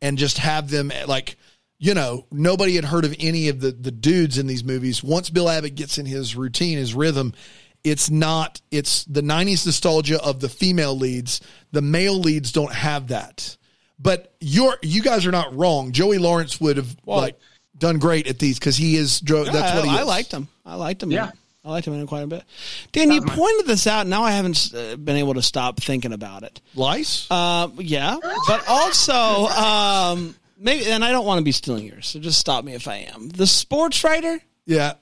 and 0.00 0.16
just 0.16 0.38
have 0.38 0.70
them 0.70 0.92
like 1.06 1.36
you 1.78 1.94
know 1.94 2.26
nobody 2.30 2.76
had 2.76 2.84
heard 2.84 3.04
of 3.04 3.14
any 3.18 3.48
of 3.48 3.60
the 3.60 3.72
the 3.72 3.90
dudes 3.90 4.38
in 4.38 4.46
these 4.46 4.62
movies 4.62 5.02
once 5.02 5.28
bill 5.28 5.48
abbott 5.48 5.74
gets 5.74 5.98
in 5.98 6.06
his 6.06 6.36
routine 6.36 6.78
his 6.78 6.94
rhythm 6.94 7.34
it's 7.82 8.08
not 8.10 8.60
it's 8.70 9.04
the 9.06 9.20
90s 9.20 9.66
nostalgia 9.66 10.22
of 10.22 10.38
the 10.38 10.48
female 10.48 10.96
leads 10.96 11.40
the 11.72 11.82
male 11.82 12.18
leads 12.18 12.52
don't 12.52 12.72
have 12.72 13.08
that 13.08 13.56
but 13.98 14.34
you're 14.40 14.76
you 14.82 15.02
guys 15.02 15.26
are 15.26 15.32
not 15.32 15.54
wrong 15.56 15.90
joey 15.90 16.18
lawrence 16.18 16.60
would 16.60 16.76
have 16.76 16.96
like 17.04 17.36
done 17.78 17.98
great 17.98 18.26
at 18.26 18.38
these 18.38 18.58
because 18.58 18.76
he 18.76 18.96
is 18.96 19.20
dro- 19.20 19.44
that's 19.44 19.74
what 19.74 19.84
he 19.84 19.90
I, 19.90 19.94
is. 19.94 20.00
I 20.00 20.02
liked 20.04 20.32
him. 20.32 20.48
I 20.66 20.74
liked 20.74 21.02
him. 21.02 21.10
Yeah. 21.10 21.30
I 21.64 21.70
liked 21.70 21.86
him 21.86 21.94
in 21.94 22.00
it 22.00 22.06
quite 22.06 22.22
a 22.22 22.26
bit. 22.26 22.44
Dan, 22.92 23.10
you 23.10 23.20
pointed 23.20 23.66
this 23.66 23.86
out. 23.86 24.06
Now 24.06 24.22
I 24.22 24.30
haven't 24.30 24.72
uh, 24.74 24.96
been 24.96 25.16
able 25.16 25.34
to 25.34 25.42
stop 25.42 25.80
thinking 25.80 26.12
about 26.12 26.42
it. 26.44 26.60
lice 26.74 27.26
Uh, 27.30 27.68
yeah, 27.78 28.16
but 28.46 28.64
also, 28.68 29.12
um, 29.14 30.34
maybe, 30.58 30.86
and 30.86 31.04
I 31.04 31.10
don't 31.10 31.26
want 31.26 31.38
to 31.40 31.44
be 31.44 31.52
stealing 31.52 31.84
yours, 31.86 32.06
so 32.06 32.20
just 32.20 32.38
stop 32.38 32.64
me 32.64 32.74
if 32.74 32.86
I 32.88 33.08
am. 33.14 33.28
The 33.28 33.46
sports 33.46 34.02
writer 34.04 34.40
yeah 34.66 34.94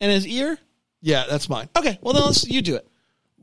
and 0.00 0.10
his 0.10 0.26
ear. 0.26 0.56
yeah 1.02 1.24
that's 1.28 1.48
mine 1.48 1.68
Okay, 1.76 1.98
well 2.00 2.14
then 2.14 2.22
let's 2.24 2.46
you 2.48 2.62
do 2.62 2.76
it. 2.76 2.88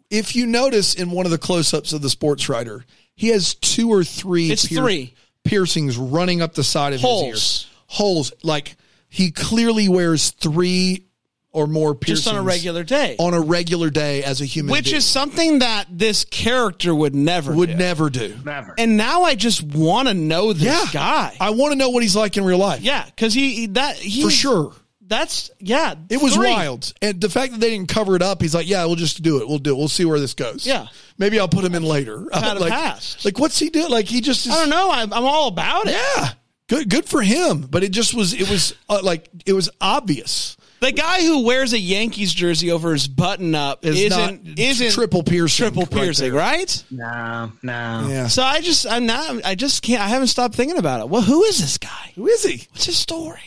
if 0.09 0.35
you 0.35 0.45
notice 0.47 0.95
in 0.95 1.11
one 1.11 1.25
of 1.25 1.31
the 1.31 1.37
close-ups 1.37 1.93
of 1.93 2.01
the 2.01 2.09
sports 2.09 2.47
writer 2.49 2.85
he 3.15 3.27
has 3.29 3.53
two 3.55 3.89
or 3.89 4.03
three 4.03 4.49
It's 4.51 4.67
three. 4.67 5.13
piercings 5.43 5.97
running 5.97 6.41
up 6.41 6.53
the 6.53 6.63
side 6.63 6.93
of 6.93 7.01
Holes. 7.01 7.25
his 7.31 7.65
ear 7.65 7.67
holes 7.87 8.33
like 8.43 8.75
he 9.09 9.31
clearly 9.31 9.89
wears 9.89 10.29
three 10.31 11.05
or 11.53 11.67
more 11.67 11.93
piercings 11.93 12.25
Just 12.25 12.33
on 12.35 12.39
a 12.39 12.43
regular 12.43 12.83
day, 12.83 13.15
on 13.19 13.33
a 13.33 13.41
regular 13.41 13.89
day 13.89 14.23
as 14.23 14.39
a 14.41 14.45
human 14.45 14.71
which 14.71 14.85
being. 14.85 14.97
is 14.97 15.05
something 15.05 15.59
that 15.59 15.85
this 15.89 16.23
character 16.25 16.95
would 16.95 17.13
never 17.13 17.53
would 17.53 17.69
do. 17.69 17.75
never 17.75 18.09
do 18.09 18.35
Never. 18.45 18.73
And 18.77 18.95
now 18.97 19.23
I 19.23 19.35
just 19.35 19.61
want 19.63 20.07
to 20.07 20.13
know 20.13 20.53
this 20.53 20.63
yeah 20.63 20.85
guy. 20.93 21.35
i 21.39 21.49
want 21.49 21.73
to 21.73 21.77
know 21.77 21.89
what 21.89 22.03
he's 22.03 22.15
like 22.15 22.37
in 22.37 22.45
real 22.45 22.57
life 22.57 22.81
yeah, 22.81 23.03
because 23.05 23.33
he, 23.33 23.53
he 23.55 23.65
that 23.67 23.97
he 23.97 24.23
for 24.23 24.29
sure 24.29 24.73
That's 25.01 25.51
yeah. 25.59 25.95
It 26.09 26.21
was 26.21 26.35
three. 26.35 26.47
wild. 26.47 26.93
And 27.01 27.19
the 27.19 27.27
fact 27.29 27.51
that 27.51 27.59
they 27.59 27.69
didn't 27.71 27.89
cover 27.89 28.15
it 28.15 28.21
up, 28.21 28.41
he's 28.41 28.55
like, 28.55 28.65
yeah, 28.65 28.85
we'll 28.85 28.95
just 28.95 29.21
do 29.21 29.41
it. 29.41 29.47
We'll 29.49 29.57
do 29.59 29.71
it. 29.71 29.77
We'll 29.77 29.89
see 29.89 30.05
where 30.05 30.21
this 30.21 30.33
goes. 30.33 30.65
Yeah. 30.65 30.87
Maybe 31.17 31.37
I'll 31.37 31.49
put 31.49 31.65
him 31.65 31.75
in 31.75 31.83
later. 31.83 32.25
Had 32.33 32.55
a 32.55 32.61
like, 32.61 32.71
past. 32.71 33.25
like, 33.25 33.37
what's 33.37 33.59
he 33.59 33.69
do? 33.69 33.89
Like, 33.89 34.05
he 34.05 34.21
just 34.21 34.45
is, 34.45 34.53
I 34.53 34.61
don't 34.61 34.69
know. 34.69 34.89
I'm, 34.89 35.11
I'm 35.11 35.25
all 35.25 35.49
about 35.49 35.87
it. 35.87 35.95
Yeah. 35.95 36.29
Good, 36.69 36.89
good 36.89 37.05
for 37.09 37.21
him. 37.21 37.63
But 37.69 37.83
it 37.83 37.91
just 37.91 38.13
was, 38.13 38.33
it 38.33 38.49
was 38.49 38.73
uh, 38.87 39.01
like, 39.03 39.27
it 39.45 39.51
was 39.51 39.69
obvious. 39.81 40.55
The 40.81 40.91
guy 40.91 41.21
who 41.21 41.45
wears 41.45 41.73
a 41.73 41.79
Yankees 41.79 42.33
jersey 42.33 42.71
over 42.71 42.91
his 42.91 43.07
button 43.07 43.53
up 43.55 43.85
Is 43.85 43.99
isn't 44.01 44.45
not 44.45 44.57
isn't 44.59 44.91
triple 44.91 45.21
piercing 45.23 45.65
triple 45.65 45.83
right 45.83 45.91
piercing, 45.91 46.31
there. 46.31 46.39
right? 46.39 46.83
No, 46.89 47.51
no. 47.61 48.07
Yeah. 48.09 48.27
So 48.27 48.41
I 48.43 48.61
just 48.61 48.87
I'm 48.87 49.05
not 49.05 49.45
I 49.45 49.53
just 49.55 49.83
can't 49.83 50.01
I 50.01 50.07
haven't 50.07 50.27
stopped 50.27 50.55
thinking 50.55 50.77
about 50.79 51.01
it. 51.01 51.09
Well, 51.09 51.21
who 51.21 51.43
is 51.43 51.59
this 51.59 51.77
guy? 51.77 52.11
Who 52.15 52.27
is 52.27 52.43
he? 52.43 52.67
What's 52.71 52.85
his 52.85 52.97
story? 52.97 53.39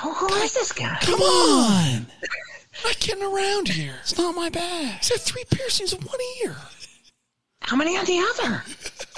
Who, 0.00 0.12
who 0.14 0.32
is 0.36 0.54
this 0.54 0.72
guy? 0.72 0.96
Come 1.02 1.20
on, 1.20 1.82
I'm 1.82 2.06
not 2.84 3.00
getting 3.00 3.22
around 3.24 3.68
here. 3.68 3.96
it's 4.00 4.16
not 4.16 4.34
my 4.34 4.48
bag. 4.48 4.98
He's 5.00 5.10
got 5.10 5.18
three 5.20 5.44
piercings 5.50 5.92
in 5.92 6.00
one 6.00 6.18
ear. 6.44 6.56
How 7.62 7.76
many 7.76 7.98
on 7.98 8.04
the 8.06 8.18
other? 8.40 8.62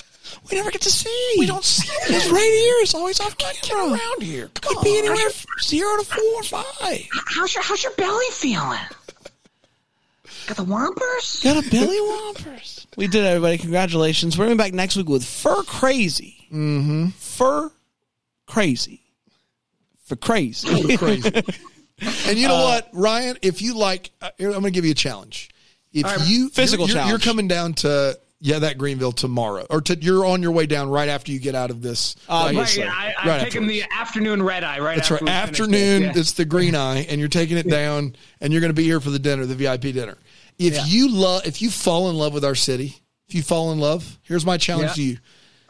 we 0.52 0.58
never 0.58 0.70
get 0.70 0.82
to 0.82 0.90
see. 0.90 1.34
We 1.38 1.46
don't 1.46 1.64
see 1.64 1.88
it. 1.90 2.10
It's 2.14 2.28
right 2.28 2.40
here. 2.40 2.74
It's 2.82 2.94
always 2.94 3.18
off 3.20 3.36
camera. 3.38 3.94
around 3.94 4.22
here. 4.22 4.50
Come 4.60 4.74
Could 4.74 4.78
on. 4.78 4.84
be 4.84 4.98
anywhere 4.98 5.30
from 5.30 5.46
zero 5.62 5.96
to 5.98 6.04
four 6.04 6.22
or 6.34 6.42
five. 6.42 7.06
How's 7.26 7.54
your 7.54 7.62
How's 7.62 7.82
your 7.82 7.92
belly 7.94 8.26
feeling? 8.32 8.78
Got 10.46 10.56
the 10.56 10.64
Whompers? 10.64 11.42
Got 11.42 11.64
a 11.64 11.70
Billy 11.70 11.96
Whompers. 11.98 12.86
We 12.96 13.06
did, 13.06 13.24
everybody. 13.24 13.58
Congratulations. 13.58 14.36
We're 14.38 14.46
going 14.46 14.56
back 14.58 14.74
next 14.74 14.96
week 14.96 15.08
with 15.08 15.24
Fur 15.24 15.62
Crazy. 15.62 16.46
Mm-hmm. 16.52 17.08
Fur 17.08 17.70
Crazy. 18.46 19.00
For 20.04 20.16
crazy. 20.16 20.96
crazy. 20.98 21.30
and 22.28 22.36
you 22.36 22.48
know 22.48 22.56
Uh, 22.56 22.64
what, 22.64 22.88
Ryan? 22.92 23.38
If 23.40 23.62
you 23.62 23.74
like, 23.78 24.10
uh, 24.20 24.30
I'm 24.38 24.50
going 24.50 24.64
to 24.64 24.70
give 24.72 24.84
you 24.84 24.90
a 24.90 24.94
challenge. 24.94 25.48
If 25.92 26.04
right. 26.04 26.20
you 26.28 26.50
Physical 26.50 26.86
you're, 26.86 26.98
you're, 26.98 27.06
you're 27.06 27.18
coming 27.18 27.48
down 27.48 27.74
to 27.74 28.18
yeah 28.42 28.58
that 28.58 28.76
Greenville 28.76 29.12
tomorrow, 29.12 29.64
or 29.70 29.80
to, 29.80 29.96
you're 29.96 30.26
on 30.26 30.42
your 30.42 30.50
way 30.52 30.66
down 30.66 30.90
right 30.90 31.08
after 31.08 31.30
you 31.32 31.38
get 31.38 31.54
out 31.54 31.70
of 31.70 31.80
this. 31.80 32.16
Uh, 32.28 32.52
right, 32.54 32.76
yeah, 32.76 32.92
I, 32.92 33.14
I'm 33.16 33.28
Right 33.28 33.40
taking 33.44 33.68
the 33.68 33.84
afternoon 33.96 34.42
red 34.42 34.64
eye 34.64 34.80
right 34.80 34.96
That's 34.96 35.10
right. 35.10 35.26
Afternoon, 35.26 36.02
this, 36.02 36.14
yeah. 36.14 36.20
it's 36.20 36.32
the 36.32 36.44
green 36.44 36.74
eye, 36.74 37.06
and 37.08 37.20
you're 37.20 37.28
taking 37.28 37.56
it 37.56 37.68
down, 37.68 38.16
and 38.40 38.52
you're 38.52 38.60
going 38.60 38.70
to 38.70 38.74
be 38.74 38.84
here 38.84 39.00
for 39.00 39.10
the 39.10 39.18
dinner, 39.20 39.46
the 39.46 39.54
VIP 39.54 39.82
dinner. 39.82 40.18
If 40.58 40.88
you 40.88 41.08
love, 41.10 41.46
if 41.46 41.62
you 41.62 41.70
fall 41.70 42.10
in 42.10 42.16
love 42.16 42.34
with 42.34 42.44
our 42.44 42.54
city, 42.54 42.96
if 43.28 43.34
you 43.34 43.42
fall 43.42 43.72
in 43.72 43.78
love, 43.78 44.18
here's 44.22 44.44
my 44.44 44.58
challenge 44.58 44.90
Yeah. 44.90 44.94
to 44.94 45.02
you: 45.02 45.18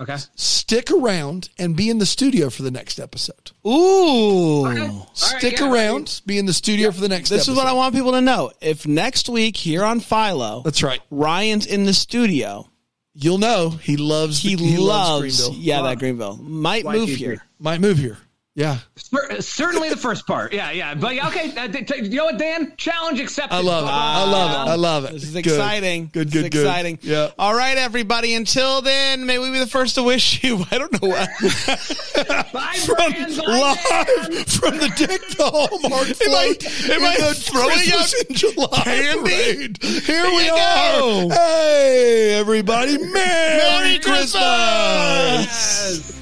Okay. 0.03 0.16
stick 0.34 0.90
around 0.90 1.48
and 1.59 1.74
be 1.76 1.88
in 1.90 1.98
the 1.98 2.07
studio 2.07 2.50
for 2.50 2.62
the 2.62 2.70
next 2.70 2.98
episode. 2.98 3.53
Ooh. 3.66 5.03
Stick 5.14 5.61
yeah. 5.61 5.70
around, 5.72 6.20
be 6.26 6.38
in 6.38 6.46
the 6.46 6.53
studio 6.53 6.90
for 6.90 7.00
the 7.00 7.09
next. 7.09 7.30
This 7.30 7.48
is 7.48 7.57
what 7.57 7.66
I 7.66 7.72
want 7.72 7.94
people 7.94 8.12
to 8.12 8.20
know. 8.20 8.50
If 8.61 8.86
next 8.86 9.28
week 9.28 9.57
here 9.57 9.84
on 9.84 10.00
Philo, 10.00 10.62
That's 10.62 10.82
right. 10.82 11.00
Ryan's 11.11 11.66
in 11.66 11.84
the 11.84 11.94
studio, 11.94 12.68
You'll 13.14 13.38
know 13.38 13.68
he 13.70 13.96
loves. 13.98 14.38
he, 14.38 14.55
the, 14.55 14.64
he 14.64 14.76
loves, 14.78 15.46
Greenville. 15.46 15.62
yeah, 15.62 15.82
that 15.82 15.98
Greenville. 15.98 16.36
Might 16.38 16.84
Why 16.84 16.96
move 16.96 17.09
keep 17.09 17.18
here. 17.18 17.42
Might 17.59 17.80
move 17.80 17.98
here. 17.98 18.16
Yeah, 18.55 18.80
Cer- 18.96 19.40
Certainly 19.40 19.88
the 19.88 19.96
first 19.96 20.26
part. 20.26 20.53
Yeah, 20.53 20.70
yeah. 20.72 20.92
But 20.94 21.14
yeah, 21.14 21.28
okay. 21.28 21.57
Uh, 21.57 21.68
t- 21.68 21.84
t- 21.84 22.03
you 22.05 22.16
know 22.18 22.26
what, 22.26 22.36
Dan? 22.38 22.74
Challenge 22.76 23.18
accepted. 23.18 23.55
I 23.55 23.61
love 23.62 23.84
it. 23.84 23.90
I 23.90 24.24
love 24.30 24.50
it. 24.50 24.70
I 24.70 24.74
love 24.74 25.05
it. 25.07 25.12
This 25.12 25.22
is 25.22 25.30
Good. 25.32 25.46
exciting. 25.46 26.11
Good, 26.12 26.26
This 26.28 26.34
good, 26.34 26.44
is 26.44 26.50
good. 26.50 26.66
exciting. 26.66 26.98
Yeah. 27.00 27.30
All 27.38 27.55
right, 27.55 27.78
everybody. 27.78 28.34
Until 28.34 28.82
then, 28.82 29.24
may 29.24 29.38
we 29.38 29.50
be 29.53 29.59
the 29.59 29.66
first 29.66 29.94
to 29.94 30.03
wish 30.03 30.44
you. 30.44 30.66
I 30.70 30.76
don't 30.76 30.92
know 31.03 31.09
what. 31.09 31.30
Bye, 32.53 32.74
From 32.84 32.94
Brian. 32.96 33.36
Bye, 33.36 33.76
Dan. 33.88 34.44
from 34.44 34.76
the 34.76 34.92
Deck 34.98 35.20
the 35.38 35.44
Hallmark 35.50 36.09
float 36.09 36.90
am 36.90 37.05
I 37.05 37.16
the 37.26 37.34
throwing 37.34 37.70
Christmas 37.70 38.14
out 38.14 38.26
in 38.28 38.34
July 38.36 38.82
candy? 38.84 39.20
parade. 39.22 39.78
Here 39.82 40.26
we 40.26 40.44
you 40.44 40.53
are. 40.53 40.98
go. 41.00 41.28
Hey, 41.30 42.34
everybody! 42.38 42.98
Merry, 42.98 43.09
Merry 43.14 43.98
Christmas! 43.98 44.36
Christmas! 45.46 46.21